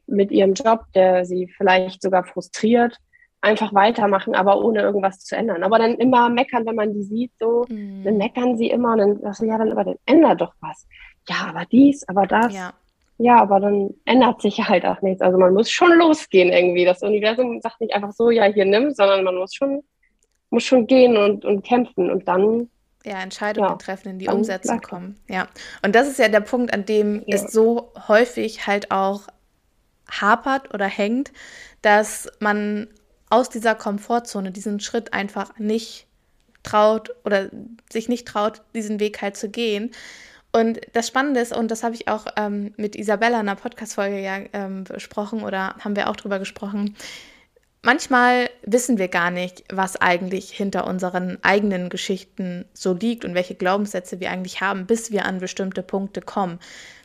mit 0.07 0.31
ihrem 0.31 0.55
Job, 0.55 0.85
der 0.95 1.25
sie 1.25 1.49
vielleicht 1.57 2.03
sogar 2.03 2.25
frustriert, 2.25 2.99
einfach 3.42 3.74
weitermachen, 3.74 4.35
aber 4.35 4.64
ohne 4.64 4.81
irgendwas 4.81 5.18
zu 5.20 5.37
ändern. 5.37 5.64
Aber 5.64 5.78
dann 5.78 5.96
immer 5.96 6.28
meckern, 6.28 6.64
wenn 6.64 6.76
man 6.76 6.94
die 6.94 7.02
sieht, 7.02 7.33
so, 7.38 7.66
mhm. 7.68 8.05
dann 8.05 8.16
meckern 8.16 8.57
sie 8.57 8.70
immer 8.70 8.92
und 8.92 8.98
dann 8.98 9.20
sagst 9.20 9.42
du, 9.42 9.46
ja, 9.46 9.59
dann, 9.59 9.72
aber 9.72 9.85
dann 9.85 9.96
ändert 10.07 10.40
doch 10.40 10.55
was. 10.61 10.87
Ja, 11.28 11.48
aber 11.48 11.64
dies, 11.70 12.09
aber 12.09 12.26
das. 12.26 12.55
Ja. 12.55 12.72
ja, 13.18 13.40
aber 13.40 13.61
dann 13.61 13.90
ändert 14.05 14.40
sich 14.40 14.59
halt 14.59 14.87
auch 14.87 15.02
nichts. 15.02 15.20
Also 15.20 15.38
man 15.38 15.55
muss 15.55 15.70
schon 15.70 15.92
losgehen 15.98 16.50
irgendwie. 16.50 16.85
Das 16.85 17.02
Universum 17.02 17.61
sagt 17.61 17.81
nicht 17.81 17.94
einfach 17.94 18.12
so, 18.12 18.31
ja, 18.31 18.44
hier 18.44 18.64
nimm, 18.64 18.92
sondern 18.92 19.24
man 19.24 19.37
muss 19.37 19.55
schon, 19.55 19.83
muss 20.50 20.62
schon 20.62 20.87
gehen 20.87 21.16
und, 21.16 21.44
und 21.44 21.64
kämpfen 21.64 22.11
und 22.11 22.28
dann 22.28 22.70
ja, 23.05 23.20
Entscheidungen 23.20 23.68
ja, 23.68 23.76
treffen, 23.76 24.11
in 24.11 24.18
die 24.20 24.28
Umsetzung 24.28 24.81
kommen. 24.81 25.18
Ja. 25.28 25.48
Und 25.85 25.96
das 25.96 26.07
ist 26.07 26.20
ja 26.20 26.28
der 26.28 26.40
Punkt, 26.40 26.72
an 26.72 26.85
dem 26.87 27.24
ja. 27.26 27.35
es 27.35 27.52
so 27.52 27.92
häufig 28.07 28.68
halt 28.68 28.92
auch 28.92 29.22
hapert 30.09 30.72
oder 30.72 30.87
hängt, 30.87 31.33
dass 31.81 32.31
man 32.38 32.87
aus 33.33 33.49
dieser 33.49 33.75
Komfortzone 33.75 34.53
diesen 34.53 34.79
Schritt 34.79 35.14
einfach 35.14 35.59
nicht 35.59 36.07
traut 36.62 37.14
oder 37.25 37.49
sich 37.90 38.11
nicht 38.11 38.29
traut, 38.29 38.61
diesen 38.75 39.01
Weg 39.01 39.23
halt 39.23 39.38
zu 39.38 39.49
gehen. 39.49 39.90
Und 40.53 40.81
das 40.92 41.09
Spannende 41.09 41.40
ist, 41.40 41.57
und 41.57 41.71
das 41.71 41.83
habe 41.83 41.95
ich 41.95 42.09
auch 42.09 42.27
ähm, 42.37 42.75
mit 42.77 42.95
Isabella 42.95 43.40
in 43.40 43.49
einer 43.49 43.57
Podcast-Folge 43.57 44.21
ja 44.21 44.40
ähm, 44.53 44.85
besprochen 44.85 45.42
oder 45.45 45.75
haben 45.79 45.97
wir 45.97 46.11
auch 46.11 46.16
drüber 46.16 46.38
gesprochen, 46.38 46.95
manchmal 47.81 48.51
wissen 48.66 48.99
wir 48.99 49.09
gar 49.09 49.31
nicht, 49.31 49.64
was 49.73 49.97
eigentlich 49.97 50.51
hinter 50.51 50.87
unseren 50.87 51.38
eigenen 51.42 51.88
Geschichten 51.88 52.66
so 52.75 52.92
liegt 52.92 53.25
und 53.25 53.35
welche 53.35 53.55
Glaubenssätze 53.55 54.21
wir 54.21 54.31
eigentlich 54.31 54.61
haben, 54.61 54.85
bis 54.85 55.11
wir 55.11 55.25
an 55.25 55.38
bestimmte 55.38 55.83
Punkte 55.83 56.21
kommen. 56.21 56.61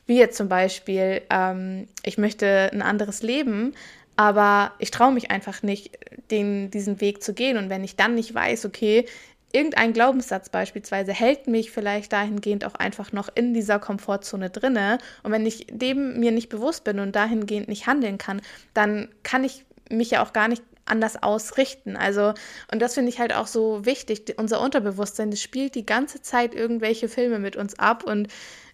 Wie 0.08 0.18
jetzt 0.18 0.36
zum 0.36 0.50
Beispiel, 0.50 1.22
ähm, 1.30 1.88
ich 2.04 2.18
möchte 2.18 2.70
ein 2.74 2.82
anderes 2.82 3.24
Leben, 3.24 3.74
aber 4.18 4.74
ich 4.80 4.92
traue 4.92 5.14
mich 5.14 5.32
einfach 5.32 5.62
nicht, 5.64 5.98
den, 6.32 6.72
diesen 6.72 7.02
Weg 7.02 7.24
zu 7.24 7.34
gehen. 7.34 7.58
Und 7.58 7.70
wenn 7.70 7.84
ich 7.84 7.96
dann 7.96 8.16
nicht 8.16 8.34
weiß, 8.34 8.66
okay, 8.66 9.06
irgendein 9.54 9.94
Glaubenssatz 9.94 10.50
beispielsweise 10.50 11.14
hält 11.14 11.48
mich 11.48 11.72
vielleicht 11.72 12.14
dahingehend 12.14 12.66
auch 12.66 12.76
einfach 12.76 13.12
noch 13.12 13.30
in 13.34 13.54
dieser 13.54 13.80
Komfortzone 13.80 14.50
drinne. 14.50 14.98
Und 15.24 15.32
wenn 15.32 15.46
ich 15.46 15.68
dem 15.72 16.20
mir 16.20 16.32
nicht 16.32 16.50
bewusst 16.50 16.84
bin 16.84 17.00
und 17.00 17.16
dahingehend 17.16 17.68
nicht 17.68 17.88
handeln 17.88 18.18
kann, 18.18 18.42
dann 18.74 19.10
kann 19.24 19.44
ich 19.44 19.66
mich 19.90 20.12
ja 20.12 20.24
auch 20.24 20.34
gar 20.34 20.48
nicht 20.48 20.64
anders 20.86 21.22
ausrichten. 21.22 21.96
Also, 21.98 22.34
und 22.72 22.82
das 22.82 22.94
finde 22.94 23.10
ich 23.10 23.20
halt 23.20 23.34
auch 23.34 23.48
so 23.48 23.86
wichtig. 23.86 24.36
Unser 24.38 24.62
Unterbewusstsein, 24.62 25.32
das 25.32 25.42
spielt 25.42 25.76
die 25.76 25.86
ganze 25.86 26.22
Zeit 26.22 26.56
irgendwelche 26.56 27.10
Filme 27.10 27.40
mit 27.40 27.56
uns 27.56 27.78
ab 27.78 28.04
und 28.04 28.28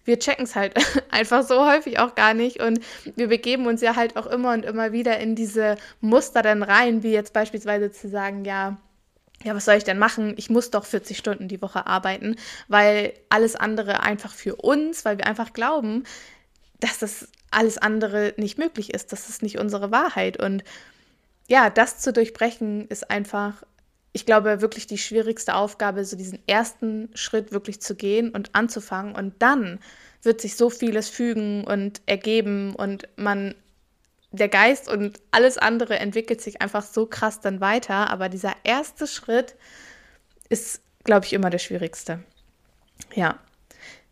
wir 0.04 0.18
checken 0.18 0.44
es 0.44 0.54
halt 0.54 0.74
einfach 1.10 1.42
so 1.42 1.66
häufig 1.66 1.98
auch 1.98 2.14
gar 2.14 2.34
nicht 2.34 2.60
und 2.60 2.80
wir 3.16 3.28
begeben 3.28 3.66
uns 3.66 3.80
ja 3.80 3.96
halt 3.96 4.16
auch 4.16 4.26
immer 4.26 4.52
und 4.52 4.64
immer 4.64 4.92
wieder 4.92 5.18
in 5.18 5.34
diese 5.34 5.76
Muster 6.00 6.42
dann 6.42 6.62
rein, 6.62 7.02
wie 7.02 7.12
jetzt 7.12 7.32
beispielsweise 7.32 7.90
zu 7.90 8.08
sagen, 8.08 8.44
ja, 8.44 8.76
ja, 9.42 9.54
was 9.54 9.66
soll 9.66 9.74
ich 9.74 9.84
denn 9.84 9.98
machen? 9.98 10.34
Ich 10.38 10.48
muss 10.48 10.70
doch 10.70 10.86
40 10.86 11.18
Stunden 11.18 11.48
die 11.48 11.60
Woche 11.60 11.86
arbeiten, 11.86 12.36
weil 12.68 13.12
alles 13.28 13.56
andere 13.56 14.02
einfach 14.02 14.32
für 14.32 14.56
uns, 14.56 15.04
weil 15.04 15.18
wir 15.18 15.26
einfach 15.26 15.52
glauben, 15.52 16.04
dass 16.80 16.98
das 16.98 17.28
alles 17.50 17.78
andere 17.78 18.34
nicht 18.36 18.58
möglich 18.58 18.92
ist, 18.92 19.12
das 19.12 19.28
ist 19.28 19.42
nicht 19.42 19.58
unsere 19.58 19.90
Wahrheit 19.90 20.42
und 20.42 20.64
ja, 21.46 21.68
das 21.68 21.98
zu 21.98 22.12
durchbrechen 22.12 22.88
ist 22.88 23.10
einfach, 23.10 23.64
ich 24.14 24.24
glaube, 24.24 24.62
wirklich 24.62 24.86
die 24.86 24.96
schwierigste 24.96 25.54
Aufgabe, 25.54 26.04
so 26.04 26.16
diesen 26.16 26.38
ersten 26.46 27.10
Schritt 27.14 27.52
wirklich 27.52 27.82
zu 27.82 27.94
gehen 27.94 28.30
und 28.30 28.54
anzufangen. 28.54 29.14
Und 29.14 29.42
dann 29.42 29.78
wird 30.22 30.40
sich 30.40 30.56
so 30.56 30.70
vieles 30.70 31.10
fügen 31.10 31.64
und 31.64 32.00
ergeben 32.06 32.74
und 32.74 33.06
man, 33.16 33.54
der 34.30 34.48
Geist 34.48 34.90
und 34.90 35.20
alles 35.30 35.58
andere 35.58 35.98
entwickelt 35.98 36.40
sich 36.40 36.62
einfach 36.62 36.82
so 36.82 37.04
krass 37.04 37.40
dann 37.40 37.60
weiter. 37.60 38.10
Aber 38.10 38.30
dieser 38.30 38.54
erste 38.64 39.06
Schritt 39.06 39.56
ist, 40.48 40.80
glaube 41.04 41.26
ich, 41.26 41.34
immer 41.34 41.50
der 41.50 41.58
schwierigste. 41.58 42.24
Ja. 43.14 43.38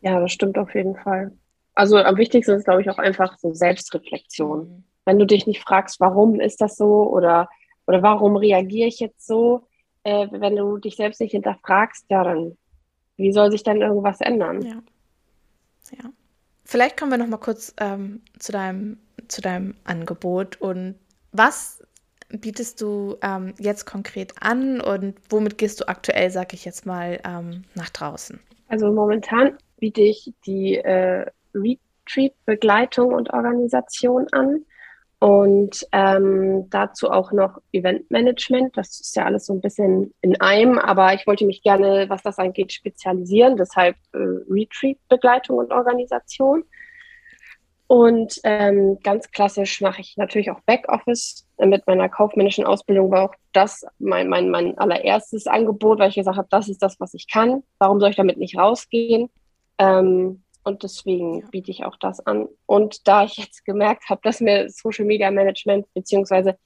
Ja, 0.03 0.21
das 0.21 0.33
stimmt 0.33 0.59
auf 0.59 0.75
jeden 0.75 0.97
Fall. 0.97 1.33
Also 1.75 1.97
am 1.97 2.19
wichtigsten 2.19 2.53
ist, 2.53 2.65
glaube 2.65 2.83
ich, 2.83 2.91
auch 2.91 2.99
einfach 2.99 3.39
so 3.39 3.55
Selbstreflexion. 3.55 4.69
Mhm 4.69 4.85
wenn 5.05 5.19
du 5.19 5.27
dich 5.27 5.47
nicht 5.47 5.63
fragst, 5.63 6.01
warum 6.01 6.41
ist 6.41 6.61
das 6.61 6.77
so 6.77 7.09
oder, 7.11 7.49
oder 7.87 8.03
warum 8.03 8.37
reagiere 8.37 8.89
ich 8.89 9.01
jetzt 9.01 9.27
so, 9.27 9.67
äh, 10.05 10.29
wenn 10.31 10.57
du 10.57 10.79
dich 10.79 10.97
selbst 10.97 11.21
nicht 11.21 11.33
hinterfragst, 11.33 12.07
ja, 12.09 12.25
dann 12.25 12.57
wie 13.17 13.33
soll 13.33 13.51
sich 13.51 13.63
dann 13.63 13.81
irgendwas 13.81 14.21
ändern? 14.21 14.63
Ja. 14.63 14.83
ja. 15.93 16.11
Vielleicht 16.65 16.99
kommen 16.99 17.11
wir 17.11 17.19
noch 17.19 17.27
mal 17.27 17.37
kurz 17.37 17.75
ähm, 17.79 18.23
zu, 18.39 18.53
deinem, 18.53 18.99
zu 19.29 19.43
deinem 19.43 19.75
Angebot 19.85 20.61
und 20.61 20.97
was 21.33 21.83
bietest 22.29 22.81
du 22.81 23.17
ähm, 23.23 23.55
jetzt 23.59 23.85
konkret 23.85 24.35
an 24.41 24.81
und 24.81 25.17
womit 25.29 25.59
gehst 25.59 25.81
du 25.81 25.89
aktuell, 25.89 26.31
sag 26.31 26.55
ich 26.55 26.65
jetzt 26.65 26.87
mal, 26.87 27.21
ähm, 27.25 27.65
nach 27.75 27.91
draußen? 27.91 28.41
Also 28.69 28.91
momentan 28.91 29.59
biete 29.79 30.01
ich 30.01 30.33
die 30.47 30.77
äh, 30.77 31.27
Retreat-Begleitung 31.55 33.13
und 33.13 33.33
Organisation 33.33 34.27
an. 34.33 34.65
Und 35.23 35.87
ähm, 35.93 36.69
dazu 36.71 37.09
auch 37.09 37.31
noch 37.31 37.61
Eventmanagement. 37.71 38.77
Das 38.77 38.99
ist 38.99 39.15
ja 39.15 39.25
alles 39.25 39.47
so 39.47 39.53
ein 39.53 39.61
bisschen 39.61 40.13
in 40.21 40.41
einem, 40.41 40.81
aber 40.81 41.15
ich 41.15 41.29
wollte 41.29 41.47
mich 41.47 41.63
gerne, 41.63 42.07
was 42.09 42.25
das 42.25 42.41
angeht, 42.41 42.73
spezialisieren. 42.73 43.57
Deshalb 43.57 43.95
äh, 44.15 44.19
Retreat-Begleitung 44.19 45.59
und 45.59 45.71
Organisation. 45.71 46.65
Und 47.87 48.41
ähm, 48.43 48.99
ganz 49.05 49.31
klassisch 49.31 49.81
mache 49.81 50.01
ich 50.01 50.17
natürlich 50.17 50.51
auch 50.51 50.59
Backoffice. 50.67 51.47
Mit 51.57 51.87
meiner 51.87 52.09
kaufmännischen 52.09 52.67
Ausbildung 52.67 53.13
war 53.13 53.23
auch 53.23 53.35
das 53.53 53.87
mein, 54.01 54.29
mein, 54.29 54.51
mein 54.51 54.77
allererstes 54.77 55.47
Angebot, 55.47 56.01
weil 56.01 56.09
ich 56.09 56.17
gesagt 56.17 56.37
habe, 56.37 56.49
das 56.51 56.69
ist 56.69 56.83
das, 56.83 56.99
was 56.99 57.15
ich 57.15 57.29
kann. 57.29 57.63
Warum 57.79 58.01
soll 58.01 58.11
ich 58.11 58.17
damit 58.17 58.39
nicht 58.39 58.59
rausgehen? 58.59 59.31
Ähm, 59.79 60.43
und 60.65 60.83
deswegen 60.83 61.49
biete 61.51 61.71
ich 61.71 61.85
auch 61.85 61.97
das 61.97 62.25
an. 62.27 62.49
Und 62.67 63.07
da 63.09 63.25
ich 63.25 63.37
jetzt 63.37 63.65
gemerkt 63.65 64.09
habe, 64.09 64.21
dass 64.23 64.41
mir 64.41 64.69
Social 64.71 65.05
Media 65.05 65.31
Management 65.31 65.87
beziehungsweise 65.95 66.57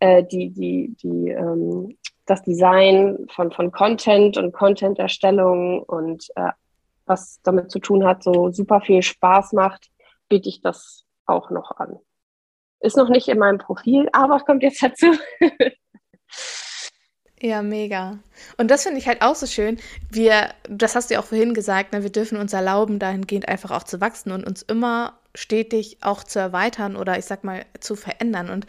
äh, 0.00 0.24
die, 0.24 0.50
die, 0.50 0.96
die, 1.02 1.30
ähm, 1.30 1.96
das 2.26 2.42
Design 2.42 3.26
von, 3.30 3.52
von 3.52 3.70
Content 3.70 4.36
und 4.36 4.52
Content-Erstellung 4.52 5.82
und 5.82 6.26
äh, 6.36 6.50
was 7.06 7.40
damit 7.42 7.70
zu 7.70 7.78
tun 7.78 8.04
hat, 8.04 8.22
so 8.22 8.50
super 8.50 8.80
viel 8.80 9.02
Spaß 9.02 9.52
macht, 9.52 9.90
biete 10.28 10.48
ich 10.48 10.62
das 10.62 11.04
auch 11.26 11.50
noch 11.50 11.72
an. 11.72 11.98
Ist 12.80 12.96
noch 12.96 13.08
nicht 13.08 13.28
in 13.28 13.38
meinem 13.38 13.58
Profil, 13.58 14.08
aber 14.12 14.40
kommt 14.40 14.62
jetzt 14.62 14.82
dazu. 14.82 15.06
Ja, 17.44 17.60
mega. 17.60 18.20
Und 18.56 18.70
das 18.70 18.84
finde 18.84 18.98
ich 18.98 19.06
halt 19.06 19.20
auch 19.20 19.34
so 19.34 19.44
schön. 19.44 19.78
Wir, 20.10 20.54
das 20.66 20.94
hast 20.94 21.10
du 21.10 21.14
ja 21.14 21.20
auch 21.20 21.26
vorhin 21.26 21.52
gesagt, 21.52 21.92
ne, 21.92 22.02
wir 22.02 22.10
dürfen 22.10 22.38
uns 22.38 22.54
erlauben, 22.54 22.98
dahingehend 22.98 23.48
einfach 23.48 23.70
auch 23.70 23.82
zu 23.82 24.00
wachsen 24.00 24.32
und 24.32 24.46
uns 24.46 24.62
immer 24.62 25.18
stetig 25.34 25.98
auch 26.00 26.24
zu 26.24 26.38
erweitern 26.38 26.96
oder 26.96 27.18
ich 27.18 27.26
sag 27.26 27.44
mal 27.44 27.66
zu 27.80 27.96
verändern 27.96 28.48
und 28.48 28.66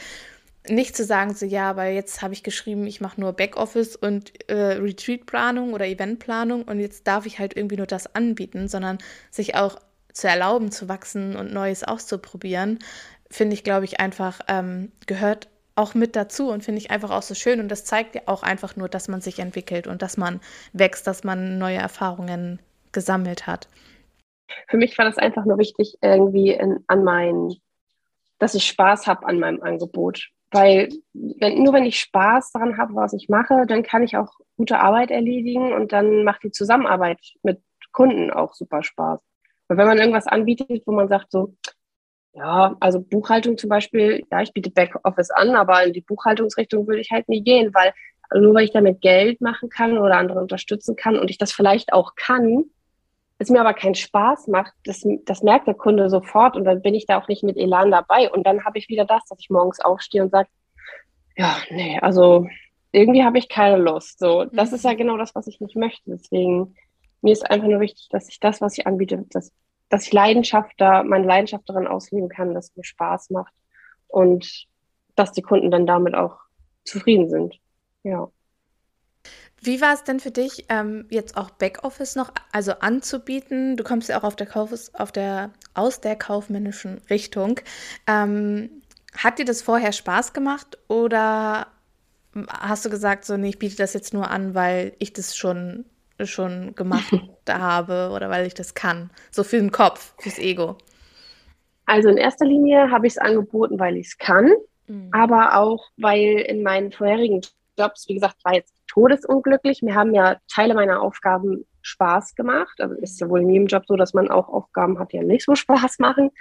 nicht 0.67 0.97
zu 0.97 1.05
sagen, 1.05 1.33
so 1.33 1.45
ja, 1.45 1.77
weil 1.77 1.95
jetzt 1.95 2.21
habe 2.21 2.33
ich 2.33 2.43
geschrieben, 2.43 2.85
ich 2.85 2.99
mache 2.99 3.21
nur 3.21 3.31
Backoffice 3.31 3.95
und 3.95 4.33
äh, 4.49 4.73
Retreat-Planung 4.73 5.71
oder 5.71 5.88
Eventplanung 5.88 6.63
und 6.63 6.81
jetzt 6.81 7.07
darf 7.07 7.25
ich 7.25 7.39
halt 7.39 7.55
irgendwie 7.55 7.77
nur 7.77 7.88
das 7.88 8.13
anbieten, 8.13 8.67
sondern 8.67 8.97
sich 9.31 9.55
auch 9.55 9.79
zu 10.11 10.27
erlauben, 10.27 10.69
zu 10.69 10.89
wachsen 10.89 11.38
und 11.38 11.53
Neues 11.53 11.85
auszuprobieren, 11.85 12.79
finde 13.31 13.53
ich, 13.53 13.63
glaube 13.63 13.85
ich, 13.85 14.01
einfach 14.01 14.41
ähm, 14.49 14.91
gehört 15.05 15.47
auch 15.75 15.93
mit 15.93 16.15
dazu 16.15 16.49
und 16.49 16.63
finde 16.63 16.79
ich 16.79 16.91
einfach 16.91 17.11
auch 17.11 17.21
so 17.21 17.35
schön. 17.35 17.59
Und 17.59 17.69
das 17.69 17.85
zeigt 17.85 18.15
ja 18.15 18.21
auch 18.25 18.43
einfach 18.43 18.75
nur, 18.75 18.89
dass 18.89 19.07
man 19.07 19.21
sich 19.21 19.39
entwickelt 19.39 19.88
und 19.88 20.01
dass 20.01 20.17
man 20.17 20.39
wächst, 20.73 21.05
dass 21.07 21.23
man 21.23 21.57
neue 21.57 21.77
Erfahrungen 21.77 22.59
gesammelt 22.91 23.45
hat. 23.45 23.67
Für 24.67 24.77
mich 24.77 24.97
war 24.97 25.05
das 25.05 25.17
einfach 25.17 25.45
nur 25.45 25.57
wichtig, 25.57 25.97
irgendwie 26.01 26.51
in, 26.51 26.83
an 26.88 27.03
meinen, 27.03 27.55
dass 28.39 28.55
ich 28.55 28.65
Spaß 28.65 29.07
habe 29.07 29.25
an 29.27 29.39
meinem 29.39 29.61
Angebot. 29.61 30.29
Weil 30.51 30.89
wenn, 31.13 31.63
nur 31.63 31.73
wenn 31.73 31.86
ich 31.86 31.99
Spaß 31.99 32.51
daran 32.51 32.78
habe, 32.78 32.95
was 32.95 33.13
ich 33.13 33.28
mache, 33.28 33.65
dann 33.67 33.84
kann 33.84 34.03
ich 34.03 34.15
auch 34.15 34.32
gute 34.55 34.80
Arbeit 34.80 35.11
erledigen 35.11 35.73
und 35.73 35.91
dann 35.91 36.23
macht 36.23 36.43
die 36.43 36.51
Zusammenarbeit 36.51 37.19
mit 37.43 37.61
Kunden 37.91 38.32
auch 38.32 38.53
super 38.53 38.84
Spaß. 38.84 39.19
Weil 39.67 39.78
wenn 39.78 39.88
man 39.88 39.97
irgendwas 39.97 40.28
anbietet, 40.28 40.84
wo 40.86 40.93
man 40.93 41.09
sagt 41.09 41.32
so, 41.32 41.55
ja, 42.36 42.75
also 42.81 42.99
Buchhaltung 43.01 43.57
zum 43.57 43.69
Beispiel, 43.69 44.23
ja, 44.29 44.41
ich 44.41 44.53
biete 44.53 44.69
Backoffice 44.69 45.31
an, 45.31 45.55
aber 45.55 45.86
in 45.86 45.93
die 45.93 46.01
Buchhaltungsrichtung 46.01 46.86
würde 46.86 46.99
ich 46.99 47.11
halt 47.11 47.29
nie 47.29 47.41
gehen, 47.41 47.73
weil 47.73 47.93
nur 48.33 48.53
weil 48.53 48.65
ich 48.65 48.71
damit 48.71 49.01
Geld 49.01 49.39
machen 49.39 49.69
kann 49.69 49.97
oder 49.97 50.17
andere 50.17 50.39
unterstützen 50.39 50.95
kann 50.95 51.17
und 51.17 51.29
ich 51.29 51.38
das 51.38 51.53
vielleicht 51.53 51.93
auch 51.93 52.15
kann, 52.15 52.65
es 53.38 53.49
mir 53.49 53.59
aber 53.59 53.73
keinen 53.73 53.95
Spaß 53.95 54.47
macht, 54.47 54.73
das, 54.83 55.05
das 55.25 55.43
merkt 55.43 55.67
der 55.67 55.73
Kunde 55.73 56.09
sofort 56.09 56.55
und 56.55 56.63
dann 56.65 56.81
bin 56.81 56.93
ich 56.93 57.05
da 57.05 57.19
auch 57.19 57.27
nicht 57.27 57.43
mit 57.43 57.57
Elan 57.57 57.91
dabei. 57.91 58.31
Und 58.31 58.45
dann 58.45 58.63
habe 58.63 58.77
ich 58.77 58.88
wieder 58.88 59.05
das, 59.05 59.23
dass 59.29 59.39
ich 59.39 59.49
morgens 59.49 59.79
aufstehe 59.81 60.23
und 60.23 60.31
sage, 60.31 60.47
ja, 61.36 61.57
nee, 61.69 61.99
also 61.99 62.47
irgendwie 62.93 63.23
habe 63.23 63.38
ich 63.38 63.49
keine 63.49 63.75
Lust. 63.75 64.19
So, 64.19 64.45
das 64.45 64.71
ist 64.71 64.86
ja 64.86 64.93
mhm. 64.93 64.97
genau 64.97 65.17
das, 65.17 65.36
was 65.36 65.47
ich 65.47 65.59
nicht 65.59 65.75
möchte. 65.75 66.11
Deswegen, 66.11 66.75
mir 67.21 67.33
ist 67.33 67.49
einfach 67.49 67.67
nur 67.67 67.81
wichtig, 67.81 68.07
dass 68.09 68.29
ich 68.29 68.39
das, 68.39 68.61
was 68.61 68.77
ich 68.77 68.88
anbiete, 68.88 69.25
das 69.31 69.51
dass 69.89 70.07
ich 70.07 70.13
Leidenschaft 70.13 70.73
da, 70.77 71.03
meine 71.03 71.25
Leidenschaft 71.25 71.69
darin 71.69 71.88
ausleben 71.88 72.29
kann, 72.29 72.53
dass 72.53 72.69
es 72.69 72.75
mir 72.75 72.83
Spaß 72.83 73.29
macht 73.29 73.53
und 74.07 74.67
dass 75.15 75.31
die 75.31 75.41
Kunden 75.41 75.71
dann 75.71 75.86
damit 75.86 76.15
auch 76.15 76.38
zufrieden 76.83 77.29
sind. 77.29 77.55
Ja. 78.03 78.29
Wie 79.61 79.81
war 79.81 79.93
es 79.93 80.03
denn 80.03 80.19
für 80.19 80.31
dich, 80.31 80.65
ähm, 80.69 81.07
jetzt 81.09 81.38
auch 81.38 81.49
Backoffice 81.49 82.15
noch 82.15 82.31
also 82.51 82.73
anzubieten? 82.73 83.77
Du 83.77 83.83
kommst 83.83 84.09
ja 84.09 84.19
auch 84.19 84.23
auf 84.23 84.36
der 84.36 84.47
Kaufes, 84.47 84.93
auf 84.93 85.11
der, 85.11 85.51
aus 85.73 86.01
der 86.01 86.15
kaufmännischen 86.15 86.99
Richtung. 87.09 87.59
Ähm, 88.05 88.83
hat 89.17 89.39
dir 89.39 89.45
das 89.45 89.61
vorher 89.61 89.91
Spaß 89.91 90.33
gemacht 90.33 90.77
oder 90.88 91.67
hast 92.49 92.86
du 92.86 92.89
gesagt, 92.89 93.25
so, 93.25 93.38
nee, 93.38 93.49
ich 93.49 93.59
biete 93.59 93.77
das 93.77 93.93
jetzt 93.93 94.13
nur 94.13 94.29
an, 94.29 94.53
weil 94.53 94.93
ich 94.99 95.13
das 95.13 95.36
schon, 95.36 95.86
schon 96.24 96.76
gemacht 96.76 97.11
habe 97.49 98.11
oder 98.13 98.30
weil 98.30 98.47
ich 98.47 98.53
das 98.53 98.74
kann? 98.74 99.09
So 99.32 99.43
für 99.43 99.57
den 99.57 99.72
Kopf, 99.72 100.13
fürs 100.20 100.39
Ego. 100.39 100.78
Also 101.86 102.09
in 102.09 102.18
erster 102.18 102.45
Linie 102.45 102.89
habe 102.91 103.07
ich 103.07 103.13
es 103.13 103.18
angeboten, 103.18 103.80
weil 103.80 103.97
ich 103.97 104.07
es 104.07 104.18
kann, 104.18 104.51
mhm. 104.88 105.09
aber 105.11 105.57
auch, 105.57 105.86
weil 105.97 106.39
in 106.47 106.63
meinen 106.63 106.91
vorherigen 106.91 107.41
Jobs, 107.78 108.07
wie 108.07 108.16
gesagt, 108.16 108.38
war 108.43 108.55
jetzt 108.55 108.74
todesunglücklich. 108.88 109.82
Mir 109.82 109.95
haben 109.95 110.13
ja 110.13 110.38
Teile 110.47 110.74
meiner 110.74 111.01
Aufgaben 111.01 111.66
Spaß 111.82 112.36
gemacht. 112.36 112.80
Also 112.80 112.95
ist 112.95 113.20
ja 113.20 113.30
wohl 113.30 113.41
in 113.41 113.49
jedem 113.49 113.68
Job 113.68 113.84
so, 113.88 113.95
dass 113.95 114.13
man 114.13 114.30
auch 114.30 114.49
Aufgaben 114.49 114.97
hat, 114.99 115.11
die 115.11 115.18
ja 115.18 115.24
nicht 115.24 115.45
so 115.45 115.55
Spaß 115.55 115.99
machen. 115.99 116.32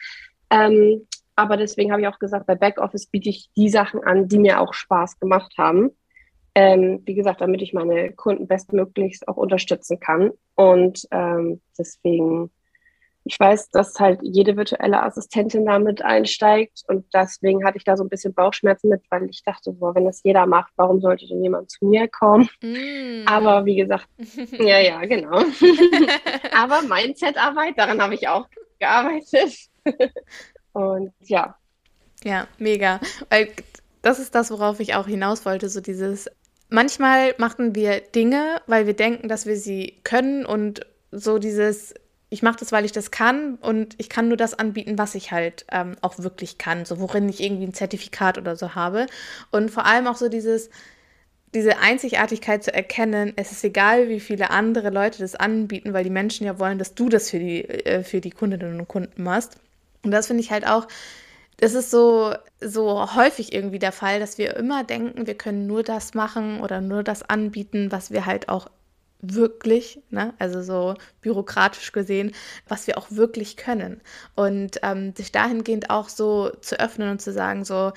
Ähm, 0.50 1.06
aber 1.36 1.56
deswegen 1.56 1.90
habe 1.90 2.02
ich 2.02 2.08
auch 2.08 2.18
gesagt, 2.18 2.46
bei 2.46 2.54
Backoffice 2.54 3.06
biete 3.06 3.28
ich 3.28 3.50
die 3.56 3.68
Sachen 3.68 4.04
an, 4.04 4.28
die 4.28 4.38
mir 4.38 4.60
auch 4.60 4.72
Spaß 4.72 5.18
gemacht 5.18 5.54
haben. 5.58 5.90
Ähm, 6.54 7.02
wie 7.04 7.14
gesagt, 7.14 7.40
damit 7.40 7.62
ich 7.62 7.72
meine 7.72 8.12
Kunden 8.12 8.46
bestmöglichst 8.46 9.26
auch 9.26 9.36
unterstützen 9.36 9.98
kann. 9.98 10.30
Und 10.54 11.06
ähm, 11.10 11.60
deswegen 11.78 12.50
ich 13.24 13.40
weiß, 13.40 13.70
dass 13.70 13.98
halt 13.98 14.20
jede 14.22 14.56
virtuelle 14.56 15.02
Assistentin 15.02 15.64
damit 15.64 16.02
einsteigt 16.02 16.82
und 16.88 17.06
deswegen 17.14 17.64
hatte 17.64 17.78
ich 17.78 17.84
da 17.84 17.96
so 17.96 18.04
ein 18.04 18.10
bisschen 18.10 18.34
Bauchschmerzen 18.34 18.90
mit, 18.90 19.00
weil 19.08 19.30
ich 19.30 19.42
dachte, 19.42 19.72
boah, 19.72 19.94
wenn 19.94 20.04
das 20.04 20.22
jeder 20.22 20.44
macht, 20.46 20.72
warum 20.76 21.00
sollte 21.00 21.26
denn 21.26 21.42
jemand 21.42 21.70
zu 21.70 21.86
mir 21.86 22.06
kommen? 22.06 22.48
Mm. 22.62 23.26
Aber 23.26 23.64
wie 23.64 23.76
gesagt, 23.76 24.06
ja, 24.58 24.78
ja, 24.78 25.00
genau. 25.06 25.38
Aber 26.54 26.82
Mindset-Arbeit, 26.82 27.78
daran 27.78 28.00
habe 28.02 28.14
ich 28.14 28.28
auch 28.28 28.46
gearbeitet. 28.78 29.54
und 30.72 31.12
ja. 31.20 31.56
Ja, 32.24 32.46
mega. 32.58 33.00
Weil 33.30 33.48
das 34.02 34.18
ist 34.18 34.34
das, 34.34 34.50
worauf 34.50 34.80
ich 34.80 34.94
auch 34.94 35.06
hinaus 35.06 35.46
wollte, 35.46 35.70
so 35.70 35.80
dieses 35.80 36.30
Manchmal 36.68 37.34
machen 37.38 37.74
wir 37.74 38.00
Dinge, 38.00 38.60
weil 38.66 38.86
wir 38.86 38.94
denken, 38.94 39.28
dass 39.28 39.46
wir 39.46 39.56
sie 39.56 40.00
können 40.02 40.44
und 40.46 40.80
so 41.12 41.38
dieses 41.38 41.94
ich 42.34 42.42
mache 42.42 42.56
das, 42.58 42.72
weil 42.72 42.84
ich 42.84 42.90
das 42.90 43.12
kann 43.12 43.54
und 43.60 43.94
ich 43.96 44.08
kann 44.08 44.26
nur 44.26 44.36
das 44.36 44.54
anbieten, 44.54 44.98
was 44.98 45.14
ich 45.14 45.30
halt 45.30 45.64
ähm, 45.70 45.94
auch 46.00 46.18
wirklich 46.18 46.58
kann, 46.58 46.84
so 46.84 46.98
worin 46.98 47.28
ich 47.28 47.40
irgendwie 47.40 47.64
ein 47.64 47.74
Zertifikat 47.74 48.38
oder 48.38 48.56
so 48.56 48.74
habe. 48.74 49.06
Und 49.52 49.70
vor 49.70 49.86
allem 49.86 50.08
auch 50.08 50.16
so 50.16 50.28
dieses, 50.28 50.68
diese 51.54 51.78
Einzigartigkeit 51.78 52.64
zu 52.64 52.74
erkennen, 52.74 53.34
es 53.36 53.52
ist 53.52 53.62
egal, 53.62 54.08
wie 54.08 54.18
viele 54.18 54.50
andere 54.50 54.90
Leute 54.90 55.20
das 55.20 55.36
anbieten, 55.36 55.92
weil 55.92 56.02
die 56.02 56.10
Menschen 56.10 56.44
ja 56.44 56.58
wollen, 56.58 56.78
dass 56.78 56.96
du 56.96 57.08
das 57.08 57.30
für 57.30 57.38
die, 57.38 57.64
äh, 57.68 58.02
für 58.02 58.20
die 58.20 58.32
Kundinnen 58.32 58.80
und 58.80 58.88
Kunden 58.88 59.22
machst. 59.22 59.56
Und 60.02 60.10
das 60.10 60.26
finde 60.26 60.42
ich 60.42 60.50
halt 60.50 60.66
auch, 60.66 60.88
das 61.58 61.74
ist 61.74 61.90
so, 61.90 62.34
so 62.60 63.14
häufig 63.14 63.52
irgendwie 63.52 63.78
der 63.78 63.92
Fall, 63.92 64.20
dass 64.20 64.38
wir 64.38 64.56
immer 64.56 64.84
denken, 64.84 65.26
wir 65.26 65.36
können 65.36 65.66
nur 65.66 65.82
das 65.82 66.14
machen 66.14 66.60
oder 66.60 66.80
nur 66.80 67.02
das 67.02 67.22
anbieten, 67.22 67.92
was 67.92 68.10
wir 68.10 68.26
halt 68.26 68.48
auch 68.48 68.68
wirklich, 69.20 70.02
ne? 70.10 70.34
also 70.38 70.62
so 70.62 70.94
bürokratisch 71.20 71.92
gesehen, 71.92 72.32
was 72.68 72.86
wir 72.86 72.98
auch 72.98 73.10
wirklich 73.10 73.56
können. 73.56 74.00
Und 74.34 74.80
ähm, 74.82 75.14
sich 75.16 75.32
dahingehend 75.32 75.90
auch 75.90 76.08
so 76.08 76.50
zu 76.60 76.78
öffnen 76.78 77.10
und 77.10 77.22
zu 77.22 77.32
sagen, 77.32 77.64
so, 77.64 77.92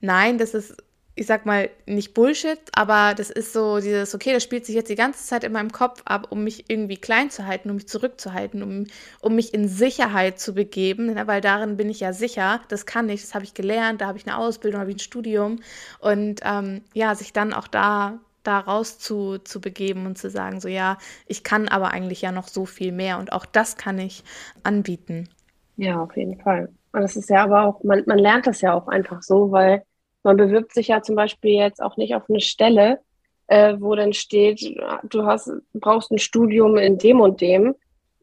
nein, 0.00 0.38
das 0.38 0.54
ist, 0.54 0.76
ich 1.14 1.26
sag 1.26 1.44
mal, 1.44 1.70
nicht 1.86 2.14
Bullshit, 2.14 2.58
aber 2.72 3.14
das 3.14 3.30
ist 3.30 3.52
so 3.52 3.80
dieses, 3.80 4.14
okay, 4.14 4.32
das 4.32 4.42
spielt 4.42 4.64
sich 4.64 4.74
jetzt 4.74 4.90
die 4.90 4.94
ganze 4.94 5.24
Zeit 5.24 5.44
in 5.44 5.52
meinem 5.52 5.72
Kopf 5.72 6.02
ab, 6.04 6.28
um 6.30 6.44
mich 6.44 6.70
irgendwie 6.70 6.96
klein 6.96 7.30
zu 7.30 7.46
halten, 7.46 7.68
um 7.68 7.76
mich 7.76 7.88
zurückzuhalten, 7.88 8.62
um, 8.62 8.86
um 9.20 9.34
mich 9.34 9.52
in 9.52 9.68
Sicherheit 9.68 10.38
zu 10.38 10.54
begeben, 10.54 11.14
ne? 11.14 11.26
weil 11.26 11.40
darin 11.40 11.76
bin 11.76 11.90
ich 11.90 12.00
ja 12.00 12.12
sicher, 12.12 12.60
das 12.68 12.86
kann 12.86 13.08
ich, 13.08 13.20
das 13.22 13.34
habe 13.34 13.44
ich 13.44 13.54
gelernt, 13.54 14.00
da 14.00 14.06
habe 14.06 14.18
ich 14.18 14.26
eine 14.26 14.38
Ausbildung, 14.38 14.80
habe 14.80 14.90
ich 14.90 14.96
ein 14.96 15.00
Studium 15.00 15.60
und 15.98 16.40
ähm, 16.44 16.82
ja, 16.94 17.14
sich 17.14 17.32
dann 17.32 17.52
auch 17.52 17.68
da 17.68 18.18
da 18.42 18.58
raus 18.60 18.98
zu, 18.98 19.38
zu 19.38 19.60
begeben 19.60 20.06
und 20.06 20.16
zu 20.16 20.30
sagen, 20.30 20.60
so 20.60 20.68
ja, 20.68 20.96
ich 21.26 21.44
kann 21.44 21.68
aber 21.68 21.90
eigentlich 21.90 22.22
ja 22.22 22.32
noch 22.32 22.48
so 22.48 22.64
viel 22.64 22.90
mehr 22.90 23.18
und 23.18 23.32
auch 23.32 23.44
das 23.44 23.76
kann 23.76 23.98
ich 23.98 24.24
anbieten. 24.62 25.28
Ja, 25.76 26.00
auf 26.02 26.16
jeden 26.16 26.40
Fall. 26.40 26.70
Und 26.92 27.02
das 27.02 27.16
ist 27.16 27.30
ja 27.30 27.44
aber 27.44 27.64
auch, 27.64 27.84
man, 27.84 28.02
man 28.06 28.18
lernt 28.18 28.46
das 28.46 28.60
ja 28.60 28.74
auch 28.74 28.88
einfach 28.88 29.22
so, 29.22 29.52
weil 29.52 29.82
man 30.22 30.36
bewirbt 30.36 30.72
sich 30.72 30.88
ja 30.88 31.02
zum 31.02 31.14
Beispiel 31.14 31.52
jetzt 31.52 31.82
auch 31.82 31.96
nicht 31.96 32.14
auf 32.14 32.28
eine 32.28 32.40
Stelle, 32.40 33.00
äh, 33.46 33.76
wo 33.78 33.94
dann 33.94 34.12
steht, 34.12 34.60
du 35.04 35.24
hast, 35.24 35.50
brauchst 35.74 36.10
ein 36.10 36.18
Studium 36.18 36.76
in 36.76 36.98
dem 36.98 37.20
und 37.20 37.40
dem. 37.40 37.74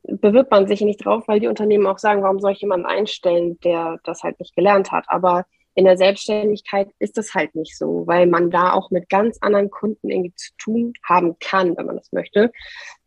Bewirbt 0.04 0.52
man 0.52 0.68
sich 0.68 0.82
nicht 0.82 1.04
drauf, 1.04 1.28
weil 1.28 1.41
die 1.41 1.48
Unternehmen 1.48 1.86
auch 1.86 1.98
sagen, 1.98 2.24
warum 2.24 2.39
soll 2.39 2.54
ich 2.54 2.62
jemanden 2.62 2.86
einstellen, 2.86 3.60
der 3.60 4.00
das 4.04 4.24
halt 4.24 4.39
nicht 4.39 4.56
gelernt 4.56 4.91
hat. 4.91 5.06
Aber 5.08 5.45
in 5.78 5.86
der 5.86 5.98
Selbstständigkeit 5.98 6.89
ist 6.98 7.18
das 7.18 7.36
halt 7.36 7.54
nicht 7.56 7.78
so, 7.78 8.08
weil 8.08 8.26
man 8.26 8.50
da 8.50 8.74
auch 8.74 8.89
mit 8.89 9.10
ganz 9.10 9.38
anderen 9.41 9.70
Kunden 9.70 10.10
irgendwie 10.10 10.34
zu 10.34 10.52
tun 10.58 10.93
haben 11.08 11.36
kann, 11.39 11.78
wenn 11.78 11.86
man 11.86 11.98
das 11.98 12.12
möchte, 12.12 12.52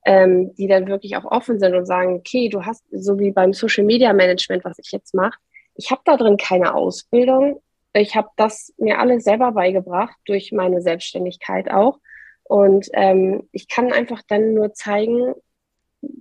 ähm, 0.05 0.55
die 0.55 0.69
dann 0.69 0.87
wirklich 0.87 1.17
auch 1.17 1.25
offen 1.25 1.59
sind 1.59 1.75
und 1.75 1.85
sagen, 1.87 2.15
okay, 2.15 2.49
du 2.49 2.65
hast, 2.65 2.85
so 2.93 3.19
wie 3.19 3.33
beim 3.33 3.55
Social 3.55 3.85
Media 3.85 4.13
Management, 4.13 4.65
was 4.65 4.79
ich 4.79 4.93
jetzt 4.93 5.15
mache, 5.15 5.39
ich 5.75 5.91
habe 5.91 6.03
da 6.05 6.17
drin 6.17 6.37
keine 6.37 6.75
Ausbildung. 6.75 7.61
Ich 7.93 8.15
habe 8.15 8.29
das 8.37 8.73
mir 8.79 8.99
alles 8.99 9.25
selber 9.25 9.53
beigebracht, 9.53 10.17
durch 10.27 10.53
meine 10.53 10.81
Selbstständigkeit 10.81 11.71
auch. 11.71 11.99
Und 12.45 12.89
ähm, 12.93 13.49
ich 13.53 13.69
kann 13.69 13.93
einfach 13.93 14.23
dann 14.27 14.55
nur 14.55 14.73
zeigen, 14.75 15.35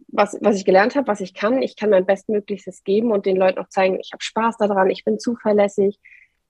was, 0.07 0.37
was 0.41 0.57
ich 0.57 0.65
gelernt 0.65 0.95
habe, 0.95 1.07
was 1.07 1.21
ich 1.21 1.33
kann. 1.33 1.61
Ich 1.61 1.75
kann 1.75 1.89
mein 1.89 2.05
Bestmöglichstes 2.05 2.83
geben 2.83 3.11
und 3.11 3.25
den 3.25 3.37
Leuten 3.37 3.59
auch 3.59 3.69
zeigen, 3.69 3.99
ich 3.99 4.11
habe 4.11 4.23
Spaß 4.23 4.57
daran, 4.57 4.89
ich 4.89 5.05
bin 5.05 5.19
zuverlässig, 5.19 5.99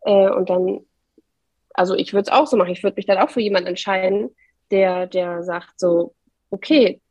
äh, 0.01 0.29
und 0.29 0.49
dann, 0.49 0.85
also 1.73 1.95
ich 1.95 2.13
würde 2.13 2.29
es 2.29 2.37
auch 2.37 2.47
so 2.47 2.57
machen. 2.57 2.71
Ich 2.71 2.83
würde 2.83 2.95
mich 2.95 3.05
dann 3.05 3.17
auch 3.17 3.29
für 3.29 3.41
jemanden 3.41 3.67
entscheiden, 3.69 4.35
der, 4.71 5.07
der 5.07 5.43
sagt 5.43 5.79
so, 5.79 6.15
okay, 6.49 7.01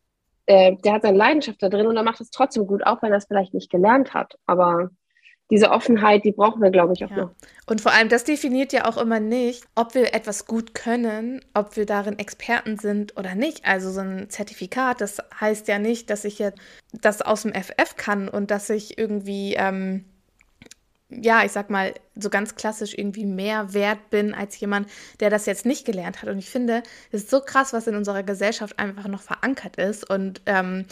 äh, 0.46 0.76
der 0.76 0.94
hat 0.94 1.02
seine 1.02 1.18
Leidenschaft 1.18 1.62
da 1.62 1.68
drin 1.68 1.86
und 1.86 1.96
er 1.96 2.02
macht 2.02 2.20
es 2.20 2.30
trotzdem 2.30 2.66
gut, 2.66 2.86
auch 2.86 3.02
wenn 3.02 3.12
er 3.12 3.18
es 3.18 3.26
vielleicht 3.26 3.54
nicht 3.54 3.70
gelernt 3.70 4.14
hat. 4.14 4.38
Aber 4.46 4.90
diese 5.50 5.70
Offenheit, 5.70 6.24
die 6.24 6.32
brauchen 6.32 6.62
wir, 6.62 6.70
glaube 6.70 6.92
ich, 6.92 7.04
auch 7.04 7.10
ja. 7.10 7.16
noch. 7.16 7.30
Und 7.66 7.80
vor 7.80 7.92
allem, 7.92 8.08
das 8.08 8.24
definiert 8.24 8.72
ja 8.72 8.84
auch 8.86 8.96
immer 8.96 9.20
nicht, 9.20 9.64
ob 9.74 9.94
wir 9.94 10.14
etwas 10.14 10.46
gut 10.46 10.74
können, 10.74 11.40
ob 11.54 11.76
wir 11.76 11.86
darin 11.86 12.18
Experten 12.18 12.78
sind 12.78 13.16
oder 13.16 13.34
nicht. 13.34 13.64
Also 13.64 13.90
so 13.90 14.00
ein 14.00 14.28
Zertifikat, 14.28 15.00
das 15.00 15.18
heißt 15.40 15.68
ja 15.68 15.78
nicht, 15.78 16.10
dass 16.10 16.24
ich 16.24 16.38
jetzt 16.38 16.58
das 16.92 17.22
aus 17.22 17.42
dem 17.42 17.54
FF 17.54 17.96
kann 17.96 18.28
und 18.28 18.50
dass 18.50 18.68
ich 18.70 18.98
irgendwie 18.98 19.54
ähm, 19.54 20.04
ja, 21.10 21.44
ich 21.44 21.52
sag 21.52 21.70
mal, 21.70 21.94
so 22.16 22.28
ganz 22.28 22.54
klassisch 22.54 22.92
irgendwie 22.96 23.24
mehr 23.24 23.72
wert 23.72 24.10
bin 24.10 24.34
als 24.34 24.60
jemand, 24.60 24.88
der 25.20 25.30
das 25.30 25.46
jetzt 25.46 25.64
nicht 25.64 25.86
gelernt 25.86 26.20
hat. 26.20 26.28
Und 26.28 26.38
ich 26.38 26.50
finde, 26.50 26.82
es 27.10 27.22
ist 27.22 27.30
so 27.30 27.40
krass, 27.40 27.72
was 27.72 27.86
in 27.86 27.96
unserer 27.96 28.22
Gesellschaft 28.22 28.78
einfach 28.78 29.08
noch 29.08 29.22
verankert 29.22 29.76
ist 29.76 30.08
und 30.08 30.42
ähm, 30.46 30.84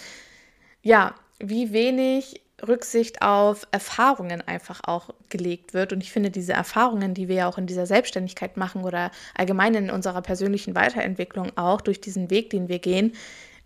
ja, 0.82 1.14
wie 1.38 1.72
wenig 1.72 2.40
Rücksicht 2.66 3.22
auf 3.22 3.66
Erfahrungen 3.70 4.40
einfach 4.40 4.80
auch 4.84 5.10
gelegt 5.28 5.74
wird. 5.74 5.92
Und 5.92 6.02
ich 6.02 6.10
finde, 6.10 6.30
diese 6.30 6.54
Erfahrungen, 6.54 7.12
die 7.12 7.28
wir 7.28 7.36
ja 7.36 7.48
auch 7.48 7.58
in 7.58 7.66
dieser 7.66 7.86
Selbstständigkeit 7.86 8.56
machen 8.56 8.82
oder 8.82 9.10
allgemein 9.34 9.74
in 9.74 9.90
unserer 9.90 10.22
persönlichen 10.22 10.74
Weiterentwicklung 10.74 11.52
auch 11.56 11.80
durch 11.80 12.00
diesen 12.00 12.30
Weg, 12.30 12.50
den 12.50 12.68
wir 12.68 12.78
gehen, 12.78 13.12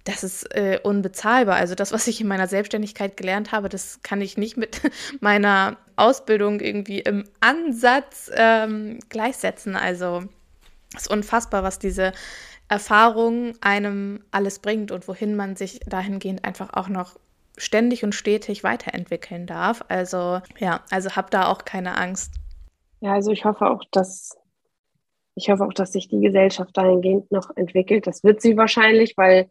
das 0.05 0.25
ist 0.25 0.55
äh, 0.57 0.81
unbezahlbar. 0.83 1.57
Also 1.57 1.75
das, 1.75 1.93
was 1.93 2.07
ich 2.07 2.21
in 2.21 2.27
meiner 2.27 2.49
Selbstständigkeit 2.49 3.17
gelernt 3.17 3.53
habe, 3.53 3.69
das 3.69 4.01
kann 4.03 4.21
ich 4.21 4.37
nicht 4.37 4.57
mit 4.57 4.81
meiner 5.21 5.77
Ausbildung 5.97 6.61
irgendwie 6.61 7.01
im 7.01 7.25
Ansatz 7.41 8.31
ähm, 8.35 8.99
gleichsetzen. 9.09 9.77
Also 9.77 10.25
es 10.97 11.03
ist 11.03 11.11
unfassbar, 11.11 11.63
was 11.63 11.79
diese 11.79 12.13
Erfahrung 12.69 13.55
einem 13.61 14.25
alles 14.31 14.59
bringt 14.59 14.91
und 14.91 15.07
wohin 15.07 15.37
man 15.37 15.57
sich 15.57 15.81
dahingehend 15.81 16.45
einfach 16.45 16.73
auch 16.73 16.89
noch 16.89 17.17
ständig 17.61 18.05
und 18.05 18.15
stetig 18.15 18.65
weiterentwickeln 18.65 19.47
darf. 19.47 19.85
Also 19.89 20.41
ja, 20.59 20.83
also 20.91 21.11
hab 21.11 21.31
da 21.31 21.49
auch 21.49 21.65
keine 21.65 21.97
Angst. 21.97 22.33
Ja, 23.01 23.15
also 23.15 23.31
ich 23.31 23.45
hoffe 23.45 23.71
auch, 23.71 23.83
dass 23.91 24.37
ich 25.35 25.49
hoffe 25.49 25.65
auch, 25.65 25.73
dass 25.73 25.93
sich 25.93 26.09
die 26.09 26.21
Gesellschaft 26.21 26.77
dahingehend 26.77 27.31
noch 27.31 27.57
entwickelt. 27.57 28.07
Das 28.07 28.25
wird 28.25 28.43
sie 28.43 28.57
wahrscheinlich, 28.57 29.17
weil 29.17 29.49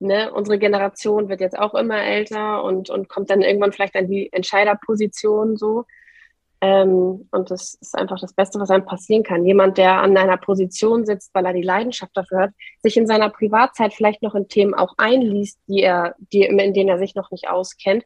ne, 0.00 0.32
unsere 0.32 0.58
Generation 0.58 1.28
wird 1.28 1.40
jetzt 1.40 1.58
auch 1.58 1.74
immer 1.74 2.02
älter 2.02 2.64
und, 2.64 2.90
und 2.90 3.08
kommt 3.08 3.30
dann 3.30 3.42
irgendwann 3.42 3.72
vielleicht 3.72 3.96
an 3.96 4.08
die 4.08 4.32
Entscheiderposition 4.32 5.56
so. 5.56 5.84
Ähm, 6.64 7.28
und 7.30 7.50
das 7.50 7.74
ist 7.74 7.94
einfach 7.94 8.18
das 8.18 8.32
Beste, 8.32 8.58
was 8.58 8.70
einem 8.70 8.86
passieren 8.86 9.22
kann. 9.22 9.44
Jemand, 9.44 9.76
der 9.76 10.00
an 10.00 10.16
einer 10.16 10.38
Position 10.38 11.04
sitzt, 11.04 11.34
weil 11.34 11.44
er 11.44 11.52
die 11.52 11.60
Leidenschaft 11.60 12.16
dafür 12.16 12.38
hat, 12.40 12.50
sich 12.82 12.96
in 12.96 13.06
seiner 13.06 13.28
Privatzeit 13.28 13.92
vielleicht 13.92 14.22
noch 14.22 14.34
in 14.34 14.48
Themen 14.48 14.72
auch 14.72 14.94
einliest, 14.96 15.58
die 15.66 15.82
er, 15.82 16.14
die, 16.32 16.44
in 16.44 16.72
denen 16.72 16.88
er 16.88 16.98
sich 16.98 17.14
noch 17.14 17.30
nicht 17.30 17.50
auskennt, 17.50 18.04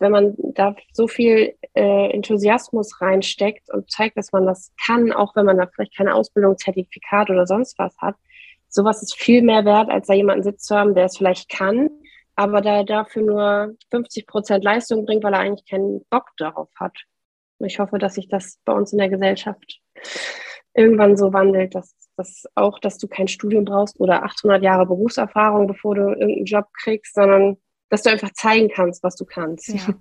wenn 0.00 0.12
man 0.12 0.34
da 0.36 0.76
so 0.92 1.08
viel 1.08 1.54
äh, 1.72 2.10
Enthusiasmus 2.10 3.00
reinsteckt 3.00 3.72
und 3.72 3.90
zeigt, 3.90 4.18
dass 4.18 4.32
man 4.32 4.44
das 4.44 4.74
kann, 4.84 5.10
auch 5.10 5.34
wenn 5.34 5.46
man 5.46 5.56
da 5.56 5.66
vielleicht 5.66 5.96
keine 5.96 6.14
Ausbildung, 6.14 6.58
Zertifikat 6.58 7.30
oder 7.30 7.46
sonst 7.46 7.78
was 7.78 7.96
hat, 7.96 8.16
sowas 8.68 9.02
ist 9.02 9.14
viel 9.14 9.40
mehr 9.40 9.64
wert, 9.64 9.88
als 9.88 10.08
da 10.08 10.12
jemanden 10.14 10.42
sitzen 10.42 10.66
zu 10.66 10.76
haben, 10.76 10.94
der 10.94 11.06
es 11.06 11.16
vielleicht 11.16 11.48
kann, 11.48 11.88
aber 12.36 12.60
da 12.60 12.82
dafür 12.82 13.22
nur 13.22 13.76
50 13.90 14.26
Prozent 14.26 14.62
Leistung 14.62 15.06
bringt, 15.06 15.24
weil 15.24 15.32
er 15.32 15.40
eigentlich 15.40 15.70
keinen 15.70 16.04
Bock 16.10 16.32
darauf 16.36 16.68
hat. 16.78 16.98
Ich 17.64 17.78
hoffe, 17.78 17.98
dass 17.98 18.14
sich 18.14 18.28
das 18.28 18.58
bei 18.64 18.72
uns 18.72 18.92
in 18.92 18.98
der 18.98 19.08
Gesellschaft 19.08 19.80
irgendwann 20.74 21.16
so 21.16 21.32
wandelt, 21.32 21.74
dass, 21.74 21.94
dass 22.16 22.44
auch, 22.54 22.78
dass 22.78 22.98
du 22.98 23.08
kein 23.08 23.28
Studium 23.28 23.64
brauchst 23.64 23.98
oder 24.00 24.24
800 24.24 24.62
Jahre 24.62 24.86
Berufserfahrung, 24.86 25.66
bevor 25.66 25.94
du 25.94 26.02
irgendeinen 26.08 26.44
Job 26.44 26.66
kriegst, 26.82 27.14
sondern 27.14 27.56
dass 27.90 28.02
du 28.02 28.10
einfach 28.10 28.32
zeigen 28.32 28.70
kannst, 28.74 29.02
was 29.02 29.14
du 29.14 29.24
kannst. 29.24 29.68
Ja. 29.68 29.94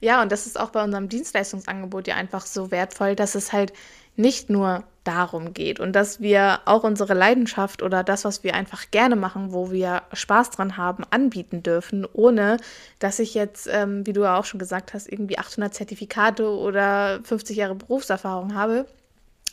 ja, 0.00 0.22
und 0.22 0.30
das 0.30 0.46
ist 0.46 0.58
auch 0.58 0.70
bei 0.70 0.84
unserem 0.84 1.08
Dienstleistungsangebot 1.08 2.06
ja 2.06 2.14
einfach 2.14 2.46
so 2.46 2.70
wertvoll, 2.70 3.16
dass 3.16 3.34
es 3.34 3.52
halt 3.52 3.72
nicht 4.14 4.50
nur 4.50 4.84
darum 5.04 5.54
geht 5.54 5.80
und 5.80 5.92
dass 5.92 6.20
wir 6.20 6.60
auch 6.66 6.84
unsere 6.84 7.14
Leidenschaft 7.14 7.82
oder 7.82 8.04
das, 8.04 8.24
was 8.24 8.44
wir 8.44 8.54
einfach 8.54 8.90
gerne 8.90 9.16
machen, 9.16 9.52
wo 9.52 9.70
wir 9.70 10.02
Spaß 10.12 10.50
dran 10.50 10.76
haben, 10.76 11.04
anbieten 11.10 11.62
dürfen, 11.62 12.06
ohne 12.12 12.58
dass 12.98 13.18
ich 13.18 13.34
jetzt, 13.34 13.68
ähm, 13.72 14.06
wie 14.06 14.12
du 14.12 14.22
ja 14.22 14.38
auch 14.38 14.44
schon 14.44 14.60
gesagt 14.60 14.92
hast, 14.92 15.10
irgendwie 15.10 15.38
800 15.38 15.72
Zertifikate 15.72 16.48
oder 16.48 17.20
50 17.24 17.56
Jahre 17.56 17.74
Berufserfahrung 17.76 18.54
habe, 18.54 18.86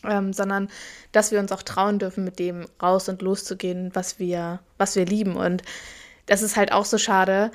ähm, 0.03 0.33
sondern 0.33 0.69
dass 1.13 1.31
wir 1.31 1.39
uns 1.39 1.51
auch 1.51 1.63
trauen 1.63 1.99
dürfen, 1.99 2.25
mit 2.25 2.39
dem 2.39 2.65
raus 2.81 3.07
und 3.07 3.21
loszugehen, 3.21 3.91
was 3.93 4.19
wir, 4.19 4.59
was 4.77 4.95
wir 4.95 5.05
lieben. 5.05 5.37
Und 5.37 5.63
das 6.25 6.41
ist 6.41 6.57
halt 6.57 6.73
auch 6.73 6.85
so 6.85 6.97
schade, 6.97 7.51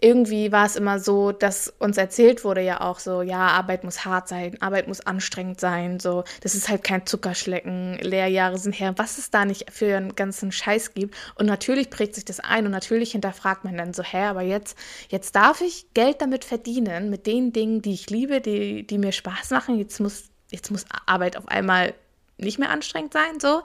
irgendwie 0.00 0.52
war 0.52 0.66
es 0.66 0.76
immer 0.76 0.98
so, 0.98 1.32
dass 1.32 1.72
uns 1.78 1.96
erzählt 1.96 2.44
wurde 2.44 2.62
ja 2.62 2.80
auch 2.80 2.98
so, 2.98 3.22
ja, 3.22 3.48
Arbeit 3.48 3.84
muss 3.84 4.04
hart 4.04 4.28
sein, 4.28 4.60
Arbeit 4.60 4.88
muss 4.88 5.00
anstrengend 5.00 5.60
sein, 5.60 6.00
so, 6.00 6.24
das 6.42 6.54
ist 6.54 6.68
halt 6.68 6.84
kein 6.84 7.06
Zuckerschlecken, 7.06 7.98
Lehrjahre 7.98 8.58
sind 8.58 8.72
her, 8.72 8.94
was 8.96 9.18
es 9.18 9.30
da 9.30 9.44
nicht 9.44 9.70
für 9.70 9.96
einen 9.96 10.14
ganzen 10.14 10.52
Scheiß 10.52 10.94
gibt. 10.94 11.14
Und 11.34 11.46
natürlich 11.46 11.90
prägt 11.90 12.14
sich 12.14 12.24
das 12.24 12.40
ein 12.40 12.66
und 12.66 12.72
natürlich 12.72 13.12
hinterfragt 13.12 13.64
man 13.64 13.76
dann 13.76 13.92
so, 13.92 14.02
hä, 14.02 14.24
aber 14.24 14.42
jetzt, 14.42 14.76
jetzt 15.08 15.36
darf 15.36 15.60
ich 15.60 15.92
Geld 15.94 16.22
damit 16.22 16.44
verdienen, 16.44 17.10
mit 17.10 17.26
den 17.26 17.52
Dingen, 17.52 17.82
die 17.82 17.94
ich 17.94 18.10
liebe, 18.10 18.40
die, 18.40 18.86
die 18.86 18.98
mir 18.98 19.12
Spaß 19.12 19.50
machen, 19.50 19.78
jetzt 19.78 20.00
muss, 20.00 20.24
jetzt 20.50 20.70
muss 20.70 20.84
Arbeit 21.06 21.36
auf 21.36 21.48
einmal 21.48 21.94
nicht 22.38 22.58
mehr 22.58 22.70
anstrengend 22.70 23.12
sein, 23.12 23.38
so 23.38 23.62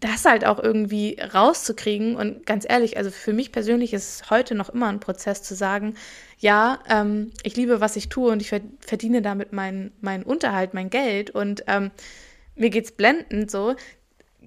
das 0.00 0.24
halt 0.24 0.44
auch 0.44 0.58
irgendwie 0.58 1.18
rauszukriegen. 1.20 2.16
Und 2.16 2.46
ganz 2.46 2.64
ehrlich, 2.68 2.96
also 2.96 3.10
für 3.10 3.32
mich 3.32 3.52
persönlich 3.52 3.92
ist 3.92 4.22
es 4.22 4.30
heute 4.30 4.54
noch 4.54 4.68
immer 4.68 4.88
ein 4.88 5.00
Prozess 5.00 5.42
zu 5.42 5.54
sagen, 5.54 5.94
ja, 6.38 6.78
ähm, 6.88 7.32
ich 7.42 7.56
liebe, 7.56 7.80
was 7.80 7.96
ich 7.96 8.08
tue 8.08 8.30
und 8.30 8.40
ich 8.40 8.48
verdiene 8.80 9.22
damit 9.22 9.52
meinen 9.52 9.92
mein 10.00 10.22
Unterhalt, 10.22 10.72
mein 10.72 10.90
Geld 10.90 11.30
und 11.30 11.64
ähm, 11.66 11.90
mir 12.54 12.70
geht's 12.70 12.92
blendend 12.92 13.50
so 13.50 13.74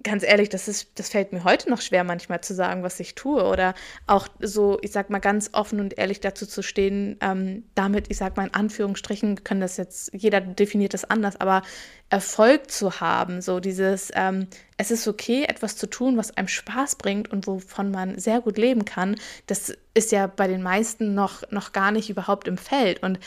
ganz 0.03 0.23
ehrlich, 0.23 0.49
das, 0.49 0.67
ist, 0.67 0.91
das 0.95 1.09
fällt 1.09 1.33
mir 1.33 1.43
heute 1.43 1.69
noch 1.69 1.81
schwer, 1.81 2.03
manchmal 2.03 2.41
zu 2.41 2.53
sagen, 2.53 2.83
was 2.83 2.99
ich 2.99 3.15
tue. 3.15 3.43
Oder 3.43 3.73
auch 4.07 4.27
so, 4.39 4.79
ich 4.81 4.91
sag 4.91 5.09
mal, 5.09 5.19
ganz 5.19 5.49
offen 5.53 5.79
und 5.79 5.97
ehrlich 5.97 6.19
dazu 6.19 6.45
zu 6.45 6.61
stehen, 6.61 7.17
ähm, 7.21 7.63
damit, 7.75 8.09
ich 8.09 8.17
sag 8.17 8.37
mal, 8.37 8.47
in 8.47 8.53
Anführungsstrichen, 8.53 9.43
können 9.43 9.61
das 9.61 9.77
jetzt, 9.77 10.11
jeder 10.13 10.41
definiert 10.41 10.93
das 10.93 11.05
anders, 11.05 11.39
aber 11.39 11.61
Erfolg 12.09 12.69
zu 12.71 12.99
haben, 12.99 13.41
so 13.41 13.59
dieses, 13.59 14.11
ähm, 14.15 14.47
es 14.77 14.91
ist 14.91 15.07
okay, 15.07 15.43
etwas 15.43 15.77
zu 15.77 15.87
tun, 15.87 16.17
was 16.17 16.35
einem 16.35 16.47
Spaß 16.47 16.95
bringt 16.95 17.31
und 17.31 17.47
wovon 17.47 17.91
man 17.91 18.19
sehr 18.19 18.41
gut 18.41 18.57
leben 18.57 18.85
kann, 18.85 19.15
das 19.47 19.73
ist 19.93 20.11
ja 20.11 20.27
bei 20.27 20.47
den 20.47 20.61
meisten 20.61 21.13
noch, 21.13 21.43
noch 21.51 21.71
gar 21.71 21.91
nicht 21.91 22.09
überhaupt 22.09 22.47
im 22.47 22.57
Feld. 22.57 23.01
Und 23.03 23.19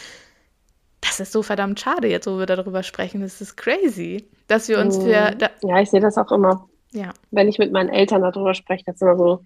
das 1.01 1.21
ist 1.21 1.33
so 1.33 1.43
verdammt 1.43 1.81
schade, 1.81 2.09
jetzt 2.09 2.27
wo 2.27 2.39
wir 2.39 2.47
darüber 2.47 2.83
sprechen. 2.83 3.21
Das 3.21 3.41
ist 3.41 3.57
crazy, 3.57 4.29
dass 4.47 4.69
wir 4.69 4.79
uns 4.79 4.99
für. 4.99 5.33
Da 5.39 5.51
ja, 5.63 5.81
ich 5.81 5.91
sehe 5.91 6.01
das 6.01 6.19
auch 6.19 6.31
immer. 6.33 6.69
Ja. 6.93 7.13
Wenn 7.31 7.49
ich 7.49 7.59
mit 7.59 7.73
meinen 7.73 7.89
Eltern 7.89 8.23
darüber 8.23 8.55
spreche, 8.55 8.85
das 8.87 8.97
ist 8.97 9.03
immer 9.03 9.17
so 9.17 9.43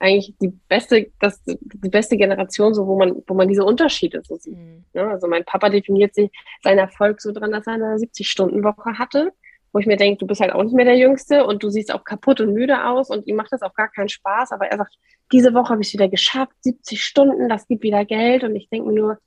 eigentlich 0.00 0.34
die 0.40 0.48
beste, 0.48 1.10
das, 1.20 1.42
die 1.44 1.88
beste 1.88 2.16
Generation, 2.16 2.74
so 2.74 2.86
wo 2.86 2.98
man, 2.98 3.22
wo 3.26 3.34
man 3.34 3.48
diese 3.48 3.64
Unterschiede 3.64 4.22
so 4.24 4.36
sieht. 4.36 4.56
Mhm. 4.56 4.84
Ja, 4.94 5.04
ne? 5.04 5.10
also 5.10 5.28
mein 5.28 5.44
Papa 5.44 5.68
definiert 5.68 6.14
sich 6.14 6.30
seinen 6.62 6.78
Erfolg 6.78 7.20
so 7.20 7.32
dran, 7.32 7.52
dass 7.52 7.66
er 7.66 7.74
eine 7.74 7.96
70-Stunden-Woche 7.96 8.98
hatte, 8.98 9.32
wo 9.72 9.78
ich 9.78 9.86
mir 9.86 9.98
denke, 9.98 10.18
du 10.18 10.26
bist 10.26 10.40
halt 10.40 10.52
auch 10.52 10.62
nicht 10.62 10.74
mehr 10.74 10.86
der 10.86 10.96
Jüngste 10.96 11.44
und 11.44 11.62
du 11.62 11.68
siehst 11.68 11.92
auch 11.92 12.04
kaputt 12.04 12.40
und 12.40 12.54
müde 12.54 12.86
aus 12.86 13.10
und 13.10 13.26
ihm 13.26 13.36
macht 13.36 13.52
das 13.52 13.62
auch 13.62 13.74
gar 13.74 13.88
keinen 13.88 14.08
Spaß, 14.08 14.52
aber 14.52 14.66
er 14.66 14.78
sagt, 14.78 14.94
diese 15.32 15.54
Woche 15.54 15.68
habe 15.68 15.82
ich 15.82 15.88
es 15.88 15.92
wieder 15.92 16.08
geschafft, 16.08 16.52
70 16.60 17.04
Stunden, 17.04 17.48
das 17.48 17.68
gibt 17.68 17.82
wieder 17.82 18.04
Geld 18.04 18.42
und 18.42 18.56
ich 18.56 18.68
denke 18.70 18.88
mir 18.88 18.94
nur, 18.94 19.18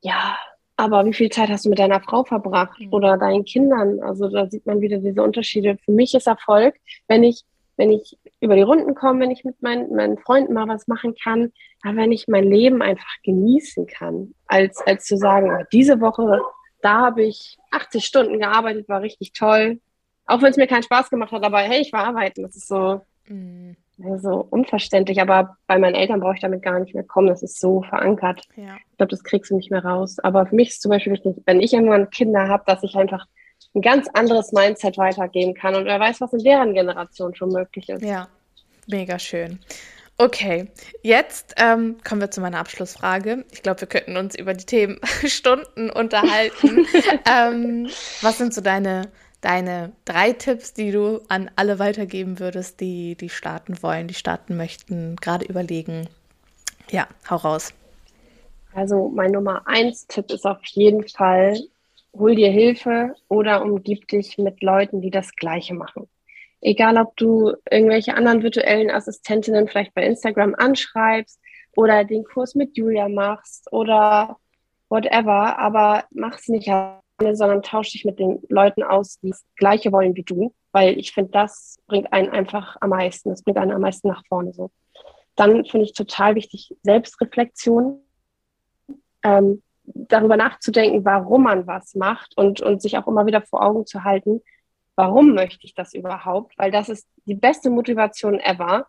ja, 0.00 0.36
aber 0.82 1.06
wie 1.06 1.12
viel 1.12 1.28
Zeit 1.28 1.48
hast 1.48 1.64
du 1.64 1.68
mit 1.68 1.78
deiner 1.78 2.00
Frau 2.00 2.24
verbracht 2.24 2.80
mhm. 2.80 2.92
oder 2.92 3.16
deinen 3.16 3.44
Kindern? 3.44 4.00
Also 4.00 4.28
da 4.28 4.50
sieht 4.50 4.66
man 4.66 4.80
wieder 4.80 4.98
diese 4.98 5.22
Unterschiede. 5.22 5.78
Für 5.84 5.92
mich 5.92 6.12
ist 6.12 6.26
Erfolg, 6.26 6.74
wenn 7.06 7.22
ich, 7.22 7.44
wenn 7.76 7.92
ich 7.92 8.18
über 8.40 8.56
die 8.56 8.62
Runden 8.62 8.96
komme, 8.96 9.20
wenn 9.20 9.30
ich 9.30 9.44
mit 9.44 9.62
meinen, 9.62 9.94
meinen 9.94 10.18
Freunden 10.18 10.54
mal 10.54 10.66
was 10.66 10.88
machen 10.88 11.14
kann, 11.22 11.52
aber 11.84 11.98
wenn 11.98 12.10
ich 12.10 12.26
mein 12.26 12.42
Leben 12.42 12.82
einfach 12.82 13.14
genießen 13.22 13.86
kann, 13.86 14.34
als, 14.48 14.84
als 14.84 15.04
zu 15.04 15.16
sagen, 15.16 15.56
oh, 15.56 15.64
diese 15.72 16.00
Woche, 16.00 16.40
da 16.80 17.02
habe 17.02 17.22
ich 17.22 17.58
80 17.70 18.04
Stunden 18.04 18.40
gearbeitet, 18.40 18.88
war 18.88 19.02
richtig 19.02 19.34
toll. 19.34 19.80
Auch 20.26 20.42
wenn 20.42 20.50
es 20.50 20.56
mir 20.56 20.66
keinen 20.66 20.82
Spaß 20.82 21.10
gemacht 21.10 21.30
hat, 21.30 21.44
aber 21.44 21.60
hey, 21.60 21.80
ich 21.80 21.92
war 21.92 22.06
arbeiten. 22.06 22.42
Das 22.42 22.56
ist 22.56 22.66
so, 22.66 23.02
mhm 23.28 23.76
so 24.20 24.46
unverständlich, 24.50 25.20
aber 25.20 25.56
bei 25.66 25.78
meinen 25.78 25.94
Eltern 25.94 26.20
brauche 26.20 26.34
ich 26.34 26.40
damit 26.40 26.62
gar 26.62 26.78
nicht 26.78 26.94
mehr 26.94 27.04
kommen. 27.04 27.28
Das 27.28 27.42
ist 27.42 27.60
so 27.60 27.82
verankert. 27.82 28.42
Ja. 28.56 28.76
Ich 28.90 28.96
glaube, 28.96 29.10
das 29.10 29.24
kriegst 29.24 29.50
du 29.50 29.56
nicht 29.56 29.70
mehr 29.70 29.84
raus. 29.84 30.18
Aber 30.18 30.46
für 30.46 30.54
mich 30.54 30.70
ist 30.70 30.82
zum 30.82 30.90
Beispiel 30.90 31.12
wichtig, 31.12 31.36
wenn 31.46 31.60
ich 31.60 31.72
irgendwann 31.72 32.10
Kinder 32.10 32.48
habe, 32.48 32.64
dass 32.66 32.82
ich 32.82 32.94
einfach 32.96 33.26
ein 33.74 33.82
ganz 33.82 34.08
anderes 34.12 34.52
Mindset 34.52 34.98
weitergeben 34.98 35.54
kann. 35.54 35.74
Und 35.74 35.86
wer 35.86 35.98
weiß, 35.98 36.20
was 36.20 36.32
in 36.32 36.44
deren 36.44 36.74
Generation 36.74 37.34
schon 37.34 37.50
möglich 37.50 37.88
ist. 37.88 38.02
Ja, 38.02 38.28
mega 38.86 39.18
schön. 39.18 39.58
Okay, 40.18 40.68
jetzt 41.02 41.54
ähm, 41.56 41.96
kommen 42.06 42.20
wir 42.20 42.30
zu 42.30 42.40
meiner 42.40 42.58
Abschlussfrage. 42.58 43.44
Ich 43.50 43.62
glaube, 43.62 43.80
wir 43.80 43.88
könnten 43.88 44.16
uns 44.16 44.36
über 44.36 44.54
die 44.54 44.66
Themen 44.66 45.00
Stunden 45.26 45.90
unterhalten. 45.90 46.86
ähm, 47.26 47.88
was 48.20 48.38
sind 48.38 48.54
so 48.54 48.60
deine 48.60 49.10
deine 49.42 49.92
drei 50.06 50.32
Tipps, 50.32 50.72
die 50.72 50.90
du 50.90 51.20
an 51.28 51.50
alle 51.56 51.78
weitergeben 51.78 52.38
würdest, 52.38 52.80
die, 52.80 53.16
die 53.16 53.28
starten 53.28 53.82
wollen, 53.82 54.08
die 54.08 54.14
starten 54.14 54.56
möchten, 54.56 55.16
gerade 55.16 55.44
überlegen. 55.44 56.08
Ja, 56.90 57.06
hau 57.28 57.36
raus. 57.36 57.74
Also 58.72 59.08
mein 59.08 59.32
Nummer 59.32 59.62
eins 59.66 60.06
Tipp 60.06 60.30
ist 60.30 60.46
auf 60.46 60.64
jeden 60.64 61.06
Fall, 61.06 61.58
hol 62.14 62.34
dir 62.34 62.50
Hilfe 62.50 63.14
oder 63.28 63.62
umgib 63.62 64.08
dich 64.08 64.38
mit 64.38 64.62
Leuten, 64.62 65.02
die 65.02 65.10
das 65.10 65.34
Gleiche 65.36 65.74
machen. 65.74 66.08
Egal, 66.60 66.96
ob 66.96 67.16
du 67.16 67.54
irgendwelche 67.70 68.14
anderen 68.14 68.42
virtuellen 68.42 68.90
Assistentinnen 68.90 69.68
vielleicht 69.68 69.94
bei 69.94 70.06
Instagram 70.06 70.54
anschreibst 70.56 71.40
oder 71.74 72.04
den 72.04 72.24
Kurs 72.24 72.54
mit 72.54 72.76
Julia 72.76 73.08
machst 73.08 73.70
oder 73.72 74.38
whatever, 74.88 75.58
aber 75.58 76.04
mach's 76.10 76.48
nicht 76.48 76.68
sondern 77.34 77.62
tausche 77.62 77.92
dich 77.92 78.04
mit 78.04 78.18
den 78.18 78.42
Leuten 78.48 78.82
aus, 78.82 79.18
die 79.20 79.30
das 79.30 79.44
Gleiche 79.56 79.92
wollen 79.92 80.14
wie 80.16 80.22
du, 80.22 80.54
weil 80.72 80.98
ich 80.98 81.12
finde, 81.12 81.30
das 81.30 81.78
bringt 81.86 82.12
einen 82.12 82.30
einfach 82.30 82.76
am 82.80 82.90
meisten, 82.90 83.30
das 83.30 83.42
bringt 83.42 83.58
einen 83.58 83.72
am 83.72 83.80
meisten 83.80 84.08
nach 84.08 84.24
vorne 84.26 84.52
so. 84.52 84.70
Dann 85.36 85.64
finde 85.64 85.86
ich 85.86 85.94
total 85.94 86.34
wichtig 86.34 86.74
Selbstreflexion, 86.82 88.00
ähm, 89.24 89.62
darüber 89.84 90.36
nachzudenken, 90.36 91.04
warum 91.04 91.44
man 91.44 91.66
was 91.66 91.94
macht 91.94 92.36
und, 92.36 92.60
und 92.60 92.82
sich 92.82 92.98
auch 92.98 93.06
immer 93.06 93.26
wieder 93.26 93.42
vor 93.42 93.62
Augen 93.62 93.86
zu 93.86 94.04
halten, 94.04 94.40
warum 94.94 95.34
möchte 95.34 95.66
ich 95.66 95.74
das 95.74 95.94
überhaupt, 95.94 96.56
weil 96.58 96.70
das 96.70 96.88
ist 96.88 97.08
die 97.26 97.34
beste 97.34 97.70
Motivation 97.70 98.38
ever, 98.38 98.86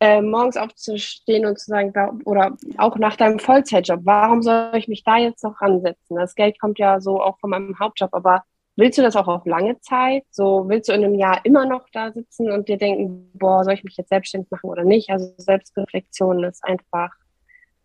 äh, 0.00 0.22
morgens 0.22 0.56
aufzustehen 0.56 1.44
und 1.44 1.58
zu 1.58 1.66
sagen, 1.66 1.92
oder 2.24 2.56
auch 2.78 2.96
nach 2.96 3.16
deinem 3.16 3.38
Vollzeitjob, 3.38 4.00
warum 4.04 4.42
soll 4.42 4.72
ich 4.74 4.88
mich 4.88 5.04
da 5.04 5.18
jetzt 5.18 5.44
noch 5.44 5.60
ransetzen? 5.60 6.16
Das 6.16 6.34
Geld 6.34 6.58
kommt 6.58 6.78
ja 6.78 7.00
so 7.00 7.22
auch 7.22 7.38
von 7.38 7.50
meinem 7.50 7.78
Hauptjob, 7.78 8.14
aber 8.14 8.42
willst 8.76 8.96
du 8.96 9.02
das 9.02 9.14
auch 9.14 9.28
auf 9.28 9.44
lange 9.44 9.78
Zeit? 9.80 10.24
So 10.30 10.64
willst 10.68 10.88
du 10.88 10.94
in 10.94 11.04
einem 11.04 11.14
Jahr 11.14 11.44
immer 11.44 11.66
noch 11.66 11.86
da 11.92 12.12
sitzen 12.12 12.50
und 12.50 12.68
dir 12.68 12.78
denken, 12.78 13.30
boah, 13.34 13.62
soll 13.62 13.74
ich 13.74 13.84
mich 13.84 13.96
jetzt 13.98 14.08
selbstständig 14.08 14.50
machen 14.50 14.70
oder 14.70 14.84
nicht? 14.84 15.10
Also 15.10 15.34
Selbstreflexion 15.36 16.44
ist 16.44 16.64
einfach 16.64 17.10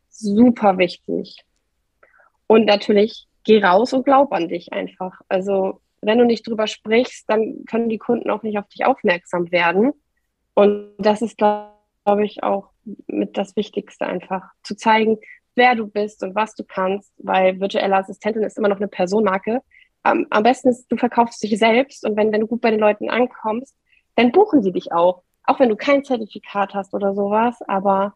super 0.09 0.77
wichtig. 0.77 1.43
Und 2.47 2.65
natürlich 2.65 3.27
geh 3.43 3.61
raus 3.61 3.91
und 3.91 4.05
glaub 4.05 4.31
an 4.31 4.47
dich 4.47 4.71
einfach. 4.71 5.19
Also 5.27 5.81
wenn 6.01 6.17
du 6.17 6.25
nicht 6.25 6.47
drüber 6.47 6.67
sprichst, 6.67 7.29
dann 7.29 7.65
können 7.65 7.89
die 7.89 7.97
Kunden 7.97 8.29
auch 8.29 8.43
nicht 8.43 8.57
auf 8.57 8.67
dich 8.67 8.85
aufmerksam 8.85 9.51
werden. 9.51 9.91
Und 10.53 10.93
das 10.97 11.21
ist, 11.21 11.37
glaube 11.37 11.74
glaube 12.05 12.25
ich, 12.25 12.43
auch 12.43 12.69
mit 13.07 13.37
das 13.37 13.55
Wichtigste 13.55 14.05
einfach 14.05 14.43
zu 14.63 14.75
zeigen, 14.75 15.17
wer 15.55 15.75
du 15.75 15.87
bist 15.87 16.23
und 16.23 16.35
was 16.35 16.55
du 16.55 16.63
kannst, 16.63 17.11
weil 17.17 17.59
virtuelle 17.59 17.95
Assistentin 17.95 18.43
ist 18.43 18.57
immer 18.57 18.69
noch 18.69 18.77
eine 18.77 18.87
Personenmarke. 18.87 19.61
Ähm, 20.05 20.27
am 20.29 20.43
besten 20.43 20.69
ist, 20.69 20.85
du 20.91 20.97
verkaufst 20.97 21.41
dich 21.41 21.57
selbst 21.57 22.05
und 22.05 22.15
wenn, 22.15 22.31
wenn 22.31 22.41
du 22.41 22.47
gut 22.47 22.61
bei 22.61 22.71
den 22.71 22.79
Leuten 22.79 23.09
ankommst, 23.09 23.75
dann 24.15 24.31
buchen 24.31 24.61
sie 24.61 24.71
dich 24.71 24.91
auch. 24.91 25.23
Auch 25.43 25.59
wenn 25.59 25.69
du 25.69 25.75
kein 25.75 26.03
Zertifikat 26.03 26.73
hast 26.73 26.93
oder 26.93 27.13
sowas, 27.15 27.57
aber 27.67 28.13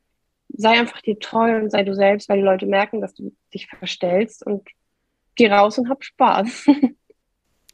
sei 0.50 0.80
einfach 0.80 1.02
dir 1.02 1.20
treu 1.20 1.58
und 1.58 1.72
sei 1.72 1.84
du 1.84 1.96
selbst, 1.96 2.30
weil 2.30 2.38
die 2.38 2.46
Leute 2.46 2.66
merken, 2.66 3.02
dass 3.02 3.14
du 3.14 3.36
dich 3.54 3.68
verstellst 3.68 4.46
und 4.46 4.68
geh 5.36 5.52
raus 5.52 5.78
und 5.78 5.90
hab 5.90 6.04
Spaß. 6.04 6.68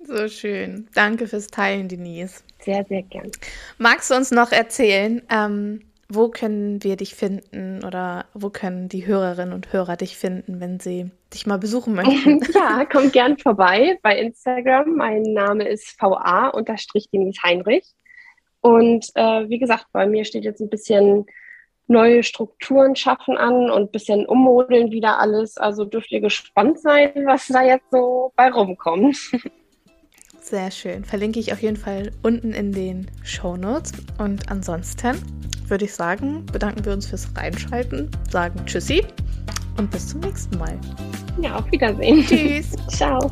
So 0.08 0.28
schön. 0.28 0.88
Danke 0.94 1.26
fürs 1.26 1.48
Teilen, 1.48 1.88
Denise. 1.88 2.44
Sehr, 2.60 2.86
sehr 2.86 3.02
gern. 3.02 3.32
Magst 3.80 4.12
du 4.12 4.16
uns 4.16 4.30
noch 4.30 4.52
erzählen, 4.52 5.24
ähm, 5.32 5.82
wo 6.08 6.30
können 6.30 6.84
wir 6.84 6.96
dich 6.96 7.16
finden 7.16 7.84
oder 7.84 8.26
wo 8.34 8.50
können 8.50 8.90
die 8.90 9.08
Hörerinnen 9.08 9.54
und 9.54 9.74
Hörer 9.74 9.98
dich 9.98 10.18
finden, 10.18 10.60
wenn 10.60 10.80
sie 10.80 11.10
dich 11.34 11.48
mal 11.48 11.58
besuchen 11.58 11.96
möchten? 11.96 12.42
ja, 12.54 12.86
kommt 12.86 13.14
gern 13.14 13.38
vorbei 13.38 13.98
bei 14.02 14.18
Instagram. 14.18 14.96
Mein 14.96 15.24
Name 15.24 15.68
ist 15.68 16.00
VA-Denise 16.00 17.42
Heinrich. 17.44 17.86
Und 18.62 19.12
äh, 19.16 19.50
wie 19.50 19.60
gesagt, 19.60 19.88
bei 19.92 20.08
mir 20.08 20.26
steht 20.26 20.44
jetzt 20.44 20.62
ein 20.62 20.70
bisschen 20.70 21.26
neue 21.88 22.24
Strukturen 22.24 22.96
schaffen 22.96 23.38
an 23.38 23.70
und 23.70 23.84
ein 23.84 23.92
bisschen 23.92 24.26
ummodeln 24.26 24.92
wieder 24.92 25.20
alles. 25.20 25.58
Also 25.58 25.86
dürft 25.86 26.12
ihr 26.12 26.22
gespannt 26.22 26.80
sein, 26.80 27.12
was 27.26 27.48
da 27.48 27.64
jetzt 27.64 27.92
so 27.92 28.34
bei 28.36 28.50
rumkommt. 28.50 29.18
Sehr 30.48 30.70
schön. 30.70 31.04
Verlinke 31.04 31.40
ich 31.40 31.52
auf 31.54 31.64
jeden 31.64 31.76
Fall 31.76 32.12
unten 32.22 32.54
in 32.54 32.72
den 32.72 33.10
Show 33.24 33.58
Notes. 33.58 33.92
Und 34.20 34.52
ansonsten 34.52 35.18
würde 35.68 35.86
ich 35.86 35.94
sagen, 35.96 36.46
bedanken 36.46 36.86
wir 36.86 36.94
uns 36.94 37.08
fürs 37.08 37.28
Reinschalten, 37.36 38.12
sagen 38.30 38.64
Tschüssi 38.68 39.04
und 39.80 39.90
bis 39.90 40.10
zum 40.10 40.20
nächsten 40.20 40.60
Mal. 40.60 40.80
Ja, 41.42 41.56
auf 41.56 41.72
Wiedersehen. 41.72 42.24
Tschüss. 42.28 42.74
Ciao. 42.90 43.28